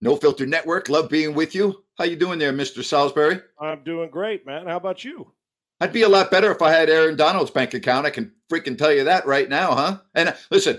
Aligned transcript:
No 0.00 0.16
Filter 0.16 0.46
Network. 0.46 0.88
Love 0.88 1.08
being 1.08 1.34
with 1.34 1.54
you. 1.54 1.82
How 1.98 2.04
you 2.04 2.16
doing 2.16 2.38
there, 2.38 2.52
Mr. 2.52 2.84
Salisbury? 2.84 3.40
I'm 3.60 3.82
doing 3.82 4.10
great, 4.10 4.46
man. 4.46 4.66
How 4.66 4.76
about 4.76 5.04
you? 5.04 5.32
I'd 5.80 5.92
be 5.92 6.02
a 6.02 6.08
lot 6.08 6.30
better 6.30 6.50
if 6.50 6.62
I 6.62 6.72
had 6.72 6.90
Aaron 6.90 7.16
Donald's 7.16 7.50
bank 7.50 7.74
account. 7.74 8.06
I 8.06 8.10
can 8.10 8.32
freaking 8.50 8.76
tell 8.76 8.92
you 8.92 9.04
that 9.04 9.26
right 9.26 9.48
now, 9.48 9.74
huh? 9.74 9.98
And 10.14 10.30
uh, 10.30 10.34
listen, 10.50 10.78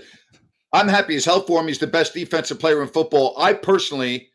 I'm 0.72 0.88
happy 0.88 1.16
as 1.16 1.24
hell 1.24 1.42
for 1.42 1.60
him. 1.60 1.68
He's 1.68 1.78
the 1.78 1.86
best 1.86 2.14
defensive 2.14 2.58
player 2.58 2.82
in 2.82 2.88
football. 2.88 3.34
I 3.38 3.54
personally 3.54 4.30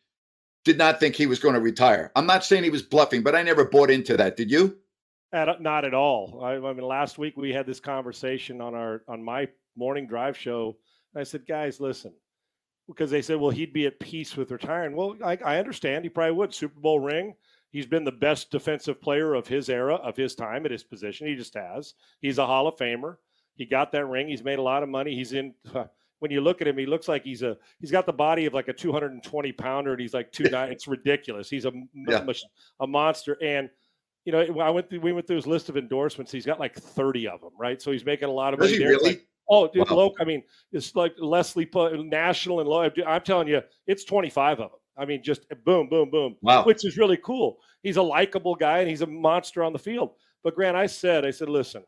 did 0.64 0.78
not 0.78 1.00
think 1.00 1.16
he 1.16 1.28
was 1.28 1.40
going 1.40 1.54
to 1.54 1.62
retire. 1.62 2.12
I'm 2.16 2.26
not 2.26 2.44
saying 2.44 2.64
he 2.64 2.70
was 2.70 2.82
bluffing, 2.82 3.22
but 3.24 3.36
I 3.36 3.44
never 3.44 3.66
bought 3.66 3.92
into 3.92 4.18
that. 4.18 4.36
Did 4.36 4.52
you? 4.52 4.78
At, 5.32 5.62
not 5.62 5.86
at 5.86 5.94
all. 5.94 6.42
I, 6.44 6.54
I 6.56 6.74
mean, 6.74 6.86
last 6.86 7.18
week 7.18 7.38
we 7.38 7.54
had 7.54 7.68
this 7.68 7.80
conversation 7.80 8.62
on 8.62 8.74
our 8.74 9.02
on 9.08 9.24
my 9.24 9.48
morning 9.76 10.08
drive 10.08 10.38
show. 10.38 10.78
I 11.16 11.24
said, 11.24 11.46
guys, 11.48 11.80
listen, 11.80 12.14
because 12.88 13.10
they 13.12 13.22
said, 13.22 13.38
well, 13.40 13.50
he'd 13.52 13.74
be 13.74 13.86
at 13.88 14.00
peace 14.00 14.36
with 14.38 14.52
retiring. 14.52 14.96
Well, 14.96 15.16
I, 15.24 15.38
I 15.44 15.58
understand. 15.58 16.06
He 16.06 16.10
probably 16.10 16.34
would. 16.34 16.54
Super 16.54 16.80
Bowl 16.80 17.00
ring. 17.00 17.36
He's 17.72 17.86
been 17.88 18.04
the 18.06 18.12
best 18.12 18.52
defensive 18.52 19.02
player 19.02 19.34
of 19.34 19.48
his 19.48 19.70
era, 19.70 19.96
of 19.96 20.16
his 20.16 20.34
time 20.36 20.66
at 20.66 20.72
his 20.72 20.84
position. 20.84 21.28
He 21.28 21.36
just 21.36 21.56
has. 21.56 21.94
He's 22.22 22.38
a 22.38 22.46
Hall 22.46 22.68
of 22.68 22.76
Famer. 22.78 23.18
He 23.56 23.66
got 23.66 23.92
that 23.92 24.06
ring. 24.06 24.28
He's 24.30 24.44
made 24.44 24.60
a 24.60 24.64
lot 24.64 24.84
of 24.84 24.90
money. 24.90 25.16
He's 25.16 25.34
in. 25.34 25.54
when 26.20 26.32
you 26.32 26.42
look 26.42 26.62
at 26.62 26.68
him, 26.68 26.78
he 26.78 26.86
looks 26.86 27.08
like 27.08 27.24
he's 27.24 27.42
a. 27.44 27.58
He's 27.80 27.92
got 27.92 28.06
the 28.06 28.14
body 28.14 28.46
of 28.46 28.54
like 28.54 28.68
a 28.70 28.74
220 28.74 29.52
pounder, 29.54 29.92
and 29.92 30.00
he's 30.00 30.14
like 30.14 30.32
two 30.32 30.46
nine. 30.46 30.72
It's 30.72 30.88
ridiculous. 30.88 31.50
He's 31.50 31.66
a 31.66 31.72
Yeah. 31.94 32.26
a 32.80 32.88
monster. 32.88 33.38
And 33.42 33.70
you 34.26 34.32
know, 34.32 34.60
I 34.60 34.70
went 34.72 34.90
through, 34.90 35.02
we 35.02 35.12
went 35.14 35.28
through 35.28 35.36
his 35.36 35.46
list 35.48 35.70
of 35.70 35.78
endorsements. 35.78 36.32
He's 36.32 36.46
got 36.46 36.60
like 36.60 36.76
30 36.76 37.28
of 37.28 37.42
them, 37.42 37.52
right? 37.60 37.80
So 37.82 37.92
he's 37.92 38.04
making 38.06 38.28
a 38.28 38.32
lot 38.32 38.54
of 38.54 38.60
Does 38.60 38.70
money. 38.72 38.78
he 38.78 38.84
there. 38.84 38.94
Really? 38.94 39.10
like, 39.12 39.28
oh, 39.50 39.68
dude, 39.68 39.90
Wow. 39.90 39.96
local. 39.98 40.18
I 40.20 40.26
mean, 40.26 40.44
it's 40.72 40.96
like 40.96 41.14
Leslie 41.18 41.70
National 41.74 42.60
and 42.60 42.70
low. 42.70 42.90
I'm 43.06 43.22
telling 43.22 43.48
you, 43.48 43.62
it's 43.88 44.04
25 44.04 44.60
of 44.60 44.72
them. 44.72 44.80
I 44.98 45.06
mean, 45.06 45.22
just 45.24 45.46
eh, 45.52 45.56
boom, 45.66 45.90
boom, 45.90 46.10
boom, 46.10 46.36
Wow. 46.42 46.64
which 46.64 46.86
is 46.86 46.98
really 46.98 47.18
cool. 47.18 47.58
He's 47.84 47.98
a 47.98 48.02
likable 48.02 48.56
guy 48.56 48.80
and 48.80 48.90
he's 48.90 49.02
a 49.02 49.08
monster 49.08 49.64
on 49.64 49.74
the 49.74 49.80
field. 49.80 50.12
But 50.44 50.56
Grant, 50.56 50.78
I 50.78 50.86
said, 50.86 51.26
I 51.26 51.32
said, 51.32 51.50
listen, 51.50 51.84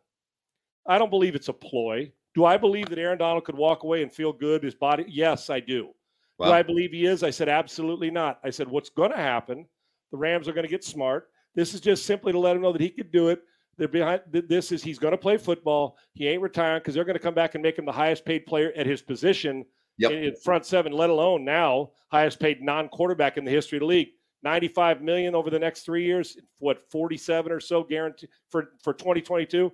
I 0.86 0.98
don't 0.98 1.10
believe 1.10 1.36
it's 1.36 1.48
a 1.48 1.54
ploy. 1.54 2.12
Do 2.36 2.46
I 2.46 2.58
believe 2.58 2.90
that 2.90 3.00
Aaron 3.00 3.18
Donald 3.18 3.46
could 3.46 3.56
walk 3.56 3.84
away 3.84 4.04
and 4.04 4.12
feel 4.12 4.32
good? 4.34 4.64
His 4.64 4.76
body? 4.76 5.06
Yes, 5.08 5.50
I 5.50 5.60
do. 5.60 5.90
Wow. 6.38 6.48
Do 6.48 6.52
I 6.54 6.64
believe 6.64 6.92
he 6.92 7.06
is? 7.06 7.24
I 7.24 7.30
said, 7.32 7.50
absolutely 7.50 8.12
not. 8.12 8.40
I 8.44 8.50
said, 8.52 8.68
what's 8.68 8.90
going 8.90 9.12
to 9.12 9.18
happen? 9.18 9.66
The 10.12 10.18
Rams 10.18 10.48
are 10.48 10.54
going 10.54 10.66
to 10.66 10.70
get 10.72 10.84
smart. 10.84 11.30
This 11.56 11.74
is 11.74 11.82
just 11.82 12.06
simply 12.06 12.32
to 12.32 12.40
let 12.40 12.56
him 12.56 12.62
know 12.62 12.72
that 12.72 12.82
he 12.82 12.90
could 12.90 13.12
do 13.12 13.30
it. 13.30 13.42
They're 13.78 13.88
behind. 13.88 14.22
This 14.32 14.72
is 14.72 14.82
he's 14.84 15.00
going 15.00 15.12
to 15.12 15.18
play 15.18 15.38
football. 15.38 15.98
He 16.14 16.28
ain't 16.28 16.42
retiring 16.42 16.80
because 16.80 16.96
they're 16.96 17.04
going 17.06 17.16
to 17.18 17.22
come 17.22 17.34
back 17.36 17.54
and 17.56 17.62
make 17.62 17.78
him 17.78 17.86
the 17.86 17.92
highest 17.92 18.26
paid 18.26 18.46
player 18.46 18.72
at 18.76 18.86
his 18.86 19.02
position 19.02 19.66
Yep. 20.00 20.12
in, 20.12 20.24
in 20.26 20.36
front 20.36 20.64
seven, 20.64 20.92
let 20.92 21.10
alone 21.10 21.44
now 21.44 21.90
highest 22.12 22.40
paid 22.40 22.62
non-quarterback 22.62 23.36
in 23.38 23.44
the 23.44 23.50
history 23.50 23.78
of 23.78 23.82
the 23.82 23.88
league. 23.88 24.10
95 24.44 25.02
million 25.02 25.34
over 25.34 25.50
the 25.50 25.58
next 25.58 25.82
three 25.82 26.06
years. 26.06 26.38
What 26.60 26.84
47 26.92 27.52
or 27.52 27.60
so 27.60 27.84
guaranteed 27.84 28.30
for 28.50 28.74
for 28.84 28.94
2022. 28.94 29.72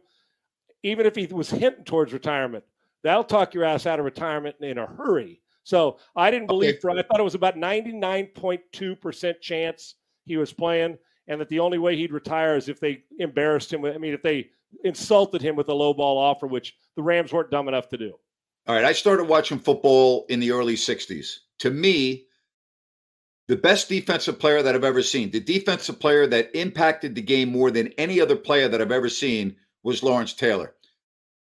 Even 0.83 1.05
if 1.05 1.15
he 1.15 1.25
was 1.27 1.49
hinting 1.49 1.83
towards 1.83 2.13
retirement, 2.13 2.63
that'll 3.03 3.25
talk 3.25 3.53
your 3.53 3.65
ass 3.65 3.85
out 3.85 3.99
of 3.99 4.05
retirement 4.05 4.55
in 4.61 4.77
a 4.77 4.85
hurry. 4.85 5.41
So 5.63 5.97
I 6.15 6.31
didn't 6.31 6.47
believe 6.47 6.75
Okay. 6.75 6.79
for 6.79 6.91
I 6.91 7.01
thought 7.03 7.19
it 7.19 7.23
was 7.23 7.35
about 7.35 7.55
99.2% 7.57 9.41
chance 9.41 9.95
he 10.25 10.37
was 10.37 10.53
playing, 10.53 10.97
and 11.27 11.39
that 11.39 11.49
the 11.49 11.59
only 11.59 11.77
way 11.77 11.95
he'd 11.95 12.11
retire 12.11 12.55
is 12.57 12.69
if 12.69 12.79
they 12.79 13.03
embarrassed 13.19 13.71
him. 13.71 13.81
with- 13.81 13.95
I 13.95 13.97
mean, 13.97 14.13
if 14.13 14.21
they 14.21 14.49
insulted 14.83 15.41
him 15.41 15.55
with 15.55 15.69
a 15.69 15.73
low 15.73 15.93
ball 15.93 16.17
offer, 16.17 16.47
which 16.47 16.75
the 16.95 17.03
Rams 17.03 17.31
weren't 17.31 17.51
dumb 17.51 17.67
enough 17.67 17.89
to 17.89 17.97
do. 17.97 18.13
All 18.67 18.75
right, 18.75 18.85
I 18.85 18.93
started 18.93 19.25
watching 19.25 19.59
football 19.59 20.25
in 20.29 20.39
the 20.39 20.51
early 20.51 20.75
60s. 20.75 21.39
To 21.59 21.69
me, 21.69 22.25
the 23.47 23.57
best 23.57 23.89
defensive 23.89 24.39
player 24.39 24.61
that 24.63 24.73
I've 24.73 24.83
ever 24.83 25.03
seen, 25.03 25.31
the 25.31 25.39
defensive 25.39 25.99
player 25.99 26.25
that 26.27 26.55
impacted 26.55 27.13
the 27.13 27.21
game 27.21 27.49
more 27.49 27.71
than 27.71 27.89
any 27.97 28.21
other 28.21 28.35
player 28.37 28.67
that 28.69 28.81
I've 28.81 28.91
ever 28.91 29.09
seen 29.09 29.57
was 29.83 30.01
Lawrence 30.01 30.33
Taylor. 30.33 30.75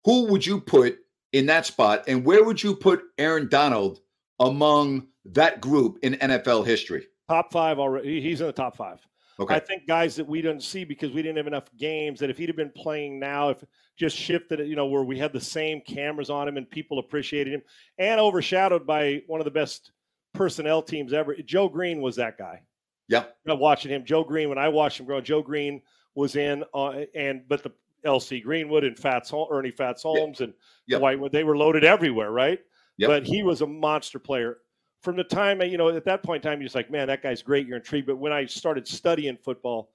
Who 0.04 0.24
would 0.26 0.44
you 0.46 0.60
put 0.60 0.98
in 1.32 1.46
that 1.46 1.66
spot, 1.66 2.04
and 2.08 2.24
where 2.24 2.44
would 2.44 2.62
you 2.62 2.74
put 2.74 3.02
Aaron 3.18 3.48
Donald 3.48 4.00
among 4.40 5.08
that 5.26 5.60
group 5.60 5.98
in 6.02 6.14
NFL 6.14 6.64
history? 6.66 7.06
Top 7.28 7.52
five 7.52 7.78
already. 7.78 8.20
He's 8.20 8.40
in 8.40 8.46
the 8.46 8.52
top 8.52 8.76
five. 8.76 9.06
Okay. 9.40 9.54
I 9.54 9.58
think 9.58 9.86
guys 9.86 10.14
that 10.16 10.26
we 10.26 10.42
didn't 10.42 10.62
see 10.62 10.84
because 10.84 11.10
we 11.12 11.22
didn't 11.22 11.38
have 11.38 11.46
enough 11.46 11.64
games. 11.78 12.20
That 12.20 12.30
if 12.30 12.36
he'd 12.38 12.48
have 12.48 12.56
been 12.56 12.72
playing 12.76 13.18
now, 13.18 13.50
if 13.50 13.64
just 13.96 14.16
shifted, 14.16 14.60
it, 14.60 14.66
you 14.68 14.76
know, 14.76 14.86
where 14.86 15.02
we 15.02 15.18
had 15.18 15.32
the 15.32 15.40
same 15.40 15.80
cameras 15.80 16.30
on 16.30 16.46
him 16.48 16.56
and 16.56 16.68
people 16.68 16.98
appreciated 16.98 17.52
him, 17.52 17.62
and 17.98 18.20
overshadowed 18.20 18.86
by 18.86 19.22
one 19.26 19.40
of 19.40 19.44
the 19.44 19.50
best 19.50 19.92
personnel 20.34 20.82
teams 20.82 21.12
ever. 21.12 21.34
Joe 21.36 21.68
Greene 21.68 22.00
was 22.00 22.16
that 22.16 22.38
guy. 22.38 22.62
yeah. 23.08 23.24
I'm 23.46 23.58
watching 23.58 23.90
him. 23.90 24.04
Joe 24.04 24.24
Greene. 24.24 24.48
When 24.48 24.58
I 24.58 24.68
watched 24.68 25.00
him 25.00 25.06
grow, 25.06 25.20
Joe 25.20 25.42
Greene 25.42 25.82
was 26.14 26.36
in, 26.36 26.64
uh, 26.74 27.02
and 27.14 27.42
but 27.48 27.62
the 27.62 27.72
L.C. 28.04 28.40
Greenwood 28.40 28.84
and 28.84 28.98
Fats 28.98 29.32
Ernie 29.50 29.70
Fats 29.70 30.02
Holmes 30.02 30.40
and 30.40 30.52
Yep. 30.88 31.00
Whitewood, 31.00 31.32
they 31.32 31.44
were 31.44 31.56
loaded 31.56 31.84
everywhere, 31.84 32.30
right? 32.32 32.58
Yep. 32.98 33.08
But 33.08 33.24
he 33.24 33.42
was 33.42 33.62
a 33.62 33.66
monster 33.66 34.18
player. 34.18 34.58
From 35.02 35.16
the 35.16 35.24
time 35.24 35.60
you 35.62 35.76
know, 35.76 35.88
at 35.88 36.04
that 36.04 36.22
point 36.22 36.44
in 36.44 36.50
time, 36.50 36.60
you're 36.60 36.66
just 36.66 36.76
like, 36.76 36.90
man, 36.90 37.08
that 37.08 37.22
guy's 37.22 37.42
great. 37.42 37.66
You're 37.66 37.78
intrigued. 37.78 38.06
But 38.06 38.18
when 38.18 38.32
I 38.32 38.46
started 38.46 38.86
studying 38.86 39.36
football, 39.36 39.90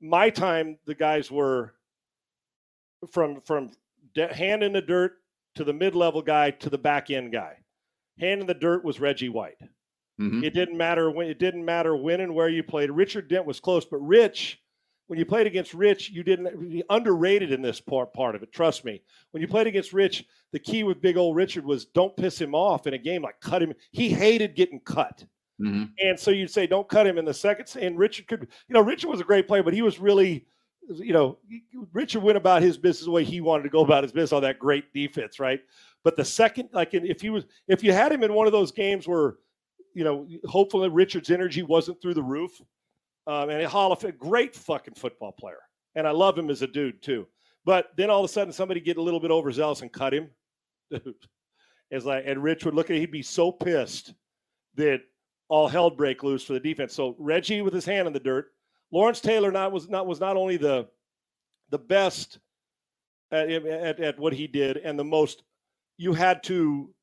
my 0.00 0.28
time, 0.30 0.78
the 0.84 0.94
guys 0.94 1.30
were 1.30 1.74
from 3.10 3.40
from 3.40 3.70
de- 4.14 4.32
hand 4.32 4.62
in 4.62 4.72
the 4.72 4.82
dirt 4.82 5.18
to 5.54 5.64
the 5.64 5.72
mid-level 5.72 6.22
guy 6.22 6.50
to 6.50 6.70
the 6.70 6.78
back 6.78 7.10
end 7.10 7.32
guy. 7.32 7.56
Hand 8.18 8.40
in 8.42 8.46
the 8.46 8.54
dirt 8.54 8.84
was 8.84 9.00
Reggie 9.00 9.28
White. 9.28 9.58
Mhm. 10.20 10.44
It 10.44 10.54
didn't 10.54 10.76
matter 10.76 11.10
when 11.10 11.28
it 11.28 11.38
didn't 11.38 11.64
matter 11.64 11.96
when 11.96 12.20
and 12.20 12.34
where 12.34 12.48
you 12.48 12.62
played. 12.62 12.90
Richard 12.90 13.28
Dent 13.28 13.46
was 13.46 13.60
close, 13.60 13.84
but 13.84 13.98
Rich, 13.98 14.60
when 15.08 15.18
you 15.18 15.26
played 15.26 15.46
against 15.46 15.74
Rich, 15.74 16.10
you 16.10 16.22
didn't 16.22 16.84
underrated 16.88 17.52
in 17.52 17.60
this 17.60 17.80
part 17.80 18.12
part 18.12 18.34
of 18.34 18.42
it. 18.42 18.52
Trust 18.52 18.84
me. 18.84 19.02
When 19.32 19.40
you 19.40 19.48
played 19.48 19.66
against 19.66 19.92
Rich, 19.92 20.24
the 20.52 20.58
key 20.58 20.84
with 20.84 21.02
big 21.02 21.16
old 21.16 21.36
Richard 21.36 21.64
was 21.64 21.86
don't 21.86 22.16
piss 22.16 22.40
him 22.40 22.54
off 22.54 22.86
in 22.86 22.94
a 22.94 22.98
game 22.98 23.22
like 23.22 23.40
cut 23.40 23.62
him. 23.62 23.74
He 23.90 24.08
hated 24.08 24.54
getting 24.54 24.80
cut. 24.80 25.24
Mhm. 25.60 25.90
And 25.98 26.18
so 26.18 26.30
you'd 26.30 26.50
say, 26.50 26.66
don't 26.66 26.88
cut 26.88 27.06
him 27.06 27.18
in 27.18 27.24
the 27.24 27.34
second. 27.34 27.74
And 27.80 27.98
Richard 27.98 28.26
could, 28.26 28.48
you 28.68 28.74
know, 28.74 28.80
Richard 28.80 29.08
was 29.08 29.20
a 29.20 29.24
great 29.24 29.46
player, 29.46 29.62
but 29.62 29.74
he 29.74 29.82
was 29.82 30.00
really, 30.00 30.46
you 30.88 31.12
know, 31.12 31.38
Richard 31.92 32.22
went 32.22 32.38
about 32.38 32.62
his 32.62 32.78
business 32.78 33.04
the 33.04 33.10
way 33.10 33.22
he 33.24 33.40
wanted 33.40 33.64
to 33.64 33.68
go 33.68 33.84
about 33.84 34.02
his 34.02 34.12
business 34.12 34.32
on 34.32 34.42
that 34.42 34.58
great 34.58 34.92
defense, 34.92 35.38
right? 35.38 35.60
But 36.04 36.16
the 36.16 36.24
second, 36.24 36.70
like, 36.72 36.94
if 36.94 37.20
he 37.20 37.30
was, 37.30 37.44
if 37.68 37.84
you 37.84 37.92
had 37.92 38.10
him 38.10 38.22
in 38.24 38.32
one 38.34 38.46
of 38.46 38.52
those 38.52 38.72
games 38.72 39.06
where, 39.06 39.36
you 39.94 40.04
know, 40.04 40.26
hopefully 40.46 40.88
Richard's 40.88 41.30
energy 41.30 41.62
wasn't 41.62 42.00
through 42.00 42.14
the 42.14 42.22
roof, 42.22 42.60
um, 43.26 43.50
and 43.50 43.62
a 43.62 43.68
Hall 43.68 43.92
of 43.92 44.00
Fame, 44.00 44.14
great 44.18 44.54
fucking 44.54 44.94
football 44.94 45.32
player, 45.32 45.60
and 45.94 46.06
I 46.06 46.10
love 46.10 46.38
him 46.38 46.50
as 46.50 46.62
a 46.62 46.66
dude 46.66 47.02
too. 47.02 47.26
But 47.64 47.90
then 47.96 48.10
all 48.10 48.24
of 48.24 48.30
a 48.30 48.32
sudden, 48.32 48.52
somebody 48.52 48.80
get 48.80 48.96
a 48.96 49.02
little 49.02 49.20
bit 49.20 49.30
overzealous 49.30 49.82
and 49.82 49.92
cut 49.92 50.14
him. 50.14 50.30
It's 51.92 52.06
like, 52.06 52.24
and 52.26 52.42
Rich 52.42 52.64
would 52.64 52.74
look 52.74 52.88
at, 52.88 52.96
it, 52.96 53.00
he'd 53.00 53.12
be 53.12 53.22
so 53.22 53.52
pissed 53.52 54.14
that 54.76 55.02
all 55.48 55.68
hell 55.68 55.90
break 55.90 56.22
loose 56.22 56.42
for 56.42 56.54
the 56.54 56.60
defense. 56.60 56.94
So 56.94 57.14
Reggie 57.18 57.60
with 57.60 57.74
his 57.74 57.84
hand 57.84 58.06
in 58.06 58.14
the 58.14 58.18
dirt. 58.18 58.46
Lawrence 58.90 59.20
Taylor 59.20 59.52
not 59.52 59.72
was 59.72 59.88
not 59.90 60.06
was 60.06 60.18
not 60.18 60.38
only 60.38 60.56
the 60.56 60.88
the 61.68 61.78
best 61.78 62.38
at, 63.30 63.50
at, 63.50 64.00
at 64.00 64.18
what 64.18 64.32
he 64.32 64.46
did, 64.46 64.78
and 64.78 64.98
the 64.98 65.04
most 65.04 65.42
you 65.98 66.14
had 66.14 66.42
to 66.44 66.94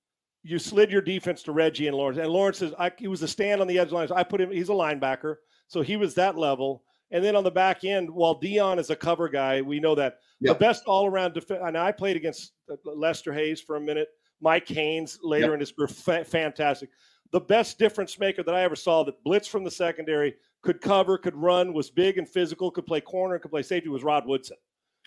you 0.41 0.57
slid 0.57 0.91
your 0.91 1.01
defense 1.01 1.43
to 1.43 1.51
Reggie 1.51 1.87
and 1.87 1.95
Lawrence. 1.95 2.17
And 2.17 2.27
Lawrence 2.27 2.63
is 2.63 2.73
I, 2.79 2.91
he 2.97 3.07
was 3.07 3.21
a 3.21 3.27
stand 3.27 3.61
on 3.61 3.67
the 3.67 3.77
edge 3.77 3.91
lines. 3.91 4.11
I 4.11 4.23
put 4.23 4.41
him. 4.41 4.51
He's 4.51 4.69
a 4.69 4.73
linebacker, 4.73 5.35
so 5.69 5.81
he 5.81 5.95
was 5.95 6.13
that 6.15 6.37
level. 6.37 6.83
And 7.11 7.23
then 7.23 7.35
on 7.35 7.43
the 7.43 7.51
back 7.51 7.83
end, 7.85 8.09
while 8.09 8.39
Deion 8.39 8.77
is 8.77 8.89
a 8.89 8.95
cover 8.95 9.29
guy, 9.29 9.61
we 9.61 9.79
know 9.79 9.95
that 9.95 10.17
Yep. 10.41 10.55
the 10.55 10.59
best 10.59 10.83
all 10.85 11.05
around 11.07 11.33
defense. 11.33 11.61
And 11.63 11.77
I 11.77 11.91
played 11.91 12.15
against 12.17 12.53
uh, 12.71 12.75
Lester 12.85 13.33
Hayes 13.33 13.59
for 13.61 13.77
a 13.77 13.81
minute. 13.81 14.09
Mike 14.41 14.67
Haynes 14.67 15.19
later 15.23 15.47
Yep. 15.47 15.53
in 15.55 15.59
his 15.61 15.71
career, 15.71 15.87
fa- 15.87 16.25
fantastic. 16.25 16.89
The 17.31 17.41
best 17.41 17.77
difference 17.79 18.17
maker 18.19 18.41
that 18.43 18.55
I 18.55 18.63
ever 18.63 18.75
saw 18.75 19.03
that 19.03 19.23
blitz 19.23 19.47
from 19.47 19.63
the 19.63 19.71
secondary 19.71 20.35
could 20.61 20.81
cover, 20.81 21.17
could 21.17 21.35
run, 21.35 21.73
was 21.73 21.89
big 21.89 22.17
and 22.17 22.27
physical, 22.27 22.71
could 22.71 22.85
play 22.85 23.01
corner, 23.01 23.37
could 23.39 23.51
play 23.51 23.63
safety 23.63 23.89
was 23.89 24.03
Rod 24.03 24.25
Woodson. 24.25 24.57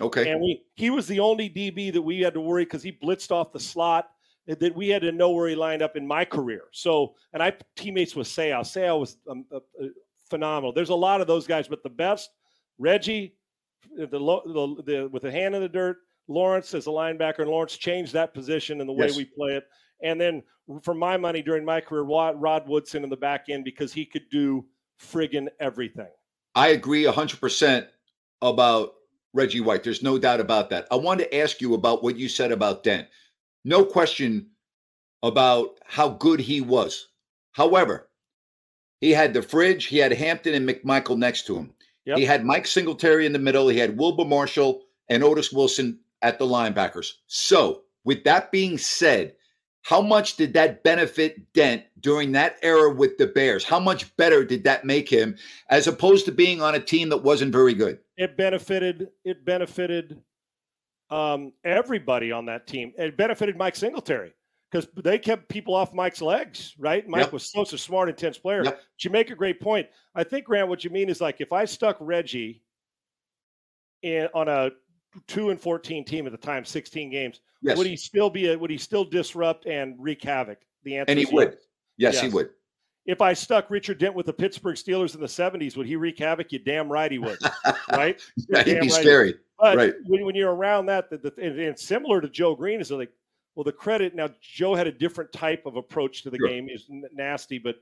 Okay. 0.00 0.31
And 0.31 0.41
we 0.41 0.62
he 0.75 0.91
was 0.91 1.06
the 1.06 1.20
only 1.20 1.49
DB 1.50 1.93
that 1.93 2.03
we 2.03 2.20
had 2.20 2.35
to 2.35 2.41
worry 2.41 2.65
because 2.65 2.82
he 2.82 2.93
blitzed 2.93 3.31
off 3.31 3.53
the 3.53 3.61
slot 3.61 4.11
that 4.47 4.75
we 4.75 4.88
had 4.88 5.03
to 5.03 5.12
know 5.12 5.31
where 5.31 5.49
he 5.49 5.55
lined 5.55 5.82
up 5.82 5.97
in 5.97 6.06
my 6.06 6.25
career. 6.25 6.62
So, 6.73 7.15
and 7.32 7.43
I 7.43 7.53
teammates 7.76 8.17
with 8.17 8.26
Sayal. 8.26 8.62
Sayal 8.62 8.99
was 9.00 9.19
um, 9.31 9.44
uh, 9.55 9.61
phenomenal. 10.32 10.73
There's 10.73 10.88
a 10.88 10.94
lot 10.94 11.20
of 11.20 11.26
those 11.26 11.46
guys, 11.46 11.69
but 11.69 11.82
the 11.82 11.90
best, 11.90 12.31
Reggie, 12.79 13.34
the, 13.94 14.06
the, 14.06 14.82
the 14.87 15.08
with 15.12 15.23
the 15.23 15.31
hand 15.31 15.55
in 15.55 15.61
the 15.61 15.69
dirt, 15.69 15.99
Lawrence 16.26 16.73
as 16.73 16.87
a 16.87 16.90
linebacker, 16.90 17.40
and 17.40 17.50
Lawrence 17.50 17.76
changed 17.76 18.14
that 18.14 18.32
position 18.32 18.81
and 18.81 18.88
the 18.88 18.94
way 18.94 19.08
Yes. 19.08 19.17
we 19.17 19.26
play 19.26 19.56
it. 19.56 19.64
And 20.02 20.19
then 20.19 20.43
for 20.82 20.94
my 20.94 21.19
money 21.19 21.43
during 21.43 21.64
my 21.67 21.81
career, 21.82 22.02
Rod, 22.02 22.40
Rod 22.40 22.67
Woodson 22.67 23.05
in 23.05 23.11
the 23.11 23.17
back 23.17 23.46
end 23.50 23.64
because 23.64 23.93
he 23.93 24.06
could 24.06 24.29
do 24.31 24.64
friggin' 24.99 25.49
everything. 25.61 26.08
I 26.55 26.69
agree 26.69 27.05
100% 27.05 27.87
about 28.40 28.94
Reggie 29.34 29.61
White. 29.61 29.84
There's 29.84 30.02
no 30.02 30.19
doubt 30.19 30.40
about 30.40 30.70
that. 30.70 30.87
I 30.90 30.96
want 30.96 31.20
to 31.20 31.37
ask 31.37 31.61
you 31.61 31.75
about 31.75 32.02
what 32.02 32.17
you 32.17 32.29
said 32.29 32.52
about 32.52 32.82
Dent. 32.82 33.08
No 33.64 33.84
question 33.84 34.49
about 35.23 35.79
how 35.84 36.08
good 36.08 36.40
he 36.40 36.61
was. 36.61 37.08
However, 37.52 38.08
he 39.03 39.11
had 39.11 39.35
the 39.35 39.43
fridge, 39.43 39.87
he 39.87 39.99
had 39.99 40.13
Hampton 40.13 40.55
and 40.55 40.67
McMichael 40.67 41.19
next 41.19 41.47
to 41.47 41.57
him. 41.57 41.75
Yep. 42.07 42.19
He 42.19 42.25
had 42.25 42.45
Mike 42.45 42.67
Singletary 42.67 43.27
in 43.27 43.33
the 43.33 43.39
middle, 43.39 43.69
he 43.69 43.79
had 43.79 43.99
Wilbur 43.99 44.25
Marshall 44.25 44.83
and 45.09 45.23
Otis 45.23 45.53
Wilson 45.53 45.99
at 46.23 46.39
the 46.39 46.47
linebackers. 46.47 47.13
So, 47.27 47.83
with 48.05 48.25
that 48.25 48.51
being 48.51 48.79
said, 48.79 49.35
how 49.83 50.01
much 50.01 50.37
did 50.37 50.55
that 50.55 50.85
benefit 50.85 51.53
Dent 51.53 51.83
during 52.01 52.33
that 52.33 52.57
era 52.63 52.93
with 52.95 53.19
the 53.19 53.27
Bears? 53.27 53.65
How 53.65 53.81
much 53.81 54.17
better 54.17 54.45
did 54.45 54.65
that 54.65 54.85
make 54.85 55.09
him 55.09 55.37
as 55.69 55.89
opposed 55.89 56.25
to 56.27 56.33
being 56.33 56.63
on 56.63 56.77
a 56.77 56.81
team 56.81 57.09
that 57.09 57.25
wasn't 57.25 57.53
very 57.53 57.75
good? 57.75 57.99
it 58.17 58.37
benefited 58.37 59.09
it 59.25 59.45
benefited 59.45 60.21
um, 61.11 61.53
everybody 61.65 62.31
on 62.31 62.47
that 62.47 62.67
team. 62.67 62.93
It 62.97 63.17
benefited 63.17 63.57
Mike 63.57 63.77
Singletary 63.77 64.33
because 64.73 64.89
they 65.05 65.19
kept 65.19 65.49
people 65.49 65.75
off 65.75 65.93
Mike's 65.93 66.23
legs, 66.23 66.75
right? 66.79 67.07
Mike 67.07 67.25
Yep. 67.25 67.33
was 67.35 67.51
such 67.51 67.73
a 67.75 67.79
smart, 67.79 68.09
intense 68.09 68.39
player. 68.39 68.65
Yep. 68.65 68.75
But 68.75 69.05
you 69.05 69.11
make 69.11 69.31
a 69.31 69.35
great 69.35 69.61
point. 69.61 69.87
I 70.15 70.25
think 70.25 70.47
Grant, 70.47 70.69
what 70.69 70.83
you 70.83 70.91
mean 70.91 71.09
is 71.11 71.21
like 71.21 71.41
if 71.41 71.53
I 71.53 71.65
stuck 71.67 71.97
Reggie 72.01 72.63
in 74.03 74.29
on 74.35 74.49
a 74.49 74.71
two 75.29 75.51
and 75.51 75.61
fourteen 75.61 76.05
team 76.05 76.27
at 76.27 76.33
the 76.33 76.39
time, 76.39 76.65
sixteen 76.65 77.11
games, 77.11 77.41
Yes. 77.61 77.77
would 77.77 77.87
he 77.87 77.97
still 77.97 78.31
be 78.31 78.51
a, 78.53 78.59
would 78.59 78.71
he 78.71 78.79
still 78.79 79.05
disrupt 79.05 79.67
and 79.67 79.95
wreak 79.99 80.23
havoc? 80.23 80.59
The 80.85 80.97
answer 80.97 81.11
and 81.11 81.19
he 81.19 81.27
is 81.27 81.33
would. 81.33 81.49
yes. 81.99 82.15
Yes, 82.15 82.21
he 82.23 82.29
would. 82.31 82.51
If 83.05 83.21
I 83.21 83.33
stuck 83.35 83.69
Richard 83.69 83.99
Dent 83.99 84.15
with 84.15 84.27
the 84.27 84.33
Pittsburgh 84.33 84.77
Steelers 84.77 85.15
in 85.15 85.21
the 85.21 85.29
seventies, 85.29 85.77
would 85.77 85.87
he 85.87 85.97
wreak 85.97 86.19
havoc? 86.19 86.51
You 86.53 86.61
damn 86.61 86.91
right 86.91 87.11
he 87.13 87.19
would, 87.19 87.39
right? 87.93 88.21
Yeah, 88.49 88.63
he'd 88.63 88.75
be 88.81 88.89
right 88.89 88.91
scary. 88.93 89.35
but 89.59 89.77
Right. 89.77 89.95
when, 90.07 90.25
when 90.25 90.35
you're 90.35 90.55
around 90.55 90.87
that, 90.87 91.11
the, 91.11 91.19
the, 91.19 91.33
and 91.41 91.59
it's 91.59 91.85
similar 91.85 92.21
to 92.21 92.29
Joe 92.29 92.55
Greene 92.55 92.81
is 92.81 92.91
like, 92.91 93.11
well, 93.55 93.65
the 93.65 93.73
credit 93.73 94.15
now 94.15 94.29
Joe 94.41 94.75
had 94.75 94.87
a 94.87 94.93
different 94.93 95.33
type 95.33 95.67
of 95.67 95.77
approach 95.77 96.23
to 96.23 96.31
the 96.31 96.39
Sure. 96.39 96.49
game. 96.49 96.69
Is 96.69 96.87
nasty, 97.13 97.59
but 97.59 97.77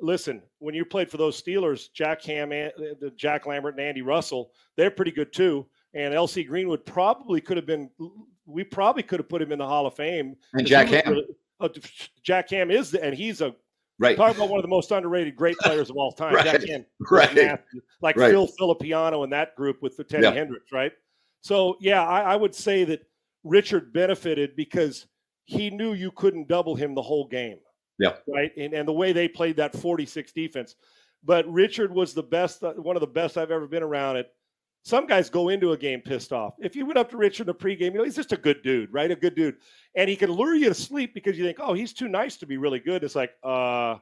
listen, 0.00 0.42
when 0.58 0.74
you 0.74 0.84
played 0.84 1.10
for 1.10 1.16
those 1.18 1.40
Steelers, 1.40 1.92
Jack 1.92 2.22
Ham, 2.24 2.52
and, 2.52 2.72
uh, 2.80 3.10
Jack 3.16 3.46
Lambert, 3.46 3.74
and 3.76 3.86
Andy 3.86 4.02
Russell, 4.02 4.52
they're 4.76 4.90
pretty 4.90 5.10
good 5.12 5.32
too. 5.32 5.66
And 5.94 6.14
LC 6.14 6.44
Greenwood 6.46 6.86
probably 6.86 7.40
could 7.40 7.56
have 7.58 7.66
been. 7.66 7.90
We 8.46 8.64
probably 8.64 9.02
could 9.02 9.20
have 9.20 9.28
put 9.28 9.42
him 9.42 9.52
in 9.52 9.58
the 9.58 9.66
Hall 9.66 9.86
of 9.86 9.94
Fame. 9.94 10.36
And 10.54 10.66
Jack 10.66 10.88
Ham. 10.88 11.12
really- 11.12 11.26
uh, 11.60 11.68
Jack 12.24 12.50
Ham 12.50 12.70
is, 12.70 12.90
the, 12.90 13.04
and 13.04 13.14
he's 13.14 13.40
a 13.40 13.54
Right. 13.98 14.16
talk 14.16 14.34
about 14.34 14.48
one 14.48 14.58
of 14.58 14.62
the 14.62 14.68
most 14.68 14.90
underrated 14.90 15.36
great 15.36 15.56
players 15.58 15.90
of 15.90 15.96
all 15.96 16.10
time. 16.10 16.34
Right. 16.34 16.44
Jack 16.44 16.64
Ham 16.68 16.84
Right. 17.10 17.32
nasty. 17.34 17.80
like 18.00 18.16
Right. 18.16 18.30
Phil 18.32 18.48
Villapiano 18.58 19.22
and 19.22 19.32
that 19.32 19.54
group 19.54 19.80
with 19.82 19.96
the 19.96 20.02
Teddy 20.02 20.24
Yeah. 20.24 20.32
Hendricks, 20.32 20.72
right? 20.72 20.92
So 21.42 21.76
yeah, 21.80 22.04
I, 22.04 22.32
I 22.32 22.36
would 22.36 22.54
say 22.54 22.82
that 22.84 23.02
Richard 23.44 23.92
benefited 23.92 24.56
because 24.56 25.06
he 25.44 25.70
knew 25.70 25.94
you 25.94 26.10
couldn't 26.12 26.48
double 26.48 26.74
him 26.74 26.94
the 26.94 27.02
whole 27.02 27.26
game. 27.26 27.58
Yeah. 27.98 28.14
Right. 28.26 28.50
And 28.56 28.74
and 28.74 28.88
the 28.88 28.92
way 28.92 29.12
they 29.12 29.28
played 29.28 29.56
that 29.56 29.76
46 29.76 30.32
defense. 30.32 30.76
But 31.24 31.50
Richard 31.50 31.92
was 31.92 32.14
the 32.14 32.22
best, 32.22 32.62
uh, 32.64 32.72
one 32.72 32.96
of 32.96 33.00
the 33.00 33.06
best 33.06 33.38
I've 33.38 33.50
ever 33.50 33.66
been 33.66 33.82
around 33.82 34.16
it. 34.16 34.32
Some 34.84 35.06
guys 35.06 35.30
go 35.30 35.48
into 35.48 35.70
a 35.72 35.76
game 35.76 36.00
pissed 36.00 36.32
off. 36.32 36.54
If 36.58 36.74
you 36.74 36.84
went 36.84 36.98
up 36.98 37.08
to 37.10 37.16
Richard 37.16 37.42
in 37.42 37.46
the 37.46 37.54
pregame, 37.54 37.92
you 37.92 37.98
know, 37.98 38.04
he's 38.04 38.16
just 38.16 38.32
a 38.32 38.36
good 38.36 38.62
dude, 38.64 38.92
right? 38.92 39.08
A 39.08 39.14
good 39.14 39.36
dude. 39.36 39.56
And 39.94 40.10
he 40.10 40.16
can 40.16 40.32
lure 40.32 40.56
you 40.56 40.68
to 40.68 40.74
sleep 40.74 41.14
because 41.14 41.38
you 41.38 41.44
think, 41.44 41.58
oh, 41.60 41.72
he's 41.72 41.92
too 41.92 42.08
nice 42.08 42.36
to 42.38 42.46
be 42.46 42.56
really 42.56 42.80
good. 42.80 43.04
It's 43.04 43.14
like, 43.14 43.30
uh, 43.44 43.98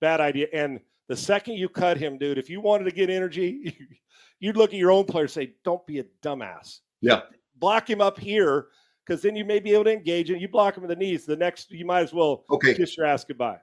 bad 0.00 0.22
idea. 0.22 0.46
And 0.54 0.80
the 1.08 1.16
second 1.16 1.54
you 1.54 1.68
cut 1.68 1.98
him, 1.98 2.16
dude, 2.16 2.38
if 2.38 2.48
you 2.48 2.62
wanted 2.62 2.84
to 2.84 2.90
get 2.90 3.10
energy, 3.10 3.76
you'd 4.40 4.56
look 4.56 4.70
at 4.70 4.78
your 4.78 4.90
own 4.90 5.04
player 5.04 5.24
and 5.24 5.30
say, 5.30 5.52
don't 5.62 5.86
be 5.86 5.98
a 5.98 6.04
dumbass. 6.22 6.78
Yeah. 7.02 7.22
Block 7.58 7.88
him 7.88 8.00
up 8.00 8.18
here 8.18 8.66
because 9.06 9.22
then 9.22 9.34
you 9.36 9.44
may 9.44 9.58
be 9.58 9.72
able 9.72 9.84
to 9.84 9.92
engage 9.92 10.30
him. 10.30 10.36
You 10.38 10.48
block 10.48 10.76
him 10.76 10.84
in 10.84 10.88
the 10.88 10.96
knees. 10.96 11.24
The 11.26 11.36
next, 11.36 11.70
you 11.70 11.84
might 11.84 12.00
as 12.02 12.12
well 12.12 12.44
Okay. 12.50 12.74
kiss 12.74 12.96
your 12.96 13.06
ass 13.06 13.24
goodbye. 13.24 13.58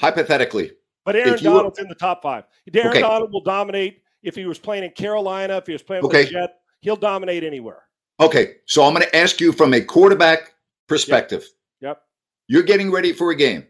Hypothetically, 0.00 0.72
But 1.04 1.16
Aaron 1.16 1.38
you 1.42 1.50
were- 1.50 1.56
Donald's 1.56 1.78
in 1.78 1.88
the 1.88 1.94
top 1.94 2.22
five. 2.22 2.44
Aaron 2.72 2.88
Okay. 2.90 3.00
Donald 3.00 3.32
will 3.32 3.40
dominate 3.42 4.02
if 4.22 4.34
he 4.34 4.44
was 4.46 4.58
playing 4.58 4.84
in 4.84 4.90
Carolina, 4.92 5.56
if 5.56 5.66
he 5.66 5.72
was 5.72 5.82
playing 5.82 6.02
with 6.02 6.12
Okay. 6.14 6.24
the 6.24 6.30
Jet, 6.30 6.60
he'll 6.80 6.96
dominate 6.96 7.42
anywhere. 7.44 7.84
okay. 8.20 8.56
So 8.66 8.82
I'm 8.84 8.92
going 8.94 9.04
to 9.06 9.16
ask 9.16 9.40
you 9.40 9.52
from 9.52 9.74
a 9.74 9.80
quarterback 9.80 10.54
perspective. 10.86 11.46
Yep. 11.80 12.02
You're 12.48 12.62
getting 12.62 12.90
ready 12.90 13.12
for 13.12 13.30
a 13.30 13.36
game. 13.36 13.66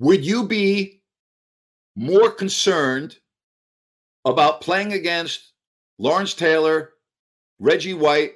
Would 0.00 0.24
you 0.24 0.46
be 0.46 1.02
more 1.96 2.30
concerned 2.30 3.18
about 4.24 4.60
playing 4.60 4.92
against 4.92 5.52
Lawrence 5.98 6.34
Taylor, 6.34 6.94
Reggie 7.62 7.94
White, 7.94 8.32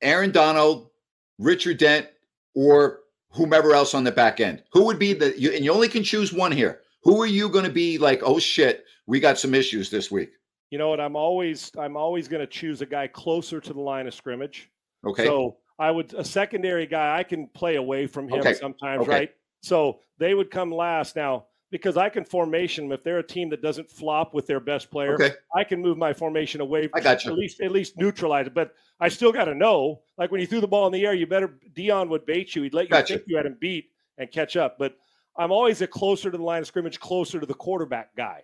Aaron 0.00 0.30
Donald, 0.30 0.90
Richard 1.38 1.78
Dent, 1.78 2.06
or 2.54 3.00
whomever 3.30 3.74
else 3.74 3.94
on 3.94 4.04
the 4.04 4.12
back 4.12 4.38
end? 4.38 4.62
Who 4.72 4.84
would 4.84 4.98
be 4.98 5.12
the 5.12 5.38
you, 5.38 5.52
and 5.52 5.64
you 5.64 5.72
only 5.72 5.88
can 5.88 6.04
choose 6.04 6.32
one 6.32 6.52
here. 6.52 6.82
Who 7.02 7.20
are 7.20 7.26
you 7.26 7.48
going 7.48 7.64
to 7.64 7.70
be 7.70 7.98
like, 7.98 8.22
oh 8.24 8.38
shit, 8.38 8.84
we 9.06 9.18
got 9.18 9.38
some 9.38 9.54
issues 9.54 9.90
this 9.90 10.10
week? 10.10 10.30
You 10.70 10.78
know 10.78 10.88
what? 10.88 11.00
I'm 11.00 11.16
always 11.16 11.72
I'm 11.78 11.96
always 11.96 12.28
going 12.28 12.40
to 12.40 12.46
choose 12.46 12.80
a 12.80 12.86
guy 12.86 13.08
closer 13.08 13.60
to 13.60 13.72
the 13.72 13.80
line 13.80 14.06
of 14.06 14.14
scrimmage. 14.14 14.70
Okay. 15.04 15.24
So 15.24 15.56
I 15.80 15.90
would 15.90 16.14
a 16.14 16.24
secondary 16.24 16.86
guy 16.86 17.18
I 17.18 17.24
can 17.24 17.48
play 17.48 17.74
away 17.74 18.06
from 18.06 18.28
him 18.28 18.38
Okay. 18.38 18.54
sometimes, 18.54 19.02
Okay. 19.02 19.10
right? 19.10 19.30
So 19.62 19.98
they 20.18 20.34
would 20.34 20.52
come 20.52 20.70
last 20.70 21.16
now 21.16 21.46
because 21.70 21.96
I 21.96 22.08
can 22.08 22.24
formation 22.24 22.84
them 22.84 22.92
if 22.92 23.02
they're 23.02 23.18
a 23.18 23.26
team 23.26 23.48
that 23.50 23.60
doesn't 23.62 23.90
flop 23.90 24.34
with 24.34 24.46
their 24.46 24.60
best 24.60 24.90
player. 24.90 25.14
okay. 25.14 25.32
I 25.54 25.64
can 25.64 25.80
move 25.82 25.98
my 25.98 26.12
formation 26.12 26.60
away. 26.60 26.88
I 26.94 27.00
got 27.00 27.24
you. 27.24 27.32
At 27.32 27.36
least 27.38 27.60
at 27.60 27.72
least 27.72 27.96
neutralize 27.96 28.46
it. 28.46 28.54
But 28.54 28.74
I 29.00 29.08
still 29.08 29.32
got 29.32 29.44
to 29.46 29.54
know. 29.54 30.02
Like 30.16 30.30
when 30.30 30.40
you 30.40 30.46
threw 30.46 30.60
the 30.60 30.68
ball 30.68 30.86
in 30.86 30.92
the 30.92 31.04
air, 31.04 31.14
you 31.14 31.26
better 31.26 31.58
Deion 31.74 32.08
would 32.08 32.24
bait 32.26 32.54
you. 32.54 32.62
He'd 32.62 32.74
let 32.74 32.84
you 32.84 32.90
Gotcha. 32.90 33.14
think 33.14 33.28
you 33.28 33.36
had 33.36 33.46
him 33.46 33.56
beat 33.60 33.90
and 34.18 34.30
catch 34.30 34.56
up. 34.56 34.78
But 34.78 34.96
I'm 35.36 35.50
always 35.52 35.80
a 35.82 35.86
closer 35.86 36.30
to 36.30 36.36
the 36.36 36.42
line 36.42 36.60
of 36.62 36.66
scrimmage, 36.66 36.98
closer 37.00 37.40
to 37.40 37.46
the 37.46 37.54
quarterback 37.54 38.14
guy. 38.16 38.42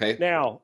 Okay. 0.00 0.18
Now, 0.20 0.62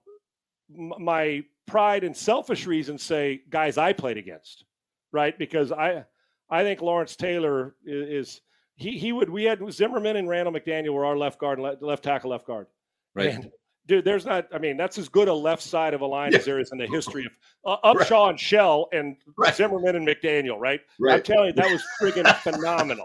m- 0.76 0.92
my 0.98 1.42
pride 1.66 2.04
and 2.04 2.14
selfish 2.16 2.66
reasons 2.66 3.02
say 3.02 3.42
guys 3.48 3.78
I 3.78 3.92
played 3.92 4.18
against, 4.18 4.64
right? 5.12 5.38
Because 5.38 5.72
I 5.72 6.04
I 6.50 6.62
think 6.62 6.82
Lawrence 6.82 7.16
Taylor 7.16 7.74
i- 7.86 7.90
is, 7.90 8.40
he 8.76 8.98
he 8.98 9.12
would 9.12 9.30
we 9.30 9.44
had 9.44 9.60
Zimmerman 9.72 10.16
and 10.16 10.28
Randall 10.28 10.52
McDaniel 10.54 10.92
were 10.94 11.04
our 11.06 11.16
left 11.16 11.38
guard, 11.38 11.58
left, 11.58 11.82
left 11.82 12.02
tackle, 12.02 12.30
left 12.30 12.46
guard. 12.46 12.66
Right. 13.14 13.28
And, 13.34 13.50
dude, 13.86 14.04
there's 14.04 14.26
not. 14.26 14.48
I 14.52 14.58
mean, 14.58 14.76
that's 14.76 14.98
as 14.98 15.08
good 15.08 15.28
a 15.28 15.32
left 15.34 15.62
side 15.62 15.94
of 15.94 16.00
a 16.00 16.06
line 16.06 16.32
Yeah. 16.32 16.38
as 16.38 16.44
there 16.44 16.58
is 16.58 16.72
in 16.72 16.78
the 16.78 16.86
history 16.86 17.26
of 17.64 17.78
uh, 17.84 17.94
Upshaw 17.94 18.30
and 18.30 18.40
Shell 18.40 18.88
and 18.92 19.16
Right. 19.38 19.54
Zimmerman 19.54 19.96
and 19.96 20.06
McDaniel. 20.06 20.58
Right? 20.58 20.80
I'm 21.08 21.22
telling 21.22 21.48
you, 21.48 21.52
that 21.52 21.70
was 21.70 21.82
friggin' 22.00 22.34
phenomenal. 22.38 23.04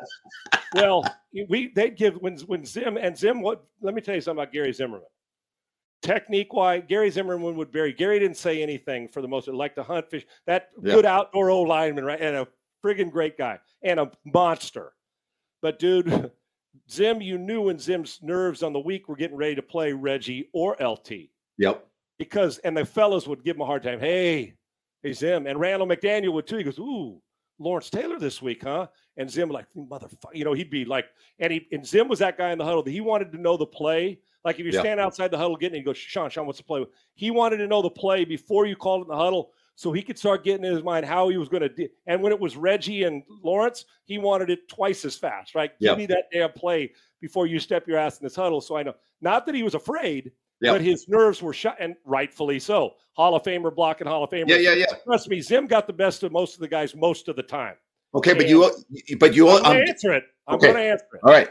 Well, 0.73 1.03
we 1.49 1.71
they'd 1.75 1.95
give 1.95 2.15
when 2.15 2.37
when 2.47 2.65
Zim 2.65 2.97
and 2.97 3.15
Zim. 3.17 3.41
What? 3.41 3.63
Let 3.81 3.93
me 3.93 4.01
tell 4.01 4.15
you 4.15 4.21
something 4.21 4.41
about 4.43 4.53
Gary 4.53 4.73
Zimmerman. 4.73 5.05
Technique 6.01 6.53
wise, 6.53 6.83
Gary 6.87 7.09
Zimmerman 7.11 7.57
would 7.57 7.71
vary. 7.73 7.91
Gary 7.91 8.19
didn't 8.19 8.37
say 8.37 8.63
anything 8.63 9.09
for 9.09 9.21
the 9.21 9.27
most. 9.27 9.47
Like 9.49 9.75
to 9.75 9.83
hunt 9.83 10.09
fish. 10.09 10.25
That 10.47 10.69
Yeah. 10.81 10.93
good 10.95 11.05
outdoor 11.05 11.49
old 11.49 11.67
lineman, 11.67 12.05
right? 12.05 12.19
And 12.21 12.35
a 12.37 12.47
friggin' 12.83 13.11
great 13.11 13.37
guy 13.37 13.59
and 13.83 13.99
a 13.99 14.09
monster. 14.25 14.93
But 15.61 15.79
dude, 15.79 16.31
Zim, 16.91 17.21
you 17.21 17.37
knew 17.37 17.61
when 17.63 17.79
Zim's 17.79 18.19
nerves 18.21 18.63
on 18.63 18.73
the 18.73 18.79
week 18.79 19.07
were 19.07 19.15
getting 19.15 19.37
ready 19.37 19.55
to 19.55 19.61
play 19.61 19.93
Reggie 19.93 20.49
or 20.53 20.75
LT 20.79 21.29
Yep. 21.57 21.85
because 22.17 22.57
and 22.59 22.75
the 22.77 22.85
fellas 22.85 23.27
would 23.27 23.43
give 23.43 23.55
him 23.55 23.61
a 23.61 23.65
hard 23.65 23.83
time. 23.83 23.99
Hey, 23.99 24.53
Hey 25.03 25.13
Zim 25.13 25.47
and 25.47 25.59
Randall 25.59 25.87
McDaniel 25.87 26.33
would 26.33 26.47
too. 26.47 26.57
He 26.57 26.63
goes, 26.63 26.79
"Ooh, 26.79 27.21
Lawrence 27.57 27.89
Taylor 27.89 28.19
this 28.19 28.41
week, 28.41 28.63
huh?" 28.63 28.87
And 29.17 29.29
Zim 29.29 29.49
like, 29.49 29.67
"Motherfucker," 29.75 30.33
you 30.33 30.43
know, 30.45 30.53
he'd 30.53 30.69
be 30.69 30.85
like, 30.85 31.05
and 31.39 31.53
he 31.53 31.67
and 31.71 31.85
Zim 31.85 32.07
was 32.07 32.19
that 32.19 32.37
guy 32.37 32.51
in 32.51 32.57
the 32.57 32.65
huddle 32.65 32.83
that 32.83 32.91
he 32.91 33.01
wanted 33.01 33.31
to 33.31 33.37
know 33.37 33.55
the 33.57 33.65
play. 33.65 34.19
Like 34.45 34.59
if 34.59 34.65
you 34.65 34.71
Yeah. 34.71 34.79
stand 34.81 34.99
outside 34.99 35.31
the 35.31 35.37
huddle 35.37 35.57
getting, 35.57 35.75
it, 35.75 35.79
he 35.79 35.83
goes, 35.85 35.97
"Sean, 35.97 36.29
Sean, 36.29 36.45
what's 36.47 36.59
the 36.59 36.63
play?" 36.65 36.85
He 37.13 37.29
wanted 37.31 37.57
to 37.57 37.67
know 37.67 37.81
the 37.81 37.89
play 37.89 38.25
before 38.25 38.65
you 38.65 38.75
called 38.75 39.01
it 39.01 39.05
in 39.05 39.09
the 39.09 39.15
huddle, 39.23 39.53
so 39.79 39.93
he 39.93 40.01
could 40.01 40.19
start 40.19 40.43
getting 40.43 40.65
in 40.65 40.73
his 40.73 40.83
mind 40.83 41.05
how 41.05 41.29
he 41.29 41.37
was 41.37 41.47
going 41.47 41.61
to. 41.61 41.69
do 41.69 41.87
And 42.05 42.21
when 42.21 42.33
it 42.33 42.39
was 42.39 42.57
Reggie 42.57 43.03
and 43.03 43.23
Lawrence, 43.41 43.85
he 44.03 44.17
wanted 44.17 44.49
it 44.49 44.67
twice 44.67 45.05
as 45.05 45.15
fast. 45.15 45.55
Right? 45.55 45.71
Yeah. 45.79 45.91
Give 45.91 45.99
me 45.99 46.05
that 46.07 46.25
damn 46.33 46.51
play 46.51 46.91
before 47.21 47.47
you 47.47 47.59
step 47.59 47.87
your 47.87 47.97
ass 47.97 48.19
in 48.19 48.25
this 48.25 48.35
huddle. 48.35 48.59
So 48.59 48.75
I 48.75 48.83
know 48.83 48.93
not 49.21 49.45
that 49.45 49.55
he 49.55 49.63
was 49.63 49.75
afraid, 49.75 50.33
Yeah. 50.59 50.73
but 50.73 50.81
his 50.81 51.07
nerves 51.07 51.41
were 51.41 51.53
shot, 51.53 51.77
and 51.79 51.95
rightfully 52.03 52.59
so. 52.59 52.95
Hall 53.13 53.33
of 53.35 53.43
Famer 53.43 53.73
blocking 53.73 54.05
Hall 54.05 54.21
of 54.21 54.29
Famer. 54.29 54.49
Yeah, 54.49 54.57
yeah, 54.57 54.73
yeah. 54.73 54.85
Trust 55.05 55.29
me, 55.29 55.39
Zim 55.39 55.65
got 55.65 55.87
the 55.87 55.93
best 55.93 56.23
of 56.23 56.33
most 56.33 56.55
of 56.55 56.59
the 56.59 56.67
guys 56.67 56.93
most 56.93 57.29
of 57.29 57.37
the 57.37 57.43
time. 57.43 57.75
Okay, 58.13 58.33
but 58.33 58.49
you, 58.49 58.69
but 59.17 59.33
you, 59.33 59.47
I'm 59.47 59.55
um, 59.55 59.63
going 59.63 59.85
to 59.85 59.91
answer 59.93 60.11
it. 60.11 60.23
I'm 60.45 60.55
okay. 60.55 60.73
going 60.73 60.75
to 60.75 60.91
answer 60.91 61.05
it. 61.13 61.21
all 61.23 61.31
right. 61.31 61.49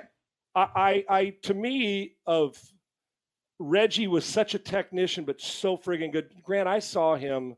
I, 0.55 0.67
I, 0.77 1.05
I, 1.09 1.31
to 1.45 1.55
me, 1.55 2.17
of 2.27 2.61
Reggie 3.59 4.07
was 4.07 4.27
such 4.27 4.55
a 4.55 4.59
technician, 4.59 5.25
but 5.25 5.41
so 5.41 5.79
friggin' 5.79 6.13
good. 6.13 6.29
Grant, 6.43 6.69
I 6.69 6.79
saw 6.79 7.17
him. 7.17 7.57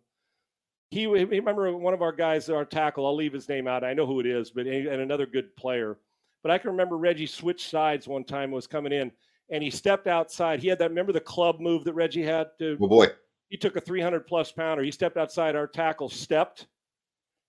He, 0.90 1.06
remember 1.06 1.76
one 1.76 1.94
of 1.94 2.02
our 2.02 2.12
guys, 2.12 2.50
our 2.50 2.64
tackle. 2.64 3.06
I'll 3.06 3.14
leave 3.14 3.32
his 3.32 3.48
name 3.48 3.68
out. 3.68 3.84
I 3.84 3.94
know 3.94 4.06
who 4.06 4.18
it 4.18 4.26
is, 4.26 4.50
but 4.50 4.66
and 4.66 4.88
another 4.88 5.24
good 5.26 5.54
player. 5.56 5.98
But 6.42 6.50
I 6.50 6.58
can 6.58 6.70
remember 6.70 6.96
Reggie 6.96 7.26
switched 7.26 7.70
sides 7.70 8.08
one 8.08 8.24
time. 8.24 8.50
Was 8.50 8.66
coming 8.66 8.92
in, 8.92 9.12
and 9.50 9.62
he 9.62 9.70
stepped 9.70 10.08
outside. 10.08 10.60
He 10.60 10.66
had 10.68 10.78
that. 10.80 10.88
Remember 10.88 11.12
the 11.12 11.20
club 11.20 11.60
move 11.60 11.84
that 11.84 11.92
Reggie 11.94 12.24
had 12.24 12.48
to 12.58 12.76
Well, 12.80 12.88
boy. 12.88 13.06
he 13.50 13.56
took 13.56 13.76
a 13.76 13.80
300 13.80 14.26
plus 14.26 14.50
pounder. 14.50 14.82
He 14.82 14.90
stepped 14.90 15.16
outside. 15.16 15.54
Our 15.54 15.68
tackle 15.68 16.08
stepped, 16.08 16.66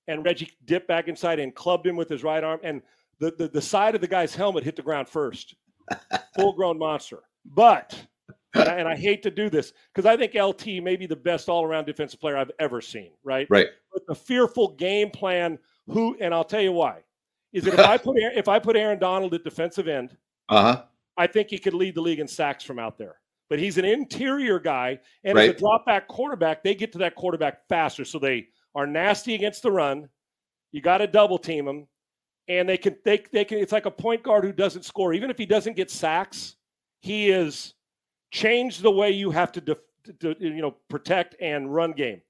and 0.08 0.24
Reggie 0.24 0.52
dipped 0.66 0.88
back 0.88 1.08
inside 1.08 1.40
and 1.40 1.56
clubbed 1.56 1.88
him 1.88 1.96
with 1.96 2.10
his 2.10 2.24
right 2.24 2.44
arm. 2.44 2.60
And 2.64 2.84
the, 3.20 3.32
the, 3.38 3.48
the 3.48 3.62
side 3.62 3.96
of 3.96 4.02
the 4.02 4.08
guy's 4.08 4.36
helmet 4.36 4.64
hit 4.64 4.76
the 4.76 4.82
ground 4.84 5.10
first. 5.10 5.56
Full 6.36 6.54
grown 6.54 6.78
monster. 6.78 7.24
But, 7.44 8.00
and 8.54 8.68
I, 8.70 8.74
and 8.76 8.88
I 8.88 8.96
hate 8.96 9.24
to 9.24 9.32
do 9.32 9.50
this 9.50 9.74
because 9.94 10.06
I 10.06 10.18
think 10.18 10.34
LT 10.36 10.84
may 10.84 10.96
be 10.96 11.06
the 11.06 11.16
best 11.16 11.50
all 11.50 11.64
around 11.64 11.86
defensive 11.86 12.20
player 12.20 12.38
I've 12.38 12.52
ever 12.60 12.82
seen, 12.82 13.12
right? 13.24 13.48
Right. 13.50 13.68
But 13.94 14.06
the 14.08 14.16
fearful 14.16 14.70
game 14.76 15.10
plan, 15.10 15.58
who, 15.88 16.18
and 16.20 16.34
I'll 16.34 16.44
tell 16.44 16.62
you 16.62 16.72
why, 16.72 17.00
is 17.54 17.64
that 17.66 17.74
if 17.76 17.80
I 17.88 17.98
put 17.98 18.18
Aaron- 18.22 18.38
if 18.38 18.48
I 18.48 18.60
put 18.60 18.76
Aaron 18.76 19.00
Donald 19.00 19.34
at 19.34 19.44
defensive 19.44 19.88
end, 19.88 20.16
Uh 20.50 20.62
huh. 20.62 20.84
I 21.18 21.28
think 21.28 21.50
he 21.50 21.58
could 21.58 21.74
lead 21.74 21.96
the 21.96 22.02
league 22.02 22.20
in 22.20 22.28
sacks 22.28 22.64
from 22.64 22.80
out 22.80 22.98
there. 22.98 23.16
But 23.50 23.60
he's 23.60 23.78
an 23.78 23.84
interior 23.86 24.60
guy, 24.60 25.00
and 25.26 25.38
as 25.38 25.50
a 25.50 25.60
drop 25.60 25.86
back 25.86 26.08
quarterback, 26.08 26.64
they 26.64 26.74
get 26.74 26.94
to 26.94 26.98
that 27.00 27.16
quarterback 27.16 27.68
faster. 27.68 28.06
So 28.06 28.18
they 28.18 28.48
are 28.76 28.88
nasty 28.88 29.36
against 29.36 29.62
the 29.62 29.72
run. 29.72 30.08
You 30.72 30.80
got 30.82 31.00
to 31.00 31.08
double 31.08 31.38
team 31.38 31.66
them, 31.66 31.86
and 32.48 32.68
they 32.70 32.78
can 32.78 32.96
they 33.04 33.22
they 33.34 33.44
can. 33.44 33.58
It's 33.58 33.74
like 33.74 33.86
a 33.86 33.92
point 33.92 34.24
guard 34.24 34.46
who 34.46 34.54
doesn't 34.54 34.86
score, 34.86 35.14
even 35.14 35.30
if 35.30 35.38
he 35.38 35.46
doesn't 35.46 35.76
get 35.76 35.92
sacks. 35.92 36.56
He 37.02 37.30
is 37.30 37.74
changed 38.32 38.82
the 38.82 38.92
way 38.92 39.12
you 39.12 39.30
have 39.32 39.52
to, 39.54 39.62
def, 39.62 39.78
to 40.20 40.36
you 40.40 40.62
know 40.62 40.76
protect 40.90 41.36
and 41.42 41.74
run 41.74 41.92
game. 41.92 42.22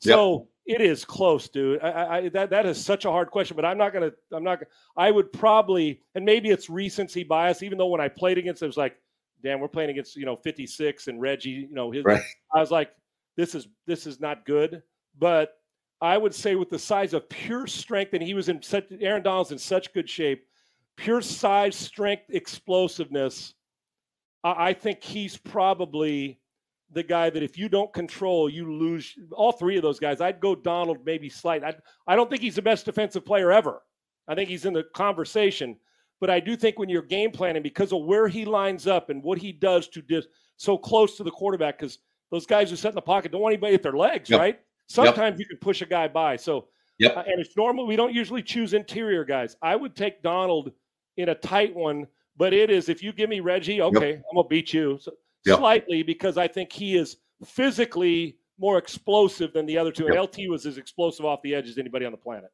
So 0.00 0.48
it 0.66 0.80
is 0.80 1.04
close, 1.04 1.48
dude. 1.48 1.80
I, 1.82 1.88
I, 1.90 2.16
I- 2.16 2.28
that 2.30 2.50
that 2.50 2.66
is 2.66 2.82
such 2.82 3.04
a 3.04 3.10
hard 3.10 3.30
question, 3.30 3.54
but 3.56 3.64
I'm 3.64 3.78
not 3.78 3.92
gonna. 3.92 4.12
I'm 4.32 4.42
not. 4.44 4.60
I 4.96 5.10
would 5.10 5.32
probably, 5.32 6.00
and 6.14 6.24
maybe 6.24 6.50
it's 6.50 6.70
recency 6.70 7.22
bias. 7.22 7.62
Even 7.62 7.78
though 7.78 7.88
when 7.88 8.00
I 8.00 8.08
played 8.08 8.38
against, 8.38 8.62
it 8.62 8.66
was 8.66 8.76
like, 8.76 8.96
damn, 9.42 9.60
we're 9.60 9.68
playing 9.68 9.90
against 9.90 10.16
you 10.16 10.24
know 10.26 10.36
56 10.36 11.08
and 11.08 11.20
Reggie. 11.20 11.50
You 11.50 11.74
know 11.74 11.90
his. 11.90 12.04
Right. 12.04 12.22
I 12.54 12.60
was 12.60 12.70
like, 12.70 12.90
this 13.36 13.54
is 13.54 13.68
this 13.86 14.06
is 14.06 14.20
not 14.20 14.44
good. 14.46 14.82
But 15.18 15.54
I 16.00 16.16
would 16.16 16.34
say 16.34 16.54
with 16.54 16.70
the 16.70 16.78
size 16.78 17.12
of 17.12 17.28
pure 17.28 17.66
strength, 17.66 18.14
and 18.14 18.22
he 18.22 18.32
was 18.34 18.48
in 18.48 18.62
such. 18.62 18.86
Aaron 19.00 19.22
Donald's 19.22 19.52
in 19.52 19.58
such 19.58 19.92
good 19.92 20.08
shape. 20.08 20.46
Pure 20.96 21.22
size, 21.22 21.76
strength, 21.76 22.24
explosiveness. 22.30 23.54
I, 24.42 24.72
think 24.72 25.02
he's 25.02 25.36
probably 25.36 26.40
the 26.92 27.02
guy 27.02 27.30
that 27.30 27.42
if 27.42 27.58
you 27.58 27.68
don't 27.68 27.92
control, 27.92 28.48
you 28.48 28.72
lose. 28.72 29.14
All 29.32 29.52
three 29.52 29.76
of 29.76 29.82
those 29.82 29.98
guys, 30.00 30.20
I'd 30.20 30.40
go 30.40 30.54
Donald 30.54 30.98
maybe 31.04 31.28
slight. 31.28 31.62
I, 31.62 31.74
I 32.06 32.16
don't 32.16 32.30
think 32.30 32.42
he's 32.42 32.56
the 32.56 32.62
best 32.62 32.84
defensive 32.84 33.24
player 33.24 33.52
ever. 33.52 33.82
I 34.28 34.34
think 34.34 34.48
he's 34.48 34.64
in 34.64 34.72
the 34.72 34.84
conversation, 34.94 35.76
but 36.20 36.30
I 36.30 36.40
do 36.40 36.56
think 36.56 36.78
when 36.78 36.88
you're 36.88 37.02
game 37.02 37.30
planning 37.30 37.62
because 37.62 37.92
of 37.92 38.04
where 38.04 38.28
he 38.28 38.44
lines 38.44 38.86
up 38.86 39.10
and 39.10 39.22
what 39.22 39.38
he 39.38 39.52
does 39.52 39.88
to 39.88 40.02
dis, 40.02 40.26
so 40.56 40.78
close 40.78 41.16
to 41.16 41.24
the 41.24 41.30
quarterback, 41.30 41.78
because 41.78 41.98
those 42.30 42.46
guys 42.46 42.70
who 42.70 42.76
sit 42.76 42.90
in 42.90 42.94
the 42.94 43.02
pocket 43.02 43.32
don't 43.32 43.40
want 43.40 43.52
anybody 43.54 43.74
at 43.74 43.82
their 43.82 43.96
legs, 43.96 44.30
Yep. 44.30 44.40
right? 44.40 44.60
Sometimes 44.86 45.38
you 45.38 45.46
can 45.46 45.58
push 45.58 45.82
a 45.82 45.86
guy 45.86 46.08
by. 46.08 46.36
So, 46.36 46.68
Yep. 46.98 47.16
uh, 47.16 47.22
and 47.26 47.40
it's 47.40 47.56
normal. 47.56 47.86
We 47.86 47.96
don't 47.96 48.14
usually 48.14 48.42
choose 48.42 48.72
interior 48.74 49.24
guys. 49.24 49.56
I 49.62 49.74
would 49.76 49.96
take 49.96 50.22
Donald 50.22 50.72
in 51.16 51.28
a 51.30 51.34
tight 51.34 51.74
one, 51.74 52.06
but 52.40 52.54
it 52.54 52.70
is 52.70 52.88
if 52.88 53.02
you 53.02 53.12
give 53.12 53.28
me 53.28 53.40
Reggie, 53.40 53.82
okay, 53.82 54.14
I'm 54.14 54.34
gonna 54.34 54.48
beat 54.48 54.72
you 54.72 54.98
so, 55.00 55.12
Yep. 55.44 55.58
slightly 55.58 56.02
because 56.02 56.36
I 56.38 56.48
think 56.48 56.72
he 56.72 56.96
is 56.96 57.18
physically 57.46 58.36
more 58.58 58.78
explosive 58.78 59.52
than 59.52 59.66
the 59.66 59.76
other 59.78 59.92
two. 59.92 60.06
And 60.06 60.16
LT 60.18 60.48
was 60.48 60.64
as 60.66 60.78
explosive 60.78 61.24
off 61.26 61.40
the 61.42 61.54
edge 61.54 61.68
as 61.68 61.76
anybody 61.78 62.06
on 62.06 62.12
the 62.12 62.18
planet. 62.18 62.50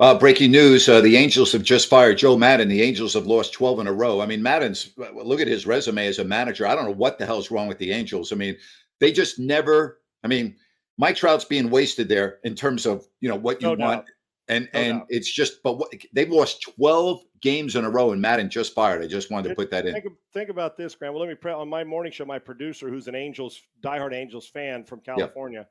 Uh, 0.00 0.18
breaking 0.18 0.50
news: 0.50 0.86
uh, 0.88 1.00
The 1.00 1.16
Angels 1.16 1.52
have 1.52 1.62
just 1.62 1.88
fired 1.88 2.18
Joe 2.18 2.36
Maddon. 2.36 2.68
The 2.68 2.82
Angels 2.82 3.14
have 3.14 3.26
lost 3.26 3.52
12 3.54 3.80
in 3.80 3.86
a 3.86 3.92
row. 3.92 4.20
I 4.20 4.26
mean, 4.26 4.42
Maddon's 4.42 4.92
look 4.96 5.40
at 5.40 5.46
his 5.46 5.66
resume 5.66 6.06
as 6.06 6.18
a 6.18 6.24
manager. 6.24 6.66
I 6.66 6.74
don't 6.74 6.84
know 6.84 6.90
what 7.04 7.18
the 7.18 7.24
hell's 7.26 7.50
wrong 7.50 7.68
with 7.68 7.78
the 7.78 7.90
Angels. 7.92 8.32
I 8.32 8.36
mean, 8.36 8.56
they 9.00 9.12
just 9.12 9.38
never. 9.38 10.00
I 10.24 10.28
mean, 10.28 10.56
Mike 10.98 11.16
Trout's 11.16 11.44
being 11.46 11.70
wasted 11.70 12.08
there 12.08 12.38
in 12.44 12.54
terms 12.54 12.84
of 12.84 13.06
you 13.20 13.28
know 13.30 13.36
what 13.36 13.62
you 13.62 13.68
No 13.68 13.74
want, 13.86 14.06
doubt. 14.06 14.08
and 14.48 14.68
No 14.74 14.80
and 14.80 14.98
doubt. 15.00 15.06
it's 15.08 15.30
just. 15.32 15.62
But 15.62 15.78
what, 15.78 15.92
they've 16.12 16.30
lost 16.30 16.62
12 16.76 17.22
games 17.42 17.76
in 17.76 17.84
a 17.84 17.90
row, 17.90 18.12
and 18.12 18.22
Maddon 18.22 18.48
just 18.48 18.74
fired. 18.74 19.02
I 19.02 19.06
just 19.06 19.30
wanted 19.30 19.50
to 19.50 19.54
put 19.54 19.70
that 19.70 19.84
in. 19.86 19.92
Think, 19.92 20.06
think 20.32 20.48
about 20.48 20.76
this, 20.76 20.94
Grant. 20.94 21.12
Well, 21.14 21.20
let 21.22 21.28
me 21.28 21.34
pre- 21.34 21.52
on 21.52 21.68
my 21.68 21.84
morning 21.84 22.12
show. 22.12 22.24
My 22.24 22.38
producer, 22.38 22.88
who's 22.88 23.08
an 23.08 23.14
Angels 23.14 23.60
diehard 23.82 24.14
Angels 24.14 24.46
fan 24.48 24.84
from 24.84 25.00
California, 25.00 25.66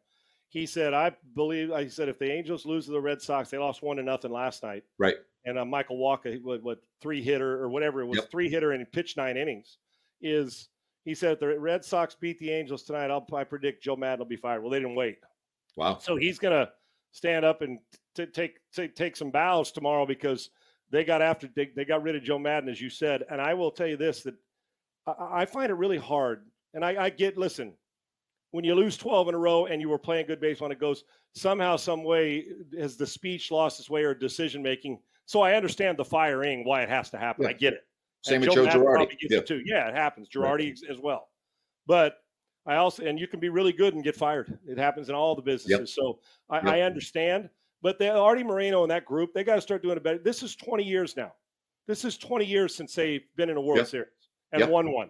he 0.50 0.66
said, 0.66 0.94
"I 0.94 1.12
believe." 1.34 1.72
I 1.72 1.88
said, 1.88 2.10
if 2.10 2.20
the 2.20 2.32
Angels 2.32 2.66
lose 2.66 2.86
to 2.86 2.92
the 2.92 3.01
Red 3.01 3.22
Sox, 3.22 3.50
they 3.50 3.58
lost 3.58 3.82
one 3.82 3.98
to 3.98 4.04
nothing 4.04 4.32
last 4.32 4.62
night. 4.63 4.84
Right. 5.00 5.16
and 5.46 5.58
uh, 5.58 5.66
Michael 5.66 5.98
Wacha, 5.98 6.42
what, 6.44 6.62
what 6.62 6.80
three 7.01 7.24
hitter 7.24 7.60
or 7.63 7.70
whatever 7.70 8.01
it 8.01 8.06
was, 8.06 8.18
Yep. 8.20 8.30
three 8.32 8.50
hitter 8.50 8.74
and 8.74 8.82
he 8.82 8.86
pitched 8.86 9.18
nine 9.18 9.38
innings. 9.38 9.78
Is 10.22 10.70
he 11.04 11.16
said 11.16 11.32
if 11.34 11.40
the 11.40 11.58
Red 11.60 11.84
Sox 11.84 12.13
beat 12.13 12.38
the 12.38 12.51
Angels 12.51 12.84
tonight? 12.84 13.10
I'll 13.10 13.25
I 13.34 13.44
predict 13.44 13.82
Joe 13.82 13.96
Maddon 13.96 14.20
will 14.20 14.25
be 14.28 14.36
fired. 14.36 14.62
Well, 14.62 14.70
they 14.70 14.80
didn't 14.80 14.94
wait, 14.96 15.18
Wow. 15.78 15.98
so 16.00 16.16
he's 16.18 16.38
gonna 16.38 16.70
stand 17.13 17.44
up 17.46 17.62
and 17.62 17.80
t- 18.16 18.25
take 18.28 18.60
take 18.74 18.94
take 18.94 19.16
some 19.16 19.32
bows 19.32 19.72
tomorrow 19.72 20.06
because 20.06 20.50
they 20.91 21.03
got 21.03 21.21
after 21.21 21.48
they, 21.55 21.71
they 21.75 21.86
got 21.86 22.03
rid 22.03 22.15
of 22.15 22.24
Joe 22.24 22.39
Maddon, 22.39 22.69
as 22.69 22.81
you 22.81 22.89
said. 22.89 23.24
And 23.29 23.39
I 23.41 23.53
will 23.53 23.71
tell 23.71 23.88
you 23.88 23.98
this 23.98 24.24
that 24.24 24.36
I, 25.07 25.41
I 25.41 25.45
find 25.45 25.69
it 25.71 25.75
really 25.75 25.98
hard. 25.98 26.45
And 26.74 26.83
I, 26.86 27.05
I 27.05 27.10
get 27.10 27.38
listen 27.38 27.74
when 28.51 28.63
you 28.65 28.75
lose 28.75 28.98
12 28.98 29.29
in 29.29 29.36
a 29.36 29.38
row 29.38 29.65
and 29.65 29.81
you 29.81 29.89
were 29.89 29.98
playing 29.98 30.27
good 30.27 30.39
baseball 30.41 30.65
and 30.67 30.74
it 30.74 30.79
goes 30.79 31.03
somehow 31.33 31.77
some 31.77 32.03
way 32.03 32.45
has 32.77 32.98
the 32.98 33.07
speech 33.07 33.50
lost 33.51 33.79
its 33.79 33.89
way 33.89 34.03
or 34.03 34.13
decision 34.13 34.62
making 34.62 35.00
so 35.25 35.39
i 35.41 35.53
understand 35.53 35.98
the 35.98 36.03
firing 36.03 36.65
why 36.65 36.81
it 36.81 36.89
has 36.89 37.10
to 37.10 37.17
happen 37.17 37.43
Yeah. 37.43 37.50
i 37.50 37.53
get 37.53 37.74
it 37.74 37.86
Same 38.25 38.41
with 38.41 38.51
Joe 38.51 38.65
Maddon 38.65 38.81
Girardi. 38.81 39.15
Yeah. 39.29 39.38
it 39.38 39.48
too 39.48 39.62
yeah 39.65 39.88
it 39.88 39.95
happens. 39.95 40.27
Girardi 40.27 40.77
as 40.89 41.00
well 41.00 41.29
but 41.88 42.17
i 42.65 42.75
also 42.75 43.05
and 43.05 43.17
you 43.17 43.25
can 43.27 43.39
be 43.39 43.48
really 43.48 43.71
good 43.71 43.93
and 43.93 44.03
get 44.03 44.17
fired 44.17 44.60
it 44.67 44.77
happens 44.77 45.07
in 45.07 45.15
all 45.15 45.33
the 45.33 45.41
businesses 45.41 45.95
so 45.95 46.19
I, 46.50 46.57
Yep. 46.57 46.65
I 46.65 46.81
understand 46.81 47.50
but 47.82 47.98
they 48.00 48.10
Arte 48.10 48.44
Moreno 48.44 48.84
and 48.84 48.92
that 48.92 49.06
group 49.06 49.34
they 49.34 49.44
got 49.44 49.56
to 49.56 49.62
start 49.62 49.82
doing 49.84 49.98
it 49.98 50.04
better 50.04 50.18
this 50.20 50.44
is 50.44 50.56
20 50.56 50.84
years 50.84 51.16
now 51.18 51.34
this 51.88 52.06
is 52.06 52.18
20 52.18 52.46
years 52.46 52.76
since 52.76 52.94
they've 52.96 53.24
been 53.36 53.50
in 53.50 53.58
a 53.58 53.62
world 53.62 53.80
Yep. 53.80 53.88
series 53.88 54.30
and 54.52 54.60
Yep. 54.62 54.70
won 54.70 54.92
one 54.92 55.10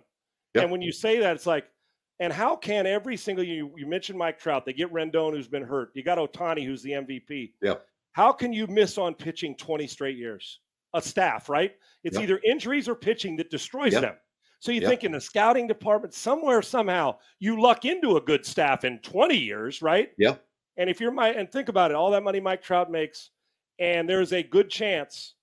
Yep. 0.55 0.63
and 0.63 0.71
when 0.71 0.81
you 0.81 0.91
say 0.91 1.19
that 1.19 1.35
it's 1.35 1.45
like 1.45 1.65
and 2.19 2.31
how 2.31 2.55
can 2.55 2.85
every 2.85 3.17
single 3.17 3.43
you 3.43 3.73
you 3.77 3.87
mentioned 3.87 4.17
Mike 4.19 4.37
Trout, 4.37 4.63
they 4.65 4.73
get 4.73 4.91
Rendon 4.93 5.31
who's 5.33 5.47
been 5.47 5.63
hurt. 5.63 5.89
You 5.95 6.03
got 6.03 6.19
Ohtani 6.19 6.63
who's 6.63 6.83
the 6.83 6.91
MVP. 6.91 7.53
Yep. 7.63 7.83
How 8.11 8.31
can 8.31 8.53
you 8.53 8.67
miss 8.67 8.99
on 8.99 9.15
pitching 9.15 9.55
20 9.55 9.87
straight 9.87 10.17
years? 10.17 10.59
A 10.93 11.01
staff, 11.01 11.49
right? 11.49 11.75
It's 12.03 12.19
either 12.19 12.39
injuries 12.45 12.87
or 12.87 12.93
pitching 12.93 13.37
that 13.37 13.49
destroys 13.49 13.93
them. 13.93 14.15
So 14.59 14.71
you 14.71 14.81
think 14.81 15.03
in 15.03 15.11
the 15.13 15.19
scouting 15.21 15.65
department 15.65 16.13
somewhere 16.13 16.61
somehow 16.61 17.17
you 17.39 17.59
luck 17.59 17.85
into 17.85 18.17
a 18.17 18.21
good 18.21 18.45
staff 18.45 18.83
in 18.83 18.99
20 18.99 19.35
years, 19.35 19.81
right? 19.81 20.11
Yeah. 20.19 20.35
And 20.81 20.89
if 20.89 20.99
you're 20.99 21.11
my 21.11 21.29
and 21.29 21.47
think 21.51 21.69
about 21.69 21.91
it, 21.91 21.93
all 21.95 22.09
that 22.09 22.23
money 22.23 22.39
Mike 22.39 22.63
Trout 22.63 22.89
makes, 22.89 23.29
and 23.77 24.09
there's 24.09 24.33
a 24.33 24.41
good 24.41 24.67
chance 24.67 25.35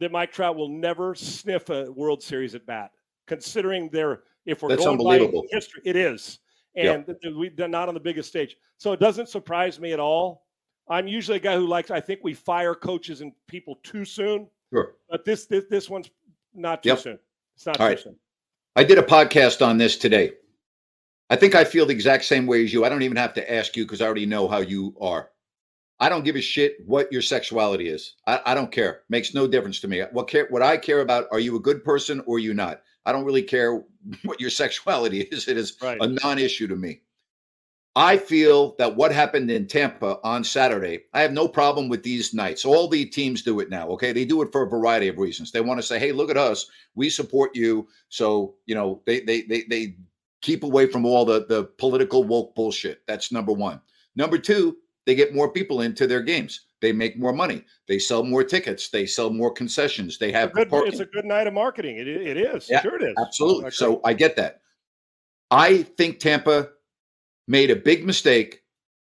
that 0.00 0.12
Mike 0.12 0.32
Trout 0.32 0.54
will 0.54 0.68
never 0.68 1.14
sniff 1.14 1.70
a 1.70 1.90
World 1.92 2.22
Series 2.22 2.54
at 2.54 2.66
bat, 2.66 2.90
considering 3.26 3.88
their 3.88 4.24
if 4.44 4.62
we're 4.62 4.68
That's 4.68 4.84
going 4.84 4.98
by 4.98 5.14
unbelievable. 5.14 5.46
history, 5.50 5.80
it 5.86 5.96
is, 5.96 6.40
and 6.76 7.06
th- 7.06 7.34
we, 7.34 7.48
they're 7.48 7.68
not 7.68 7.88
on 7.88 7.94
the 7.94 8.00
biggest 8.00 8.28
stage, 8.28 8.54
so 8.76 8.92
it 8.92 9.00
doesn't 9.00 9.30
surprise 9.30 9.80
me 9.80 9.92
at 9.94 9.98
all. 9.98 10.44
I'm 10.90 11.08
usually 11.08 11.38
a 11.38 11.40
guy 11.40 11.54
who 11.56 11.66
likes. 11.66 11.90
I 11.90 11.98
think 12.00 12.20
we 12.22 12.34
fire 12.34 12.74
coaches 12.74 13.22
and 13.22 13.32
people 13.46 13.76
too 13.82 14.04
soon, 14.04 14.46
Sure. 14.74 14.96
but 15.08 15.24
this 15.24 15.46
this, 15.46 15.64
this 15.70 15.88
one's 15.88 16.10
not 16.52 16.82
too 16.82 16.90
Yep. 16.90 16.98
soon. 16.98 17.18
It's 17.56 17.64
not 17.64 17.80
All 17.80 17.86
too 17.86 17.94
right. 17.94 17.98
soon. 17.98 18.16
I 18.76 18.84
did 18.84 18.98
a 18.98 19.02
podcast 19.02 19.66
on 19.66 19.78
this 19.78 19.96
today. 19.96 20.32
I 21.30 21.36
think 21.36 21.54
I 21.54 21.64
feel 21.64 21.86
the 21.86 21.92
exact 21.92 22.24
same 22.24 22.46
way 22.46 22.64
as 22.64 22.72
you. 22.72 22.84
I 22.84 22.88
don't 22.88 23.02
even 23.02 23.16
have 23.16 23.34
to 23.34 23.52
ask 23.52 23.76
you 23.76 23.84
because 23.84 24.00
I 24.00 24.06
already 24.06 24.26
know 24.26 24.48
how 24.48 24.58
you 24.58 24.96
are. 25.00 25.30
I 26.00 26.08
don't 26.08 26.24
give 26.24 26.36
a 26.36 26.40
shit 26.40 26.76
what 26.86 27.12
your 27.12 27.22
sexuality 27.22 27.88
is. 27.88 28.14
I, 28.26 28.40
I 28.46 28.54
don't 28.54 28.70
care. 28.70 29.02
Makes 29.08 29.34
no 29.34 29.46
difference 29.46 29.80
to 29.80 29.88
me. 29.88 30.00
What 30.12 30.28
care 30.28 30.46
what 30.48 30.62
I 30.62 30.76
care 30.76 31.00
about, 31.00 31.26
are 31.32 31.40
you 31.40 31.56
a 31.56 31.60
good 31.60 31.84
person 31.84 32.20
or 32.26 32.36
are 32.36 32.40
you 32.40 32.54
not? 32.54 32.82
I 33.04 33.12
don't 33.12 33.24
really 33.24 33.42
care 33.42 33.82
what 34.24 34.40
your 34.40 34.50
sexuality 34.50 35.20
is. 35.32 35.48
It 35.48 35.56
is 35.56 35.76
Right. 35.82 35.98
a 36.00 36.06
non-issue 36.06 36.68
to 36.68 36.76
me. 36.76 37.02
I 37.96 38.16
feel 38.16 38.76
that 38.78 38.94
what 38.94 39.10
happened 39.10 39.50
in 39.50 39.66
Tampa 39.66 40.20
on 40.22 40.44
Saturday, 40.44 41.00
I 41.14 41.20
have 41.22 41.32
no 41.32 41.48
problem 41.48 41.88
with 41.88 42.04
these 42.04 42.32
nights. 42.32 42.64
All 42.64 42.86
the 42.86 43.04
teams 43.04 43.42
do 43.42 43.58
it 43.58 43.70
now. 43.70 43.88
Okay. 43.88 44.12
They 44.12 44.24
do 44.24 44.40
it 44.42 44.52
for 44.52 44.62
a 44.62 44.68
variety 44.70 45.08
of 45.08 45.18
reasons. 45.18 45.50
They 45.50 45.60
want 45.62 45.80
to 45.80 45.86
say, 45.86 45.98
hey, 45.98 46.12
look 46.12 46.30
at 46.30 46.36
us. 46.36 46.70
We 46.94 47.10
support 47.10 47.56
you. 47.56 47.88
So, 48.08 48.54
you 48.66 48.76
know, 48.76 49.02
they 49.04 49.20
they 49.20 49.42
they 49.42 49.64
they 49.68 49.96
keep 50.40 50.62
away 50.64 50.86
from 50.86 51.04
all 51.04 51.24
the 51.24 51.46
the 51.46 51.64
political 51.78 52.24
woke 52.24 52.54
bullshit. 52.54 53.02
That's 53.06 53.32
number 53.32 53.52
one. 53.52 53.80
Number 54.16 54.38
two, 54.38 54.76
they 55.06 55.14
get 55.14 55.34
more 55.34 55.50
people 55.50 55.80
into 55.82 56.06
their 56.06 56.22
games. 56.22 56.66
They 56.80 56.92
make 56.92 57.18
more 57.18 57.32
money. 57.32 57.64
They 57.88 57.98
sell 57.98 58.22
more 58.22 58.44
tickets. 58.44 58.88
They 58.90 59.04
sell 59.06 59.30
more 59.30 59.50
concessions. 59.52 60.18
They 60.18 60.30
have 60.32 60.50
It's 60.50 60.58
a 60.58 60.60
good, 60.60 60.70
parking. 60.70 60.92
it's 60.92 61.00
a 61.00 61.06
good 61.06 61.24
night 61.24 61.46
of 61.46 61.54
marketing. 61.54 61.96
It, 61.98 62.06
it 62.08 62.36
is. 62.36 62.68
Yeah, 62.70 62.82
sure 62.82 62.96
it 62.96 63.02
is. 63.02 63.14
Absolutely. 63.18 63.70
So. 63.72 64.00
I 64.04 64.12
get 64.12 64.36
that. 64.36 64.60
I 65.50 65.82
think 65.82 66.20
Tampa 66.20 66.68
made 67.48 67.70
a 67.70 67.76
big 67.76 68.04
mistake 68.04 68.62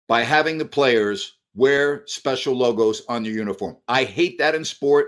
by 0.08 0.22
having 0.24 0.58
the 0.58 0.66
players 0.66 1.38
wear 1.56 2.04
special 2.06 2.56
logos 2.56 3.04
on 3.08 3.24
their 3.24 3.32
uniform. 3.32 3.78
I 3.88 4.04
hate 4.04 4.38
that 4.40 4.54
in 4.56 4.66
sport. 4.66 5.08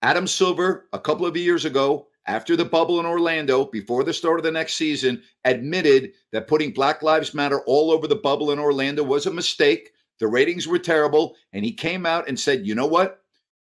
Adam 0.00 0.26
Silver, 0.26 0.88
a 0.92 0.98
couple 0.98 1.26
of 1.26 1.36
years 1.36 1.64
ago, 1.64 2.08
after 2.26 2.56
the 2.56 2.64
bubble 2.64 3.00
in 3.00 3.06
Orlando, 3.06 3.64
before 3.64 4.04
the 4.04 4.12
start 4.12 4.38
of 4.38 4.44
the 4.44 4.52
next 4.52 4.74
season, 4.74 5.22
admitted 5.44 6.12
that 6.30 6.46
putting 6.46 6.72
Black 6.72 7.02
Lives 7.02 7.34
Matter 7.34 7.60
all 7.66 7.90
over 7.90 8.06
the 8.06 8.16
bubble 8.16 8.52
in 8.52 8.58
Orlando 8.58 9.02
was 9.02 9.26
a 9.26 9.32
mistake. 9.32 9.90
The 10.20 10.28
ratings 10.28 10.68
were 10.68 10.78
terrible. 10.78 11.36
And 11.52 11.64
he 11.64 11.72
came 11.72 12.06
out 12.06 12.28
and 12.28 12.38
said, 12.38 12.66
you 12.66 12.74
know 12.74 12.86
what? 12.86 13.22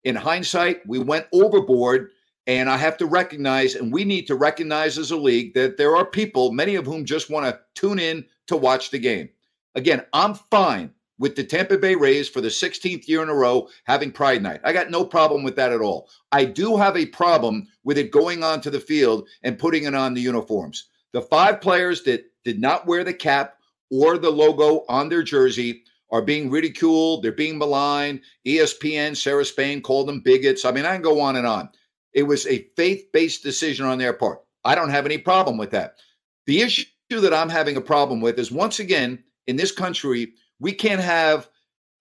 In 0.03 0.15
hindsight, 0.15 0.85
we 0.87 0.99
went 0.99 1.27
overboard. 1.33 2.11
And 2.45 2.69
I 2.69 2.77
have 2.77 2.97
to 2.97 3.05
recognize, 3.05 3.75
and 3.75 3.91
we 3.91 4.03
need 4.03 4.27
to 4.27 4.35
recognize 4.35 4.97
as 4.97 5.11
a 5.11 5.17
league, 5.17 5.53
that 5.53 5.77
there 5.77 5.95
are 5.95 6.05
people, 6.05 6.51
many 6.51 6.75
of 6.75 6.85
whom 6.85 7.05
just 7.05 7.29
want 7.29 7.45
to 7.45 7.59
tune 7.73 7.99
in 7.99 8.25
to 8.47 8.57
watch 8.57 8.91
the 8.91 8.99
game. 8.99 9.29
Again, 9.75 10.05
I'm 10.11 10.35
fine 10.35 10.93
with 11.23 11.37
the 11.37 11.43
Tampa 11.45 11.77
Bay 11.77 11.95
Rays 11.95 12.27
for 12.27 12.41
the 12.41 12.49
16th 12.49 13.07
year 13.07 13.23
in 13.23 13.29
a 13.29 13.33
row 13.33 13.69
having 13.85 14.11
Pride 14.11 14.43
Night. 14.43 14.59
I 14.65 14.73
got 14.73 14.91
no 14.91 15.05
problem 15.05 15.41
with 15.41 15.55
that 15.55 15.71
at 15.71 15.79
all. 15.79 16.09
I 16.33 16.43
do 16.43 16.75
have 16.75 16.97
a 16.97 17.05
problem 17.05 17.65
with 17.85 17.97
it 17.97 18.11
going 18.11 18.43
onto 18.43 18.69
the 18.69 18.81
field 18.81 19.29
and 19.41 19.57
putting 19.57 19.85
it 19.85 19.95
on 19.95 20.13
the 20.13 20.19
uniforms. 20.19 20.89
The 21.13 21.21
five 21.21 21.61
players 21.61 22.03
that 22.03 22.25
did 22.43 22.59
not 22.59 22.87
wear 22.87 23.05
the 23.05 23.13
cap 23.13 23.55
or 23.89 24.17
the 24.17 24.29
logo 24.29 24.83
on 24.89 25.07
their 25.07 25.23
jersey 25.23 25.83
are 26.11 26.21
being 26.21 26.51
ridiculed. 26.51 27.23
They're 27.23 27.31
being 27.31 27.57
maligned. 27.57 28.19
ESPN, 28.45 29.15
Sarah 29.15 29.45
Spain 29.45 29.81
called 29.81 30.09
them 30.09 30.19
bigots. 30.19 30.65
I 30.65 30.73
mean, 30.73 30.83
I 30.83 30.91
can 30.91 31.01
go 31.01 31.21
on 31.21 31.37
and 31.37 31.47
on. 31.47 31.69
It 32.11 32.23
was 32.23 32.45
a 32.47 32.67
faith 32.75 33.07
based 33.13 33.43
decision 33.43 33.85
on 33.85 33.97
their 33.97 34.11
part. 34.11 34.41
I 34.65 34.75
don't 34.75 34.89
have 34.89 35.05
any 35.05 35.19
problem 35.19 35.55
with 35.57 35.71
that. 35.71 35.99
The 36.47 36.59
issue 36.59 36.85
that 37.11 37.33
I'm 37.33 37.47
having 37.47 37.77
a 37.77 37.81
problem 37.81 38.19
with 38.19 38.37
is 38.39 38.51
once 38.51 38.81
again, 38.81 39.23
in 39.47 39.55
this 39.55 39.71
country, 39.71 40.33
we 40.63 40.71
can't 40.71 41.01
have 41.01 41.49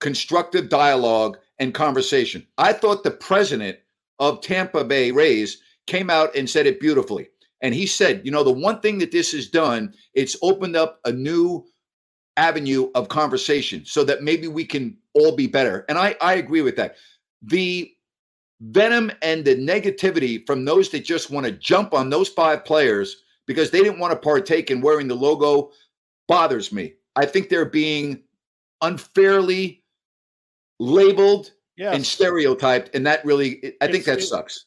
constructive 0.01 0.69
dialogue 0.69 1.37
and 1.59 1.75
conversation. 1.75 2.47
I 2.59 2.73
thought 2.73 3.03
the 3.03 3.11
president 3.11 3.79
of 4.21 4.41
Tampa 4.41 4.85
Bay 4.85 5.11
Rays 5.11 5.61
came 5.89 6.09
out 6.09 6.35
and 6.37 6.49
said 6.49 6.67
it 6.67 6.79
beautifully. 6.79 7.29
And 7.61 7.75
he 7.75 7.87
said, 7.87 8.23
you 8.25 8.31
know, 8.31 8.45
the 8.45 8.53
one 8.53 8.81
thing 8.81 8.99
that 8.99 9.11
this 9.11 9.33
has 9.33 9.49
done, 9.49 9.95
it's 10.15 10.37
opened 10.43 10.77
up 10.77 11.01
a 11.05 11.13
new 11.13 11.67
avenue 12.37 12.89
of 12.95 13.09
conversation 13.09 13.85
so 13.85 14.05
that 14.05 14.23
maybe 14.23 14.47
we 14.47 14.65
can 14.65 14.97
all 15.15 15.35
be 15.35 15.49
better. 15.49 15.85
And 15.89 15.99
I, 15.99 16.15
I 16.21 16.35
agree 16.35 16.63
with 16.63 16.77
that. 16.77 16.97
The 17.43 17.93
venom 18.61 19.11
and 19.23 19.45
the 19.45 19.57
negativity 19.57 20.47
from 20.47 20.65
those 20.65 20.89
that 20.91 21.05
just 21.05 21.31
want 21.31 21.47
to 21.47 21.53
jump 21.53 21.95
on 21.95 22.11
those 22.11 22.29
five 22.29 22.65
players 22.65 23.25
because 23.47 23.73
they 23.73 23.81
didn't 23.81 23.99
want 23.99 24.13
to 24.13 24.19
partake 24.19 24.71
in 24.71 24.81
wearing 24.81 25.09
the 25.09 25.17
logo 25.17 25.73
bothers 26.29 26.73
me. 26.73 26.95
I 27.17 27.27
think 27.27 27.49
they're 27.49 27.65
being 27.65 28.23
unfairly 28.83 29.83
labeled 30.79 31.53
Yes. 31.77 31.95
and 31.95 32.07
stereotyped, 32.07 32.95
and 32.95 33.07
that 33.07 33.25
really, 33.25 33.75
I 33.81 33.87
think 33.87 34.03
It's- 34.03 34.05
that 34.07 34.19
it- 34.19 34.27
sucks. 34.27 34.67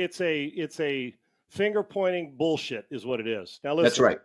It's 0.00 0.20
a 0.20 0.44
it's 0.44 0.80
a 0.80 1.14
finger 1.48 1.82
pointing 1.82 2.34
bullshit 2.36 2.86
is 2.90 3.06
what 3.06 3.20
it 3.20 3.26
is. 3.26 3.60
Now 3.64 3.74
listen, 3.74 3.84
That's 3.84 3.98
right. 3.98 4.18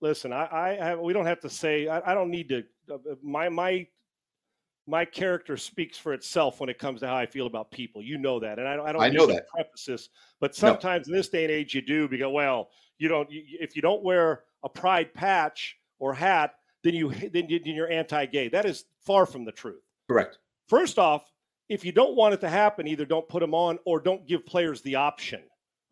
Listen, 0.00 0.32
I, 0.32 0.48
I 0.52 0.74
have, 0.74 0.98
we 0.98 1.12
don't 1.12 1.26
have 1.26 1.40
to 1.40 1.50
say. 1.50 1.88
I, 1.88 2.12
I 2.12 2.14
don't 2.14 2.30
need 2.30 2.48
to. 2.50 2.64
Uh, 2.92 2.98
my 3.22 3.48
my 3.48 3.86
my 4.86 5.04
character 5.04 5.56
speaks 5.56 5.96
for 5.98 6.12
itself 6.12 6.60
when 6.60 6.68
it 6.68 6.78
comes 6.78 7.00
to 7.00 7.06
how 7.06 7.16
I 7.16 7.26
feel 7.26 7.46
about 7.46 7.70
people. 7.70 8.02
You 8.02 8.18
know 8.18 8.38
that, 8.40 8.58
and 8.58 8.68
I 8.68 8.76
don't. 8.76 8.86
I 8.88 8.92
don't 8.92 9.02
I 9.02 9.08
know 9.08 9.26
that. 9.26 9.48
preface 9.48 9.84
this, 9.84 10.08
but 10.40 10.54
sometimes 10.54 11.08
in 11.08 11.14
this 11.14 11.28
day 11.28 11.44
and 11.44 11.52
age, 11.52 11.74
you 11.74 11.82
do 11.82 12.08
because 12.08 12.30
well, 12.32 12.68
you 12.98 13.08
don't. 13.08 13.30
You, 13.30 13.42
if 13.60 13.74
you 13.74 13.82
don't 13.82 14.02
wear 14.02 14.42
a 14.62 14.68
pride 14.68 15.14
patch 15.14 15.76
or 15.98 16.12
hat, 16.12 16.54
then, 16.82 16.94
you, 16.94 17.10
then 17.32 17.46
you're 17.48 17.90
anti-gay. 17.90 18.48
That 18.48 18.66
is 18.66 18.84
far 19.00 19.26
from 19.26 19.44
the 19.44 19.52
truth. 19.52 19.82
Correct. 20.08 20.38
First 20.68 20.98
off, 20.98 21.24
if 21.68 21.84
you 21.84 21.92
don't 21.92 22.16
want 22.16 22.34
it 22.34 22.40
to 22.40 22.48
happen, 22.48 22.86
either 22.86 23.04
don't 23.04 23.28
put 23.28 23.40
them 23.40 23.54
on 23.54 23.78
or 23.84 24.00
don't 24.00 24.26
give 24.26 24.46
players 24.46 24.80
the 24.82 24.94
option. 24.94 25.42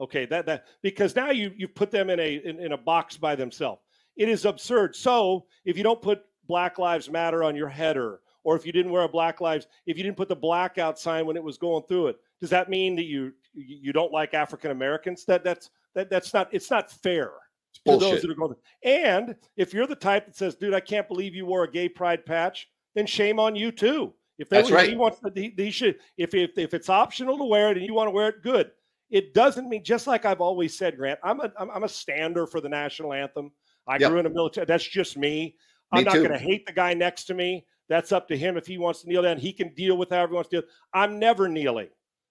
Okay, 0.00 0.26
that 0.26 0.46
that 0.46 0.66
because 0.82 1.14
now 1.14 1.30
you 1.30 1.52
you 1.56 1.68
put 1.68 1.90
them 1.90 2.10
in 2.10 2.18
a 2.18 2.36
in, 2.36 2.58
in 2.58 2.72
a 2.72 2.78
box 2.78 3.16
by 3.16 3.34
themselves. 3.34 3.82
It 4.16 4.28
is 4.28 4.44
absurd. 4.44 4.94
So 4.96 5.46
if 5.64 5.76
you 5.76 5.82
don't 5.82 6.02
put 6.02 6.22
Black 6.46 6.78
Lives 6.78 7.10
Matter 7.10 7.42
on 7.44 7.56
your 7.56 7.68
header, 7.68 8.20
or 8.42 8.56
if 8.56 8.66
you 8.66 8.72
didn't 8.72 8.92
wear 8.92 9.02
a 9.02 9.08
Black 9.08 9.40
Lives, 9.40 9.66
if 9.86 9.96
you 9.96 10.02
didn't 10.02 10.16
put 10.16 10.28
the 10.28 10.36
blackout 10.36 10.98
sign 10.98 11.26
when 11.26 11.36
it 11.36 11.42
was 11.42 11.58
going 11.58 11.84
through 11.84 12.08
it, 12.08 12.16
does 12.40 12.50
that 12.50 12.68
mean 12.68 12.96
that 12.96 13.04
you 13.04 13.32
you 13.54 13.92
don't 13.92 14.12
like 14.12 14.34
African 14.34 14.70
Americans? 14.70 15.24
That 15.26 15.44
that's 15.44 15.70
that 15.94 16.10
that's 16.10 16.34
not 16.34 16.48
it's 16.52 16.70
not 16.70 16.90
fair 16.90 17.32
It's 17.70 17.80
to 17.84 17.96
those 17.96 18.22
that 18.22 18.30
are 18.30 18.34
going. 18.34 18.54
And 18.82 19.36
if 19.56 19.72
you're 19.72 19.86
the 19.86 19.94
type 19.94 20.26
that 20.26 20.36
says, 20.36 20.56
"Dude, 20.56 20.74
I 20.74 20.80
can't 20.80 21.08
believe 21.08 21.34
you 21.34 21.46
wore 21.46 21.64
a 21.64 21.70
gay 21.70 21.88
pride 21.88 22.26
patch," 22.26 22.68
then 22.94 23.06
shame 23.06 23.38
on 23.38 23.54
you 23.54 23.70
too. 23.70 24.12
If 24.38 24.48
they, 24.48 24.56
That's 24.58 24.68
if 24.70 24.74
right. 24.74 24.88
he 24.88 24.96
wants 24.96 25.20
to, 25.20 25.30
he, 25.34 25.54
he 25.56 25.70
should. 25.70 25.96
If, 26.16 26.34
if 26.34 26.58
if 26.58 26.74
it's 26.74 26.88
optional 26.88 27.38
to 27.38 27.44
wear 27.44 27.70
it 27.70 27.76
and 27.76 27.86
you 27.86 27.94
want 27.94 28.08
to 28.08 28.10
wear 28.12 28.28
it, 28.30 28.42
good. 28.42 28.70
It 29.10 29.32
doesn't 29.34 29.68
mean 29.68 29.84
just 29.84 30.06
like 30.06 30.24
I've 30.24 30.40
always 30.40 30.76
said, 30.76 30.96
Grant. 30.96 31.20
I'm 31.22 31.40
a 31.40 31.52
I'm, 31.58 31.70
I'm 31.70 31.84
a 31.84 31.88
stander 31.88 32.46
for 32.46 32.60
the 32.60 32.68
national 32.68 33.12
anthem. 33.12 33.52
I 33.86 33.98
Yep. 33.98 34.10
grew 34.10 34.18
in 34.20 34.26
a 34.26 34.30
military. 34.30 34.66
That's 34.66 34.84
just 34.86 35.16
me. 35.16 35.30
Me 35.30 35.54
I'm 35.92 36.04
not 36.04 36.14
going 36.14 36.32
to 36.32 36.38
hate 36.38 36.66
the 36.66 36.72
guy 36.72 36.94
next 36.94 37.24
to 37.24 37.34
me. 37.34 37.64
That's 37.88 38.10
up 38.12 38.26
to 38.28 38.36
him 38.36 38.56
if 38.56 38.66
he 38.66 38.78
wants 38.78 39.02
to 39.02 39.08
kneel 39.08 39.22
down. 39.22 39.36
He 39.38 39.52
can 39.52 39.72
deal 39.74 39.96
with 39.98 40.08
however 40.10 40.30
he 40.30 40.34
wants 40.34 40.50
to 40.50 40.62
deal. 40.62 40.68
I'm 40.94 41.18
never 41.18 41.48
kneeling. 41.48 41.88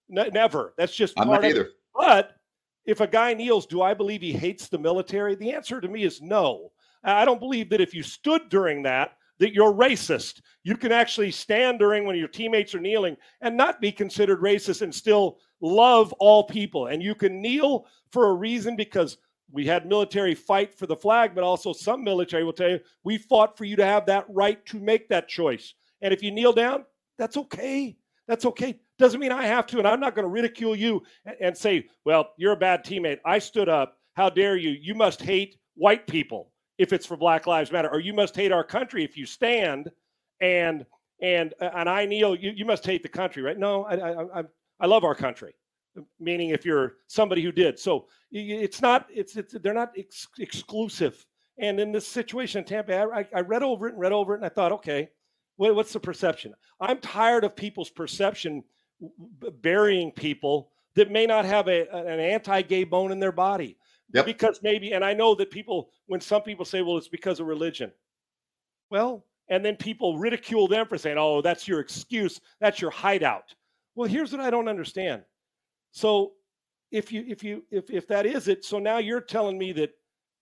Ne- 0.08 0.30
never. 0.30 0.74
That's 0.76 0.94
just 0.94 1.18
I'm 1.18 1.28
not 1.28 1.38
of 1.38 1.44
it. 1.44 1.50
either. 1.50 1.70
But 1.94 2.32
if 2.84 3.00
a 3.00 3.06
guy 3.06 3.32
kneels, 3.32 3.64
do 3.64 3.80
I 3.80 3.94
believe 3.94 4.20
he 4.20 4.32
hates 4.32 4.68
the 4.68 4.78
military? 4.78 5.36
The 5.36 5.52
answer 5.52 5.80
to 5.80 5.88
me 5.88 6.02
is 6.02 6.20
no. 6.20 6.72
I 7.04 7.24
don't 7.24 7.40
believe 7.40 7.70
that 7.70 7.80
if 7.80 7.94
you 7.94 8.02
stood 8.02 8.48
during 8.48 8.82
that, 8.82 9.12
that 9.38 9.52
you're 9.52 9.72
racist. 9.72 10.40
You 10.62 10.76
can 10.76 10.92
actually 10.92 11.30
stand 11.30 11.78
during 11.78 12.06
when 12.06 12.16
your 12.16 12.28
teammates 12.28 12.74
are 12.74 12.80
kneeling 12.80 13.16
and 13.40 13.56
not 13.56 13.80
be 13.80 13.92
considered 13.92 14.40
racist 14.40 14.82
and 14.82 14.94
still 14.94 15.38
love 15.60 16.12
all 16.14 16.44
people. 16.44 16.86
And 16.86 17.02
you 17.02 17.14
can 17.14 17.40
kneel 17.40 17.86
for 18.12 18.30
a 18.30 18.34
reason 18.34 18.76
because 18.76 19.18
we 19.50 19.66
had 19.66 19.86
military 19.86 20.34
fight 20.34 20.74
for 20.76 20.86
the 20.86 20.96
flag, 20.96 21.34
but 21.34 21.44
also 21.44 21.72
some 21.72 22.02
military 22.02 22.44
will 22.44 22.52
tell 22.52 22.70
you 22.70 22.80
we 23.04 23.18
fought 23.18 23.56
for 23.56 23.64
you 23.64 23.76
to 23.76 23.84
have 23.84 24.06
that 24.06 24.26
right 24.28 24.64
to 24.66 24.78
make 24.80 25.08
that 25.08 25.28
choice. 25.28 25.74
And 26.02 26.12
if 26.12 26.22
you 26.22 26.30
kneel 26.30 26.52
down, 26.52 26.84
that's 27.18 27.36
okay. 27.36 27.96
That's 28.26 28.46
okay. 28.46 28.78
Doesn't 28.98 29.20
mean 29.20 29.32
I 29.32 29.46
have 29.46 29.66
to. 29.68 29.78
And 29.78 29.86
I'm 29.86 30.00
not 30.00 30.14
going 30.14 30.24
to 30.24 30.30
ridicule 30.30 30.74
you 30.74 31.02
and, 31.40 31.56
say, 31.56 31.86
well, 32.04 32.30
you're 32.36 32.52
a 32.52 32.56
bad 32.56 32.84
teammate. 32.84 33.18
I 33.24 33.38
stood 33.38 33.68
up. 33.68 33.98
How 34.14 34.30
dare 34.30 34.56
you? 34.56 34.70
You 34.70 34.94
must 34.94 35.20
hate 35.20 35.56
white 35.74 36.06
people 36.06 36.50
if 36.78 36.92
it's 36.92 37.06
for 37.06 37.16
Black 37.16 37.46
Lives 37.46 37.70
Matter, 37.72 37.88
or 37.88 38.00
you 38.00 38.12
must 38.12 38.34
hate 38.34 38.52
our 38.52 38.64
country 38.64 39.04
if 39.04 39.16
you 39.16 39.26
stand 39.26 39.90
and 40.40 40.84
and 41.22 41.54
uh, 41.60 41.70
and 41.74 41.88
I 41.88 42.06
kneel. 42.06 42.34
You, 42.34 42.52
you 42.54 42.64
must 42.64 42.84
hate 42.84 43.02
the 43.02 43.08
country, 43.08 43.42
right? 43.42 43.58
No, 43.58 43.84
I 43.84 43.94
I, 43.94 44.40
I, 44.40 44.42
I 44.80 44.86
love 44.86 45.04
our 45.04 45.14
country 45.14 45.54
meaning 46.18 46.50
if 46.50 46.64
you're 46.64 46.94
somebody 47.06 47.42
who 47.42 47.52
did. 47.52 47.78
So 47.78 48.06
it's 48.30 48.82
not 48.82 49.06
it's, 49.10 49.36
it's 49.36 49.54
they're 49.62 49.74
not 49.74 49.92
ex- 49.96 50.28
exclusive. 50.38 51.24
And 51.58 51.78
in 51.78 51.92
this 51.92 52.06
situation 52.06 52.60
in 52.60 52.64
Tampa, 52.64 53.08
I, 53.14 53.26
I, 53.34 53.40
read 53.42 53.62
over 53.62 53.86
it 53.86 53.92
and 53.92 54.00
read 54.00 54.12
over 54.12 54.34
it, 54.34 54.38
and 54.38 54.44
I 54.44 54.48
thought, 54.48 54.72
okay, 54.72 55.08
what, 55.56 55.74
what's 55.76 55.92
the 55.92 56.00
perception? 56.00 56.52
I'm 56.80 56.98
tired 56.98 57.44
of 57.44 57.54
people's 57.54 57.90
perception 57.90 58.64
burying 59.62 60.10
people 60.10 60.70
that 60.96 61.12
may 61.12 61.26
not 61.26 61.44
have 61.44 61.68
a, 61.68 61.88
an 61.94 62.18
anti-gay 62.18 62.84
bone 62.84 63.12
in 63.12 63.20
their 63.20 63.32
body. 63.32 63.76
Yep. 64.12 64.26
Because 64.26 64.60
maybe, 64.62 64.92
and 64.92 65.04
I 65.04 65.12
know 65.14 65.34
that 65.34 65.50
people, 65.50 65.90
when 66.06 66.20
some 66.20 66.42
people 66.42 66.64
say, 66.64 66.82
well, 66.82 66.96
it's 66.98 67.08
because 67.08 67.40
of 67.40 67.46
religion. 67.46 67.90
Well, 68.90 69.24
and 69.48 69.64
then 69.64 69.76
people 69.76 70.18
ridicule 70.18 70.68
them 70.68 70.86
for 70.86 70.98
saying, 70.98 71.16
oh, 71.18 71.40
that's 71.42 71.66
your 71.66 71.80
excuse, 71.80 72.40
that's 72.60 72.80
your 72.80 72.90
hideout. 72.90 73.54
Well, 73.94 74.08
here's 74.08 74.32
what 74.32 74.40
I 74.40 74.50
don't 74.50 74.68
understand 74.68 75.22
so 75.94 76.32
if 76.90 77.12
you 77.12 77.24
if 77.28 77.44
you 77.44 77.62
if 77.70 77.88
if 77.88 78.08
that 78.08 78.26
is 78.26 78.48
it, 78.48 78.64
so 78.64 78.80
now 78.80 78.98
you're 78.98 79.20
telling 79.20 79.56
me 79.56 79.72
that 79.72 79.90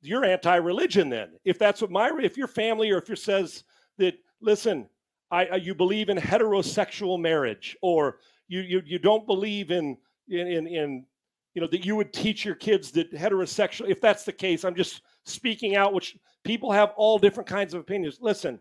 you're 0.00 0.24
anti-religion 0.24 1.10
then. 1.10 1.32
If 1.44 1.58
that's 1.58 1.82
what 1.82 1.90
my 1.90 2.10
if 2.22 2.38
your 2.38 2.48
family 2.48 2.90
or 2.90 2.96
if 2.96 3.06
your 3.06 3.16
says 3.16 3.64
that 3.98 4.14
listen, 4.40 4.88
I 5.30 5.56
you 5.56 5.74
believe 5.74 6.08
in 6.08 6.16
heterosexual 6.16 7.20
marriage 7.20 7.76
or 7.82 8.18
you 8.48 8.60
you 8.60 8.82
you 8.86 8.98
don't 8.98 9.26
believe 9.26 9.70
in 9.70 9.98
in 10.28 10.46
in, 10.46 10.66
in 10.66 11.06
you 11.54 11.60
know 11.60 11.68
that 11.68 11.84
you 11.84 11.96
would 11.96 12.12
teach 12.12 12.44
your 12.44 12.54
kids 12.54 12.90
that 12.92 13.12
heterosexual 13.12 13.88
if 13.88 14.00
that's 14.00 14.24
the 14.24 14.32
case 14.32 14.64
i'm 14.64 14.74
just 14.74 15.02
speaking 15.24 15.76
out 15.76 15.92
which 15.92 16.16
people 16.44 16.72
have 16.72 16.92
all 16.96 17.18
different 17.18 17.48
kinds 17.48 17.74
of 17.74 17.80
opinions. 17.80 18.18
Listen 18.20 18.58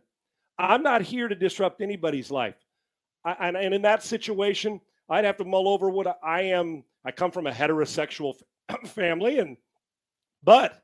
i'm 0.59 0.83
not 0.83 1.01
here 1.01 1.27
to 1.27 1.35
disrupt 1.35 1.81
anybody's 1.81 2.29
life. 2.31 2.55
I, 3.23 3.35
and, 3.39 3.57
and 3.57 3.73
in 3.73 3.81
that 3.83 4.03
situation 4.03 4.79
I'd 5.11 5.25
have 5.25 5.37
to 5.37 5.45
mull 5.45 5.67
over 5.67 5.89
what 5.89 6.19
I 6.23 6.43
am. 6.43 6.83
I 7.03 7.11
come 7.11 7.31
from 7.31 7.45
a 7.45 7.51
heterosexual 7.51 8.35
family, 8.85 9.39
and 9.39 9.57
but 10.41 10.81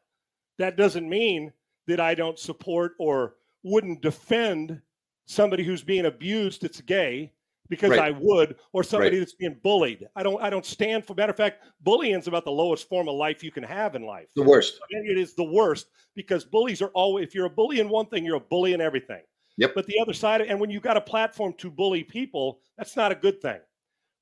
that 0.60 0.76
doesn't 0.76 1.08
mean 1.08 1.54
that 1.88 2.02
I 2.02 2.14
don't 2.14 2.38
support 2.38 2.94
or 3.00 3.36
wouldn't 3.64 4.02
defend 4.02 4.82
somebody 5.26 5.64
who's 5.64 5.82
being 5.82 6.06
abused 6.06 6.62
that's 6.62 6.82
gay 6.82 7.32
because 7.70 7.92
right. 7.92 8.00
I 8.00 8.12
would, 8.12 8.56
or 8.74 8.84
somebody 8.84 9.18
right. 9.18 9.20
that's 9.20 9.36
being 9.36 9.58
bullied. 9.64 10.08
I 10.16 10.24
don't. 10.24 10.42
I 10.42 10.50
don't 10.50 10.66
stand 10.66 11.06
for. 11.06 11.14
Matter 11.14 11.32
of 11.32 11.38
fact, 11.38 11.64
bullying 11.82 12.18
is 12.18 12.28
about 12.28 12.46
the 12.46 12.52
lowest 12.52 12.88
form 12.88 13.08
of 13.08 13.16
life 13.16 13.44
you 13.44 13.52
can 13.52 13.64
have 13.64 13.96
in 13.96 14.06
life. 14.06 14.28
The 14.36 14.44
worst. 14.44 14.80
it 14.90 15.18
is 15.18 15.34
the 15.36 15.44
worst 15.44 15.88
because 16.16 16.46
bullies 16.46 16.82
are 16.82 16.90
always. 16.90 17.28
If 17.28 17.36
you're 17.36 17.46
a 17.46 17.50
bully 17.50 17.80
in 17.80 17.90
one 17.90 18.08
thing, 18.08 18.26
you're 18.26 18.38
a 18.38 18.42
bully 18.42 18.74
in 18.74 18.82
everything. 18.82 19.22
Yep. 19.58 19.72
But 19.74 19.88
the 19.88 20.00
other 20.00 20.14
side, 20.14 20.42
and 20.42 20.60
when 20.60 20.70
you've 20.70 20.84
got 20.84 20.98
a 20.98 21.02
platform 21.02 21.54
to 21.58 21.72
bully 21.72 22.04
people, 22.04 22.60
that's 22.78 22.96
not 22.96 23.12
a 23.12 23.16
good 23.16 23.42
thing. 23.42 23.60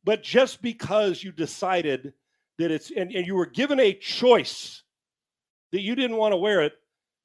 But 0.03 0.23
just 0.23 0.61
because 0.61 1.23
you 1.23 1.31
decided 1.31 2.13
that 2.57 2.71
it's, 2.71 2.91
and, 2.91 3.11
and 3.11 3.27
you 3.27 3.35
were 3.35 3.45
given 3.45 3.79
a 3.79 3.93
choice 3.93 4.83
that 5.71 5.81
you 5.81 5.95
didn't 5.95 6.15
want 6.15 6.31
to 6.31 6.37
wear 6.37 6.61
it, 6.61 6.73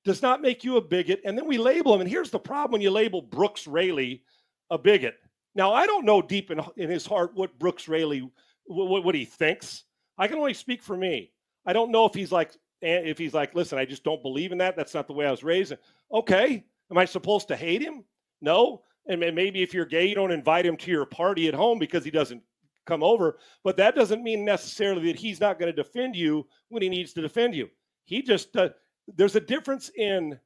does 0.05 0.23
not 0.23 0.43
make 0.43 0.65
you 0.65 0.77
a 0.77 0.81
bigot. 0.81 1.21
And 1.25 1.37
then 1.39 1.47
we 1.47 1.59
label 1.59 1.93
them. 1.93 2.01
And 2.01 2.11
here's 2.11 2.31
the 2.31 2.39
problem 2.39 2.73
when 2.73 2.81
you 2.81 2.91
label 2.91 3.23
Brooks 3.23 3.67
Raley 3.67 4.25
a 4.71 4.79
bigot. 4.79 5.15
Now, 5.55 5.73
I 5.73 5.87
don't 5.87 6.05
know 6.05 6.23
deep 6.23 6.51
in, 6.51 6.61
in 6.77 6.91
his 6.91 7.07
heart 7.07 7.33
what 7.35 7.59
Brooks 7.59 7.89
Raley, 7.89 8.29
what, 8.67 9.05
what 9.05 9.15
he 9.15 9.25
thinks. 9.25 9.85
I 10.17 10.29
can 10.29 10.39
only 10.39 10.55
speak 10.55 10.83
for 10.83 10.97
me. 10.97 11.33
I 11.67 11.73
don't 11.73 11.91
know 11.91 12.05
if 12.05 12.15
he's 12.15 12.33
like, 12.33 12.53
eh, 12.83 13.03
if 13.05 13.19
he's 13.19 13.35
like, 13.35 13.55
listen, 13.55 13.79
I 13.79 13.85
just 13.85 14.05
don't 14.05 14.23
believe 14.23 14.53
in 14.53 14.59
that. 14.59 14.77
That's 14.77 14.95
not 14.95 15.07
the 15.07 15.13
way 15.13 15.27
I 15.27 15.31
was 15.31 15.43
raised. 15.43 15.73
Okay. 16.13 16.65
Am 16.91 16.99
I 16.99 17.05
supposed 17.05 17.49
to 17.49 17.57
hate 17.57 17.83
him? 17.83 18.05
No. 18.41 18.83
And 19.09 19.21
maybe 19.21 19.63
if 19.63 19.75
you're 19.75 19.87
gay, 19.87 20.07
you 20.07 20.15
don't 20.15 20.31
invite 20.31 20.67
him 20.67 20.77
to 20.77 20.91
your 20.91 21.07
party 21.07 21.49
at 21.49 21.55
home 21.55 21.79
because 21.79 22.05
he 22.05 22.11
doesn't 22.11 22.43
come 22.87 23.03
over. 23.03 23.39
But 23.65 23.77
that 23.79 23.95
doesn't 23.95 24.23
mean 24.23 24.45
necessarily 24.45 25.07
that 25.07 25.19
he's 25.19 25.41
not 25.41 25.59
going 25.59 25.75
to 25.75 25.83
defend 25.83 26.17
you 26.17 26.47
when 26.69 26.83
he 26.83 26.89
needs 26.89 27.13
to 27.15 27.23
defend 27.23 27.55
you. 27.55 27.69
He 28.05 28.23
just, 28.23 28.57
uh, 28.57 28.71
there's 29.17 29.37
a 29.37 29.41
difference 29.41 29.91
in 29.97 30.39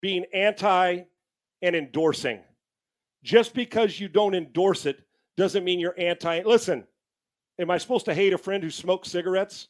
being 0.00 0.24
anti 0.32 1.02
and 1.62 1.76
endorsing. 1.76 2.40
Just 3.22 3.54
because 3.54 4.00
you 4.00 4.08
don't 4.08 4.34
endorse 4.34 4.86
it 4.86 5.00
doesn't 5.36 5.64
mean 5.64 5.78
you're 5.78 5.98
anti. 5.98 6.42
Listen, 6.42 6.84
am 7.58 7.70
I 7.70 7.78
supposed 7.78 8.04
to 8.06 8.14
hate 8.14 8.32
a 8.32 8.38
friend 8.38 8.62
who 8.62 8.70
smokes 8.70 9.10
cigarettes? 9.10 9.68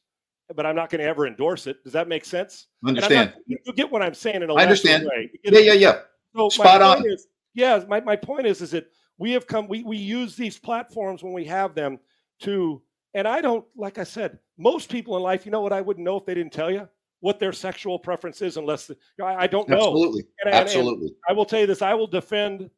But 0.55 0.67
I'm 0.67 0.77
not 0.77 0.91
going 0.91 1.01
to 1.01 1.07
ever 1.07 1.27
endorse 1.27 1.67
it. 1.67 1.83
Does 1.85 1.93
that 1.93 2.09
make 2.09 2.25
sense? 2.25 2.67
Understand? 2.87 3.33
Not, 3.47 3.59
you 3.67 3.73
get 3.73 3.91
what 3.91 4.03
I'm 4.03 4.15
saying 4.15 4.43
in 4.43 4.51
a 4.51 4.55
I 4.55 4.63
understand. 4.63 5.05
way. 5.05 5.31
Yeah, 5.45 5.59
yeah, 5.61 5.73
yeah. 5.73 5.99
So 6.35 6.49
Spot 6.49 6.83
on. 6.83 7.07
Is, 7.11 7.27
yeah, 7.55 7.83
my, 7.89 8.01
my 8.01 8.17
point 8.17 8.47
is, 8.47 8.61
is 8.61 8.73
that 8.73 8.91
we 9.19 9.31
have 9.33 9.47
come 9.47 9.69
we, 9.69 9.83
we 9.85 9.97
use 9.97 10.35
these 10.37 10.59
platforms 10.59 11.23
when 11.23 11.33
we 11.33 11.45
have 11.45 11.75
them 11.75 11.99
to 12.41 12.83
and 13.15 13.29
i 13.29 13.41
don't 13.41 13.65
like 13.77 13.99
i 13.99 14.05
said 14.05 14.39
most 14.59 14.91
people 14.91 15.17
in 15.17 15.23
life 15.23 15.47
you 15.47 15.53
know 15.53 15.61
what 15.61 15.73
i 15.73 15.81
wouldn't 15.81 16.05
know 16.05 16.17
if 16.17 16.27
they 16.27 16.35
didn't 16.35 16.53
tell 16.53 16.71
you 16.71 16.89
what 17.21 17.39
their 17.39 17.53
sexual 17.53 17.99
preference 17.99 18.43
is 18.43 18.57
unless 18.57 18.91
I, 19.23 19.45
I 19.45 19.47
don't 19.47 19.69
know 19.69 19.77
absolutely 19.77 20.25
and, 20.45 20.53
absolutely 20.53 21.07
and 21.07 21.17
i 21.29 21.33
will 21.33 21.45
tell 21.45 21.61
you 21.61 21.67
this 21.67 21.83
i 21.83 21.95
will 21.95 22.09
defend 22.09 22.69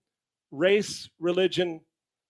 race 0.56 1.08
religion 1.18 1.80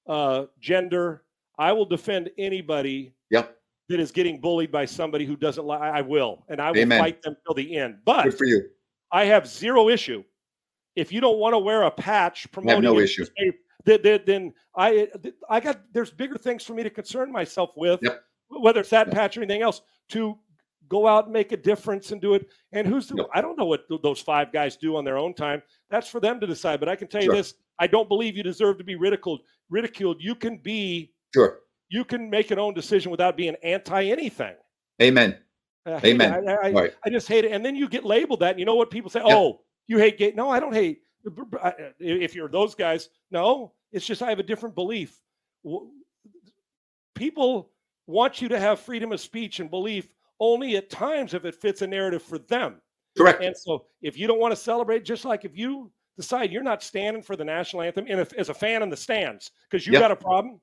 uh, 0.09 0.45
gender 0.61 1.25
i 1.59 1.73
will 1.73 1.87
defend 1.87 2.31
anybody 2.39 3.15
yep. 3.31 3.57
that 3.89 4.01
is 4.01 4.11
getting 4.11 4.41
bullied 4.41 4.71
by 4.73 4.85
somebody 4.85 5.25
who 5.25 5.37
doesn't 5.37 5.65
like 5.65 5.81
i 5.81 6.01
will 6.01 6.45
and 6.49 6.61
i 6.61 6.71
will 6.71 6.79
Amen. 6.79 7.01
fight 7.01 7.23
them 7.23 7.37
till 7.47 7.55
the 7.55 7.77
end 7.77 7.99
but 8.05 8.25
Good 8.25 8.39
for 8.39 8.45
you 8.45 8.69
i 9.13 9.25
have 9.25 9.47
zero 9.47 9.89
issue 9.89 10.25
if 10.97 11.13
you 11.13 11.21
don't 11.21 11.39
want 11.39 11.55
to 11.55 11.59
wear 11.59 11.83
a 11.83 11.91
patch 11.91 12.51
promoting 12.53 12.83
no 12.83 12.99
issue 12.99 13.25
then 13.85 14.53
I 14.77 15.09
I 15.49 15.61
got 15.61 15.81
there's 15.93 16.11
bigger 16.11 16.37
things 16.37 16.65
for 16.65 16.75
me 16.75 16.83
to 16.83 16.91
concern 16.91 17.31
myself 17.31 17.71
with, 17.77 18.01
yep. 18.03 18.23
whether 18.49 18.81
it's 18.81 18.91
that 18.91 19.09
yep. 19.09 19.17
patch 19.17 19.37
or 19.37 19.43
anything 19.43 19.63
else, 19.63 19.83
to 20.11 20.39
go 20.89 21.07
out 21.07 21.25
and 21.25 21.33
make 21.33 21.53
a 21.53 21.57
difference 21.57 22.13
and 22.13 22.21
do 22.21 22.35
it. 22.35 22.49
And 22.73 22.87
who's 22.87 23.09
the. 23.09 23.27
I 23.35 23.41
don't 23.41 23.59
know 23.59 23.67
what 23.67 23.85
those 24.03 24.21
five 24.21 24.53
guys 24.53 24.77
do 24.77 24.97
on 24.97 25.05
their 25.05 25.19
own 25.19 25.35
time. 25.35 25.63
That's 25.91 26.09
for 26.09 26.21
them 26.21 26.41
to 26.41 26.47
decide. 26.47 26.81
But 26.81 26.89
I 26.89 26.97
can 26.97 27.09
tell 27.09 27.23
you 27.23 27.33
this: 27.33 27.55
I 27.79 27.87
don't 27.87 28.09
believe 28.09 28.37
you 28.37 28.43
deserve 28.43 28.79
to 28.79 28.85
be 28.85 28.95
ridiculed. 28.95 29.41
Ridiculed. 29.71 30.19
You 30.21 30.35
can 30.35 30.59
be 30.59 31.13
sure. 31.35 31.61
You 31.89 32.05
can 32.05 32.31
make 32.31 32.51
an 32.51 32.59
own 32.59 32.75
decision 32.75 33.11
without 33.11 33.37
being 33.37 33.57
anti 33.63 34.05
anything. 34.05 34.55
Amen. 35.03 35.39
Uh, 35.87 36.01
I 36.03 36.07
Amen. 36.07 36.49
I, 36.49 36.53
I, 36.53 36.71
right. 36.71 36.95
I, 37.05 37.11
just 37.11 37.29
hate 37.29 37.45
it. 37.45 37.53
And 37.53 37.65
then 37.65 37.77
you 37.77 37.89
get 37.89 38.05
labeled 38.05 38.41
that. 38.41 38.53
And 38.53 38.59
you 38.59 38.65
know 38.65 38.75
what 38.75 38.91
people 38.91 39.11
say? 39.11 39.21
Oh, 39.23 39.61
you 39.87 39.99
hate 39.99 40.17
gay. 40.17 40.33
No, 40.35 40.49
I 40.49 40.59
don't 40.59 40.73
hate 40.73 41.03
uh, 41.27 41.57
uh, 41.61 41.73
if 41.99 42.35
you're 42.35 42.49
those 42.49 42.75
guys, 42.75 43.09
no, 43.31 43.73
it's 43.93 44.07
just 44.07 44.23
I 44.23 44.29
have 44.29 44.39
a 44.39 44.45
different 44.45 44.75
belief. 44.75 45.21
People 47.15 47.71
want 48.07 48.43
you 48.43 48.49
to 48.49 48.61
have 48.61 48.81
freedom 48.81 49.13
of 49.13 49.21
speech 49.21 49.61
and 49.61 49.71
belief 49.71 50.09
only 50.41 50.77
at 50.77 50.91
times 50.91 51.35
if 51.35 51.45
it 51.45 51.55
fits 51.55 51.83
a 51.83 51.87
narrative 51.87 52.23
for 52.23 52.39
them. 52.39 52.81
Correct. 53.17 53.43
And 53.43 53.57
so 53.57 53.87
if 54.03 54.19
you 54.19 54.27
don't 54.27 54.41
want 54.41 54.53
to 54.53 54.57
celebrate, 54.57 55.05
just 55.05 55.25
like 55.25 55.45
if 55.45 55.57
you 55.57 55.91
decide 56.17 56.53
you're 56.53 56.63
not 56.63 56.83
standing 56.83 57.23
for 57.23 57.37
the 57.37 57.45
national 57.45 57.83
anthem 57.83 58.07
and 58.09 58.21
if, 58.21 58.33
as 58.35 58.49
a 58.49 58.55
fan 58.55 58.83
in 58.83 58.91
the 58.91 58.97
stands 58.97 59.51
because 59.69 59.87
you 59.87 59.93
yep. 59.93 60.03
got 60.03 60.11
a 60.11 60.17
problem 60.17 60.61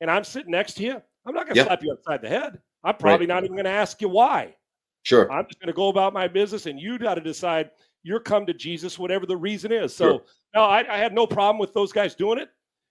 and 0.00 0.10
I'm 0.10 0.24
sitting 0.24 0.50
next 0.50 0.74
to 0.74 0.82
you, 0.82 1.02
I'm 1.26 1.34
not 1.34 1.44
going 1.44 1.54
to 1.54 1.60
yep. 1.60 1.66
slap 1.66 1.82
you 1.82 1.92
upside 1.92 2.22
the 2.22 2.28
head. 2.28 2.58
I'm 2.84 2.96
probably 2.96 3.26
right. 3.26 3.34
not 3.34 3.44
even 3.44 3.56
going 3.56 3.64
to 3.64 3.70
ask 3.70 4.00
you 4.00 4.08
why. 4.08 4.54
Sure. 5.02 5.30
I'm 5.30 5.44
just 5.46 5.60
going 5.60 5.68
to 5.68 5.74
go 5.74 5.88
about 5.88 6.12
my 6.12 6.28
business 6.28 6.66
and 6.66 6.80
you 6.80 6.98
got 6.98 7.14
to 7.14 7.20
decide 7.20 7.70
you're 8.02 8.20
come 8.20 8.46
to 8.46 8.54
Jesus, 8.54 8.98
whatever 8.98 9.26
the 9.26 9.36
reason 9.36 9.72
is. 9.72 9.94
So 9.94 10.04
sure. 10.04 10.22
no, 10.54 10.62
I, 10.62 10.84
I 10.92 10.98
had 10.98 11.12
no 11.12 11.26
problem 11.26 11.58
with 11.58 11.74
those 11.74 11.92
guys 11.92 12.14
doing 12.14 12.38
it. 12.38 12.48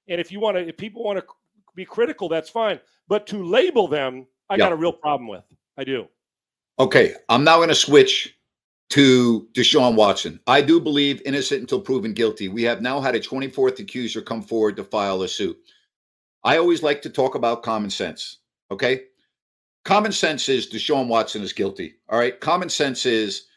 And 0.09 0.21
if 0.21 0.31
you 0.31 0.39
want 0.39 0.57
to, 0.57 0.67
if 0.67 0.77
people 0.77 1.03
want 1.03 1.19
to 1.19 1.25
be 1.75 1.85
critical, 1.85 2.29
that's 2.29 2.49
fine. 2.49 2.79
But 3.07 3.27
to 3.27 3.43
label 3.43 3.87
them, 3.87 4.27
I 4.49 4.55
yeah. 4.55 4.59
got 4.59 4.71
a 4.71 4.75
real 4.75 4.93
problem 4.93 5.27
with. 5.27 5.43
I 5.77 5.83
do. 5.83 6.07
Okay, 6.79 7.13
I'm 7.29 7.43
now 7.43 7.57
going 7.57 7.69
to 7.69 7.75
switch 7.75 8.35
to 8.89 9.47
Deshaun 9.53 9.95
Watson. 9.95 10.39
I 10.47 10.61
do 10.61 10.79
believe 10.79 11.21
innocent 11.25 11.61
until 11.61 11.81
proven 11.81 12.13
guilty. 12.13 12.47
We 12.47 12.63
have 12.63 12.81
now 12.81 13.01
had 13.01 13.15
a 13.15 13.19
24th 13.19 13.79
accuser 13.79 14.21
come 14.21 14.41
forward 14.41 14.77
to 14.77 14.83
file 14.83 15.21
a 15.23 15.27
suit. 15.27 15.57
I 16.43 16.57
always 16.57 16.83
like 16.83 17.01
to 17.01 17.09
talk 17.09 17.35
about 17.35 17.63
common 17.63 17.89
sense. 17.89 18.37
Okay, 18.71 19.03
common 19.85 20.11
sense 20.11 20.49
is 20.49 20.69
Deshaun 20.69 21.07
Watson 21.07 21.41
is 21.41 21.53
guilty. 21.53 21.95
All 22.09 22.19
right, 22.19 22.39
common 22.39 22.69
sense 22.69 23.05
is 23.05 23.47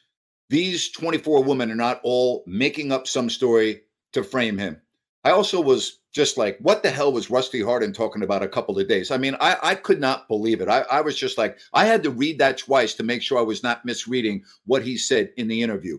these 0.48 0.90
24 0.90 1.44
women 1.44 1.70
are 1.70 1.76
not 1.76 2.00
all 2.02 2.42
making 2.46 2.90
up 2.90 3.06
some 3.06 3.30
story 3.30 3.82
to 4.12 4.24
frame 4.24 4.58
him. 4.58 4.80
I 5.22 5.30
also 5.30 5.60
was 5.60 5.99
just 6.12 6.36
like, 6.36 6.58
what 6.60 6.82
the 6.82 6.90
hell 6.90 7.12
was 7.12 7.30
Rusty 7.30 7.62
Hardin 7.62 7.92
talking 7.92 8.22
about 8.22 8.42
a 8.42 8.48
couple 8.48 8.78
of 8.78 8.88
days? 8.88 9.10
I 9.10 9.16
mean, 9.16 9.36
I, 9.40 9.56
I 9.62 9.74
could 9.76 10.00
not 10.00 10.26
believe 10.26 10.60
it. 10.60 10.68
I, 10.68 10.80
I 10.90 11.00
was 11.00 11.16
just 11.16 11.38
like, 11.38 11.58
I 11.72 11.84
had 11.84 12.02
to 12.02 12.10
read 12.10 12.38
that 12.38 12.58
twice 12.58 12.94
to 12.94 13.04
make 13.04 13.22
sure 13.22 13.38
I 13.38 13.42
was 13.42 13.62
not 13.62 13.84
misreading 13.84 14.42
what 14.66 14.82
he 14.82 14.96
said 14.96 15.30
in 15.36 15.46
the 15.46 15.62
interview. 15.62 15.98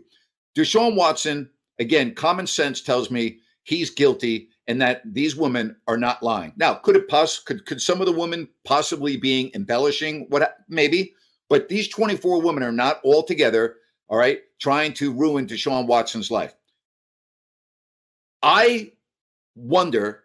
Deshaun 0.55 0.95
Watson, 0.95 1.49
again, 1.79 2.13
common 2.13 2.45
sense 2.45 2.81
tells 2.81 3.09
me 3.09 3.39
he's 3.63 3.89
guilty 3.89 4.49
and 4.67 4.81
that 4.81 5.01
these 5.05 5.35
women 5.35 5.75
are 5.87 5.97
not 5.97 6.21
lying. 6.21 6.53
Now, 6.57 6.75
could 6.75 6.95
it 6.95 7.07
poss- 7.07 7.39
could 7.39 7.65
could 7.65 7.81
some 7.81 7.99
of 7.99 8.05
the 8.05 8.11
women 8.11 8.47
possibly 8.65 9.17
being 9.17 9.51
embellishing 9.55 10.27
what 10.29 10.57
maybe, 10.67 11.13
but 11.49 11.69
these 11.69 11.87
24 11.87 12.41
women 12.41 12.63
are 12.63 12.71
not 12.71 12.99
all 13.03 13.23
together, 13.23 13.77
all 14.07 14.17
right, 14.17 14.41
trying 14.59 14.93
to 14.93 15.13
ruin 15.13 15.47
Deshaun 15.47 15.87
Watson's 15.87 16.31
life. 16.31 16.53
I 18.43 18.91
wonder 19.55 20.23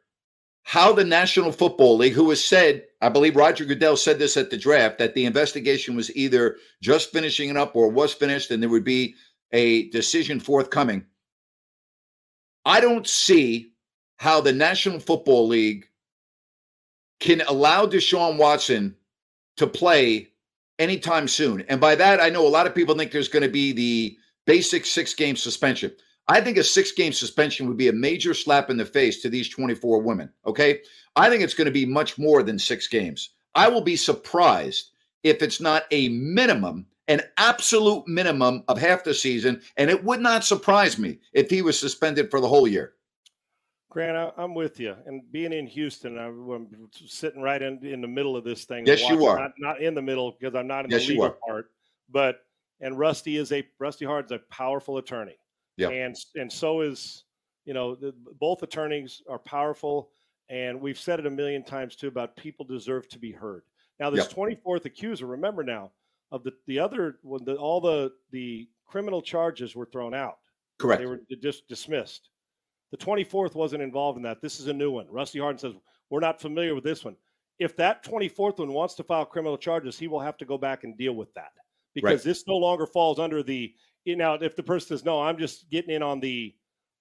how 0.62 0.92
the 0.92 1.04
National 1.04 1.52
Football 1.52 1.96
League, 1.96 2.12
who 2.12 2.28
has 2.30 2.44
said, 2.44 2.84
I 3.00 3.08
believe 3.08 3.36
Roger 3.36 3.64
Goodell 3.64 3.96
said 3.96 4.18
this 4.18 4.36
at 4.36 4.50
the 4.50 4.56
draft, 4.56 4.98
that 4.98 5.14
the 5.14 5.24
investigation 5.24 5.94
was 5.94 6.14
either 6.16 6.56
just 6.82 7.12
finishing 7.12 7.48
it 7.50 7.56
up 7.56 7.76
or 7.76 7.88
was 7.88 8.12
finished 8.12 8.50
and 8.50 8.60
there 8.62 8.70
would 8.70 8.84
be 8.84 9.14
a 9.52 9.88
decision 9.90 10.40
forthcoming. 10.40 11.04
I 12.64 12.80
don't 12.80 13.06
see 13.06 13.72
how 14.16 14.40
the 14.40 14.52
National 14.52 14.98
Football 14.98 15.46
League 15.46 15.86
can 17.20 17.42
allow 17.42 17.86
Deshaun 17.86 18.36
Watson 18.36 18.96
to 19.58 19.66
play 19.66 20.28
anytime 20.78 21.28
soon. 21.28 21.62
And 21.68 21.80
by 21.80 21.94
that, 21.94 22.20
I 22.20 22.28
know 22.28 22.46
a 22.46 22.48
lot 22.48 22.66
of 22.66 22.74
people 22.74 22.96
think 22.96 23.12
there's 23.12 23.28
going 23.28 23.44
to 23.44 23.48
be 23.48 23.72
the 23.72 24.16
basic 24.46 24.84
six 24.84 25.14
game 25.14 25.36
suspension. 25.36 25.92
I 26.28 26.40
think 26.40 26.56
a 26.56 26.64
six 26.64 26.92
game 26.92 27.12
suspension 27.12 27.68
would 27.68 27.76
be 27.76 27.88
a 27.88 27.92
major 27.92 28.34
slap 28.34 28.70
in 28.70 28.76
the 28.76 28.84
face 28.84 29.22
to 29.22 29.28
these 29.28 29.48
24 29.48 30.02
women. 30.02 30.30
Okay. 30.44 30.80
I 31.14 31.30
think 31.30 31.42
it's 31.42 31.54
going 31.54 31.66
to 31.66 31.72
be 31.72 31.86
much 31.86 32.18
more 32.18 32.42
than 32.42 32.58
six 32.58 32.88
games. 32.88 33.30
I 33.54 33.68
will 33.68 33.80
be 33.80 33.96
surprised 33.96 34.90
if 35.22 35.42
it's 35.42 35.60
not 35.60 35.84
a 35.90 36.08
minimum, 36.08 36.86
an 37.08 37.22
absolute 37.36 38.06
minimum 38.06 38.64
of 38.68 38.78
half 38.78 39.04
the 39.04 39.14
season. 39.14 39.62
And 39.76 39.88
it 39.88 40.02
would 40.02 40.20
not 40.20 40.44
surprise 40.44 40.98
me 40.98 41.20
if 41.32 41.48
he 41.48 41.62
was 41.62 41.78
suspended 41.78 42.30
for 42.30 42.40
the 42.40 42.48
whole 42.48 42.66
year. 42.66 42.94
Grant, 43.88 44.34
I, 44.36 44.42
am 44.42 44.54
with 44.54 44.78
you. 44.78 44.94
And 45.06 45.22
being 45.32 45.54
in 45.54 45.66
Houston, 45.68 46.18
I'm 46.18 46.68
sitting 47.06 47.40
right 47.40 47.62
in, 47.62 47.82
in 47.86 48.02
the 48.02 48.08
middle 48.08 48.36
of 48.36 48.44
this 48.44 48.64
thing. 48.64 48.84
Yes, 48.84 49.00
you 49.08 49.24
are. 49.24 49.38
Not, 49.38 49.52
not, 49.58 49.80
in 49.80 49.94
the 49.94 50.02
middle 50.02 50.36
because 50.38 50.54
I'm 50.54 50.66
not 50.66 50.84
in 50.84 50.90
yes, 50.90 51.06
the 51.06 51.14
legal 51.14 51.34
part. 51.46 51.70
But 52.10 52.40
and 52.80 52.98
Rusty 52.98 53.38
is 53.38 53.52
a 53.52 53.66
Rusty 53.78 54.04
Hard's 54.04 54.32
a 54.32 54.40
powerful 54.50 54.98
attorney. 54.98 55.38
Yeah. 55.76 55.88
And 55.88 56.16
and 56.34 56.50
so 56.50 56.80
is 56.80 57.24
you 57.64 57.74
know 57.74 57.94
the, 57.94 58.14
both 58.40 58.62
attorneys 58.62 59.22
are 59.28 59.38
powerful, 59.38 60.10
and 60.48 60.80
we've 60.80 60.98
said 60.98 61.18
it 61.18 61.26
a 61.26 61.30
million 61.30 61.64
times 61.64 61.96
too 61.96 62.08
about 62.08 62.36
people 62.36 62.64
deserve 62.64 63.08
to 63.10 63.18
be 63.18 63.32
heard. 63.32 63.62
Now 64.00 64.10
this 64.10 64.26
yep. 64.26 64.60
24th 64.64 64.84
accuser, 64.84 65.26
remember 65.26 65.62
now, 65.62 65.92
of 66.32 66.44
the 66.44 66.52
the 66.66 66.78
other 66.78 67.18
when 67.22 67.44
the, 67.44 67.56
all 67.56 67.80
the 67.80 68.12
the 68.30 68.68
criminal 68.86 69.22
charges 69.22 69.74
were 69.74 69.86
thrown 69.86 70.14
out. 70.14 70.38
Correct. 70.78 71.00
They 71.00 71.06
were 71.06 71.20
just 71.42 71.66
dismissed. 71.68 72.30
The 72.92 72.98
24th 72.98 73.54
wasn't 73.54 73.82
involved 73.82 74.16
in 74.16 74.22
that. 74.22 74.40
This 74.40 74.60
is 74.60 74.68
a 74.68 74.72
new 74.72 74.90
one. 74.90 75.06
Rusty 75.10 75.40
Hardin 75.40 75.58
says 75.58 75.72
we're 76.10 76.20
not 76.20 76.40
familiar 76.40 76.74
with 76.74 76.84
this 76.84 77.04
one. 77.04 77.16
If 77.58 77.76
that 77.76 78.04
24th 78.04 78.58
one 78.58 78.72
wants 78.72 78.94
to 78.94 79.02
file 79.02 79.24
criminal 79.24 79.56
charges, 79.56 79.98
he 79.98 80.08
will 80.08 80.20
have 80.20 80.36
to 80.38 80.44
go 80.44 80.58
back 80.58 80.84
and 80.84 80.96
deal 80.96 81.14
with 81.14 81.32
that 81.34 81.52
because 81.94 82.20
right. 82.20 82.22
this 82.22 82.46
no 82.46 82.56
longer 82.56 82.86
falls 82.86 83.18
under 83.18 83.42
the 83.42 83.74
you 84.06 84.16
know 84.16 84.34
if 84.40 84.56
the 84.56 84.62
person 84.62 84.88
says 84.88 85.04
no 85.04 85.20
i'm 85.20 85.36
just 85.36 85.68
getting 85.70 85.94
in 85.94 86.02
on 86.02 86.20
the 86.20 86.54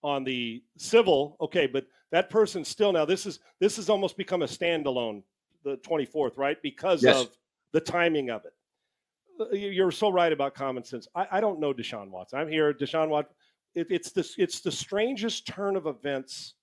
on 0.04 0.24
the 0.24 0.62
civil 0.78 1.38
okay 1.40 1.68
but 1.68 1.86
that 2.12 2.30
person 2.30 2.66
still 2.66 2.92
now 2.92 3.06
this 3.06 3.26
is 3.26 3.40
this 3.60 3.78
has 3.78 3.90
almost 3.90 4.18
become 4.18 4.42
a 4.42 4.48
standalone 4.48 5.24
the 5.64 5.78
24th 5.78 6.38
right 6.38 6.62
because 6.62 7.04
yes. 7.04 7.16
of 7.16 7.30
the 7.74 7.82
timing 7.82 8.30
of 8.30 8.44
it. 8.46 8.54
Uh, 9.38 9.54
you're 9.54 9.92
so 9.92 10.10
right 10.10 10.32
about 10.32 10.54
common 10.54 10.84
sense. 10.84 11.10
I, 11.14 11.28
I 11.30 11.42
don't 11.42 11.60
know 11.60 11.74
deshaun 11.74 12.10
watson. 12.10 12.40
I'm 12.40 12.48
here 12.48 12.74
deshaun 12.74 13.10
watson 13.10 13.34
it, 13.74 13.88
it's 13.90 14.12
this 14.12 14.36
it's 14.38 14.62
the 14.62 14.72
strangest 14.72 15.46
turn 15.46 15.76
of 15.76 15.88
events 15.88 16.54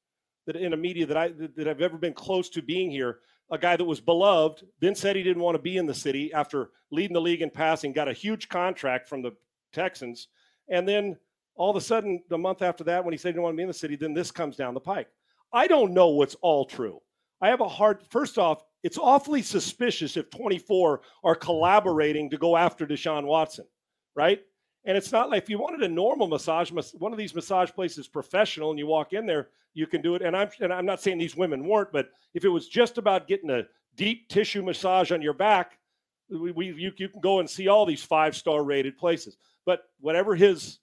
that 0.46 0.56
in 0.56 0.72
a 0.72 0.76
media 0.76 1.04
that 1.06 1.16
i 1.16 1.28
that 1.56 1.68
i've 1.68 1.82
ever 1.82 1.98
been 1.98 2.14
close 2.14 2.48
to 2.50 2.62
being 2.62 2.90
here. 2.90 3.18
A 3.50 3.58
guy 3.58 3.76
that 3.76 3.84
was 3.84 4.00
beloved 4.00 4.64
then 4.80 4.94
said 4.94 5.14
he 5.14 5.22
didn't 5.22 5.42
want 5.42 5.56
to 5.56 5.62
be 5.62 5.76
in 5.76 5.84
the 5.84 5.92
city 5.92 6.32
after 6.32 6.70
leading 6.90 7.12
the 7.12 7.20
league 7.20 7.42
in 7.42 7.50
passing 7.50 7.92
got 7.92 8.08
a 8.08 8.12
huge 8.14 8.48
contract 8.48 9.06
from 9.06 9.20
the 9.20 9.32
Texans. 9.72 10.28
And 10.68 10.88
then 10.88 11.16
all 11.54 11.70
of 11.70 11.76
a 11.76 11.80
sudden, 11.80 12.22
the 12.28 12.38
month 12.38 12.62
after 12.62 12.84
that, 12.84 13.04
when 13.04 13.12
he 13.12 13.18
said 13.18 13.28
he 13.28 13.32
didn't 13.32 13.42
want 13.42 13.54
to 13.54 13.56
be 13.56 13.62
in 13.62 13.68
the 13.68 13.74
city, 13.74 13.96
then 13.96 14.14
this 14.14 14.30
comes 14.30 14.56
down 14.56 14.74
the 14.74 14.80
pike. 14.80 15.08
I 15.52 15.66
don't 15.66 15.92
know 15.92 16.08
what's 16.08 16.36
all 16.36 16.64
true. 16.64 17.00
I 17.40 17.48
have 17.48 17.60
a 17.60 17.68
hard, 17.68 18.00
first 18.08 18.38
off, 18.38 18.64
it's 18.82 18.98
awfully 18.98 19.42
suspicious 19.42 20.16
if 20.16 20.30
24 20.30 21.00
are 21.24 21.34
collaborating 21.34 22.30
to 22.30 22.38
go 22.38 22.56
after 22.56 22.86
Deshaun 22.86 23.24
Watson, 23.24 23.66
right? 24.14 24.40
And 24.84 24.96
it's 24.96 25.12
not 25.12 25.30
like 25.30 25.42
if 25.42 25.50
you 25.50 25.58
wanted 25.58 25.82
a 25.82 25.88
normal 25.88 26.26
massage, 26.26 26.70
one 26.70 27.12
of 27.12 27.18
these 27.18 27.34
massage 27.34 27.70
places 27.70 28.08
professional, 28.08 28.70
and 28.70 28.78
you 28.78 28.86
walk 28.86 29.12
in 29.12 29.26
there, 29.26 29.48
you 29.74 29.86
can 29.86 30.02
do 30.02 30.14
it. 30.14 30.22
And 30.22 30.36
I'm 30.36 30.50
and 30.60 30.72
I'm 30.72 30.84
not 30.84 31.00
saying 31.00 31.18
these 31.18 31.36
women 31.36 31.66
weren't, 31.66 31.92
but 31.92 32.10
if 32.34 32.44
it 32.44 32.48
was 32.48 32.68
just 32.68 32.98
about 32.98 33.28
getting 33.28 33.50
a 33.50 33.62
deep 33.96 34.28
tissue 34.28 34.62
massage 34.62 35.12
on 35.12 35.22
your 35.22 35.34
back, 35.34 35.78
we, 36.28 36.50
we 36.50 36.66
you, 36.66 36.92
you 36.96 37.08
can 37.08 37.20
go 37.20 37.38
and 37.38 37.48
see 37.48 37.68
all 37.68 37.86
these 37.86 38.02
five 38.02 38.36
star 38.36 38.64
rated 38.64 38.98
places. 38.98 39.36
But 39.64 39.80
whatever 40.00 40.34
his 40.34 40.78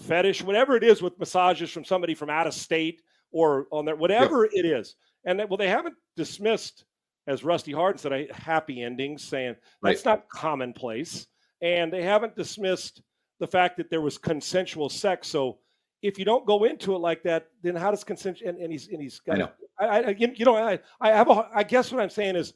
fetish, 0.00 0.42
whatever 0.42 0.76
it 0.76 0.84
is 0.84 1.02
with 1.02 1.18
massages 1.18 1.70
from 1.70 1.84
somebody 1.84 2.14
from 2.14 2.30
out 2.30 2.46
of 2.46 2.54
state 2.54 3.02
or 3.30 3.66
on 3.72 3.84
there, 3.84 3.96
whatever 3.96 4.44
yep. 4.44 4.64
it 4.64 4.66
is. 4.66 4.96
And 5.24 5.38
well, 5.48 5.56
they 5.56 5.68
haven't 5.68 5.94
dismissed, 6.16 6.84
as 7.26 7.44
Rusty 7.44 7.72
Hardin 7.72 7.98
said, 7.98 8.12
a 8.12 8.26
happy 8.32 8.82
ending, 8.82 9.18
saying 9.18 9.56
that's 9.82 10.04
right. 10.04 10.12
not 10.12 10.28
commonplace. 10.28 11.26
And 11.60 11.92
they 11.92 12.02
haven't 12.02 12.36
dismissed 12.36 13.02
the 13.40 13.46
fact 13.46 13.76
that 13.76 13.90
there 13.90 14.00
was 14.00 14.16
consensual 14.16 14.88
sex. 14.88 15.28
So 15.28 15.58
if 16.02 16.18
you 16.18 16.24
don't 16.24 16.46
go 16.46 16.64
into 16.64 16.94
it 16.94 16.98
like 16.98 17.22
that, 17.24 17.48
then 17.62 17.74
how 17.74 17.90
does 17.90 18.04
consent? 18.04 18.40
And, 18.42 18.58
and 18.58 18.70
he's 18.70 18.88
and 18.88 19.02
he's 19.02 19.18
got. 19.20 19.34
I 19.34 19.38
know. 19.38 19.50
I, 19.80 20.02
I, 20.02 20.16
you 20.18 20.44
know 20.44 20.56
I 20.56 20.78
I 21.00 21.08
have 21.10 21.28
a. 21.28 21.48
I 21.54 21.62
guess 21.62 21.90
what 21.90 22.00
I'm 22.00 22.10
saying 22.10 22.36
is, 22.36 22.54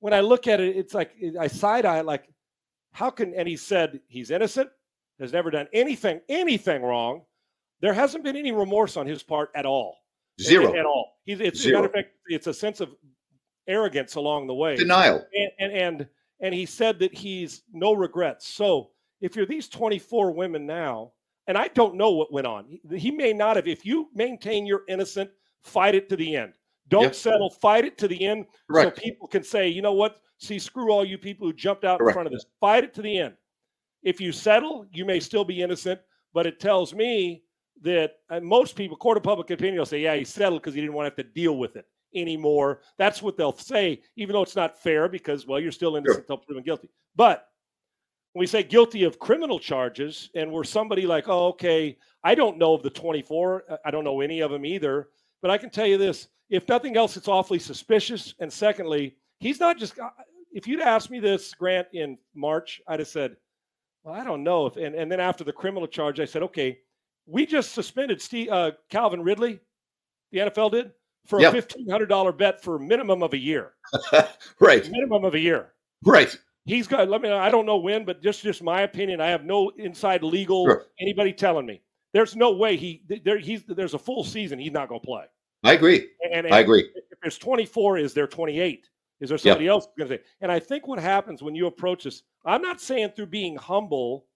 when 0.00 0.12
I 0.12 0.20
look 0.20 0.48
at 0.48 0.60
it, 0.60 0.76
it's 0.76 0.94
like 0.94 1.12
I 1.38 1.46
side 1.46 1.84
eye 1.84 2.00
like, 2.00 2.28
how 2.92 3.10
can? 3.10 3.32
And 3.34 3.46
he 3.46 3.56
said 3.56 4.00
he's 4.08 4.30
innocent 4.30 4.70
has 5.20 5.32
never 5.32 5.50
done 5.50 5.68
anything, 5.72 6.20
anything 6.28 6.82
wrong. 6.82 7.22
There 7.80 7.94
hasn't 7.94 8.24
been 8.24 8.36
any 8.36 8.52
remorse 8.52 8.96
on 8.96 9.06
his 9.06 9.22
part 9.22 9.50
at 9.54 9.66
all. 9.66 9.98
Zero. 10.40 10.70
At, 10.70 10.80
at 10.80 10.86
all. 10.86 11.18
He's, 11.24 11.40
it's, 11.40 11.60
Zero. 11.60 11.82
matter 11.82 11.86
of 11.86 11.92
fact, 11.92 12.08
it's 12.26 12.46
a 12.46 12.54
sense 12.54 12.80
of 12.80 12.94
arrogance 13.66 14.16
along 14.16 14.46
the 14.46 14.54
way. 14.54 14.76
Denial. 14.76 15.24
And, 15.34 15.50
and, 15.58 15.72
and, 15.72 16.08
and 16.40 16.54
he 16.54 16.66
said 16.66 16.98
that 16.98 17.14
he's 17.14 17.62
no 17.72 17.92
regrets. 17.92 18.48
So 18.48 18.90
if 19.20 19.36
you're 19.36 19.46
these 19.46 19.68
24 19.68 20.32
women 20.32 20.66
now, 20.66 21.12
and 21.46 21.56
I 21.58 21.68
don't 21.68 21.96
know 21.96 22.10
what 22.10 22.32
went 22.32 22.46
on, 22.46 22.66
he, 22.66 22.98
he 22.98 23.10
may 23.10 23.32
not 23.32 23.56
have. 23.56 23.66
If 23.66 23.84
you 23.84 24.08
maintain 24.14 24.66
you're 24.66 24.84
innocent, 24.88 25.30
fight 25.62 25.94
it 25.94 26.08
to 26.08 26.16
the 26.16 26.36
end. 26.36 26.54
Don't 26.88 27.04
yep. 27.04 27.14
settle. 27.14 27.50
Fight 27.50 27.84
it 27.84 27.96
to 27.98 28.08
the 28.08 28.26
end, 28.26 28.46
Correct. 28.68 28.96
so 28.96 29.02
people 29.02 29.28
can 29.28 29.44
say, 29.44 29.68
you 29.68 29.80
know 29.80 29.92
what? 29.92 30.16
See, 30.38 30.58
screw 30.58 30.90
all 30.90 31.04
you 31.04 31.18
people 31.18 31.46
who 31.46 31.52
jumped 31.52 31.84
out 31.84 31.98
Correct. 31.98 32.10
in 32.10 32.14
front 32.14 32.26
of 32.26 32.32
this. 32.32 32.46
Fight 32.60 32.84
it 32.84 32.94
to 32.94 33.02
the 33.02 33.18
end. 33.18 33.34
If 34.02 34.20
you 34.20 34.32
settle, 34.32 34.86
you 34.92 35.04
may 35.04 35.20
still 35.20 35.44
be 35.44 35.62
innocent, 35.62 36.00
but 36.32 36.46
it 36.46 36.60
tells 36.60 36.94
me 36.94 37.42
that 37.82 38.16
most 38.42 38.76
people, 38.76 38.96
court 38.96 39.16
of 39.16 39.22
public 39.22 39.50
opinion, 39.50 39.78
will 39.78 39.86
say, 39.86 40.00
yeah, 40.00 40.14
he 40.14 40.24
settled 40.24 40.62
because 40.62 40.74
he 40.74 40.80
didn't 40.80 40.94
want 40.94 41.06
to 41.06 41.10
have 41.10 41.26
to 41.26 41.32
deal 41.34 41.56
with 41.56 41.76
it 41.76 41.86
anymore. 42.14 42.80
That's 42.98 43.22
what 43.22 43.36
they'll 43.36 43.56
say, 43.56 44.02
even 44.16 44.34
though 44.34 44.42
it's 44.42 44.56
not 44.56 44.82
fair 44.82 45.08
because, 45.08 45.46
well, 45.46 45.60
you're 45.60 45.72
still 45.72 45.96
innocent 45.96 46.20
until 46.20 46.38
proven 46.38 46.62
guilty. 46.62 46.90
But 47.16 47.46
when 48.32 48.40
we 48.40 48.46
say 48.46 48.62
guilty 48.62 49.04
of 49.04 49.18
criminal 49.18 49.58
charges 49.58 50.30
and 50.34 50.50
we're 50.52 50.64
somebody 50.64 51.06
like, 51.06 51.28
oh, 51.28 51.48
okay, 51.48 51.96
I 52.22 52.34
don't 52.34 52.58
know 52.58 52.74
of 52.74 52.82
the 52.82 52.90
24, 52.90 53.80
I 53.84 53.90
don't 53.90 54.04
know 54.04 54.20
any 54.20 54.40
of 54.40 54.50
them 54.50 54.64
either, 54.64 55.08
but 55.42 55.50
I 55.50 55.58
can 55.58 55.70
tell 55.70 55.86
you 55.86 55.98
this 55.98 56.28
if 56.50 56.68
nothing 56.68 56.96
else, 56.96 57.16
it's 57.16 57.28
awfully 57.28 57.60
suspicious. 57.60 58.34
And 58.40 58.52
secondly, 58.52 59.16
he's 59.38 59.60
not 59.60 59.78
just, 59.78 59.98
uh, 59.98 60.10
if 60.52 60.66
you'd 60.66 60.80
asked 60.80 61.10
me 61.10 61.20
this, 61.20 61.54
Grant, 61.54 61.86
in 61.92 62.18
March, 62.34 62.82
I'd 62.88 62.98
have 62.98 63.08
said, 63.08 63.36
well, 64.04 64.14
I 64.14 64.24
don't 64.24 64.42
know 64.42 64.66
if, 64.66 64.76
and, 64.76 64.94
and 64.94 65.10
then 65.10 65.20
after 65.20 65.44
the 65.44 65.52
criminal 65.52 65.86
charge, 65.86 66.20
I 66.20 66.24
said, 66.24 66.42
okay, 66.44 66.78
we 67.26 67.46
just 67.46 67.72
suspended 67.72 68.20
Steve, 68.20 68.48
uh, 68.50 68.72
Calvin 68.88 69.22
Ridley, 69.22 69.60
the 70.32 70.38
NFL 70.38 70.72
did, 70.72 70.92
for 71.26 71.40
yep. 71.40 71.52
a 71.52 71.56
fifteen 71.56 71.88
hundred 71.88 72.08
dollar 72.08 72.32
bet 72.32 72.62
for 72.62 72.76
a 72.76 72.80
minimum 72.80 73.22
of 73.22 73.32
a 73.32 73.38
year. 73.38 73.72
right. 74.60 74.88
Minimum 74.90 75.24
of 75.24 75.34
a 75.34 75.38
year. 75.38 75.72
Right. 76.04 76.36
He's 76.64 76.86
got. 76.86 77.08
Let 77.08 77.20
me. 77.20 77.30
I 77.30 77.50
don't 77.50 77.66
know 77.66 77.76
when, 77.76 78.04
but 78.04 78.22
just 78.22 78.42
just 78.42 78.62
my 78.62 78.82
opinion. 78.82 79.20
I 79.20 79.28
have 79.28 79.44
no 79.44 79.70
inside 79.76 80.22
legal 80.22 80.66
sure. 80.66 80.86
anybody 81.00 81.32
telling 81.32 81.66
me. 81.66 81.82
There's 82.12 82.36
no 82.36 82.52
way 82.52 82.76
he 82.76 83.02
there. 83.24 83.38
He's 83.38 83.64
there's 83.64 83.94
a 83.94 83.98
full 83.98 84.24
season. 84.24 84.58
He's 84.58 84.72
not 84.72 84.88
going 84.88 85.00
to 85.00 85.06
play. 85.06 85.24
I 85.62 85.74
agree. 85.74 86.08
And, 86.22 86.46
and 86.46 86.54
I 86.54 86.60
agree. 86.60 86.90
If 86.94 87.20
there's 87.22 87.38
24, 87.38 87.98
is 87.98 88.14
there 88.14 88.26
28? 88.26 88.88
Is 89.20 89.28
there 89.28 89.38
somebody 89.38 89.66
yep. 89.66 89.72
else 89.72 89.88
going 89.98 90.08
to 90.08 90.16
say? 90.16 90.22
And 90.40 90.50
I 90.50 90.58
think 90.58 90.86
what 90.86 90.98
happens 90.98 91.42
when 91.42 91.54
you 91.54 91.66
approach 91.66 92.04
this, 92.04 92.22
I'm 92.44 92.62
not 92.62 92.80
saying 92.80 93.10
through 93.10 93.26
being 93.26 93.56
humble, 93.56 94.26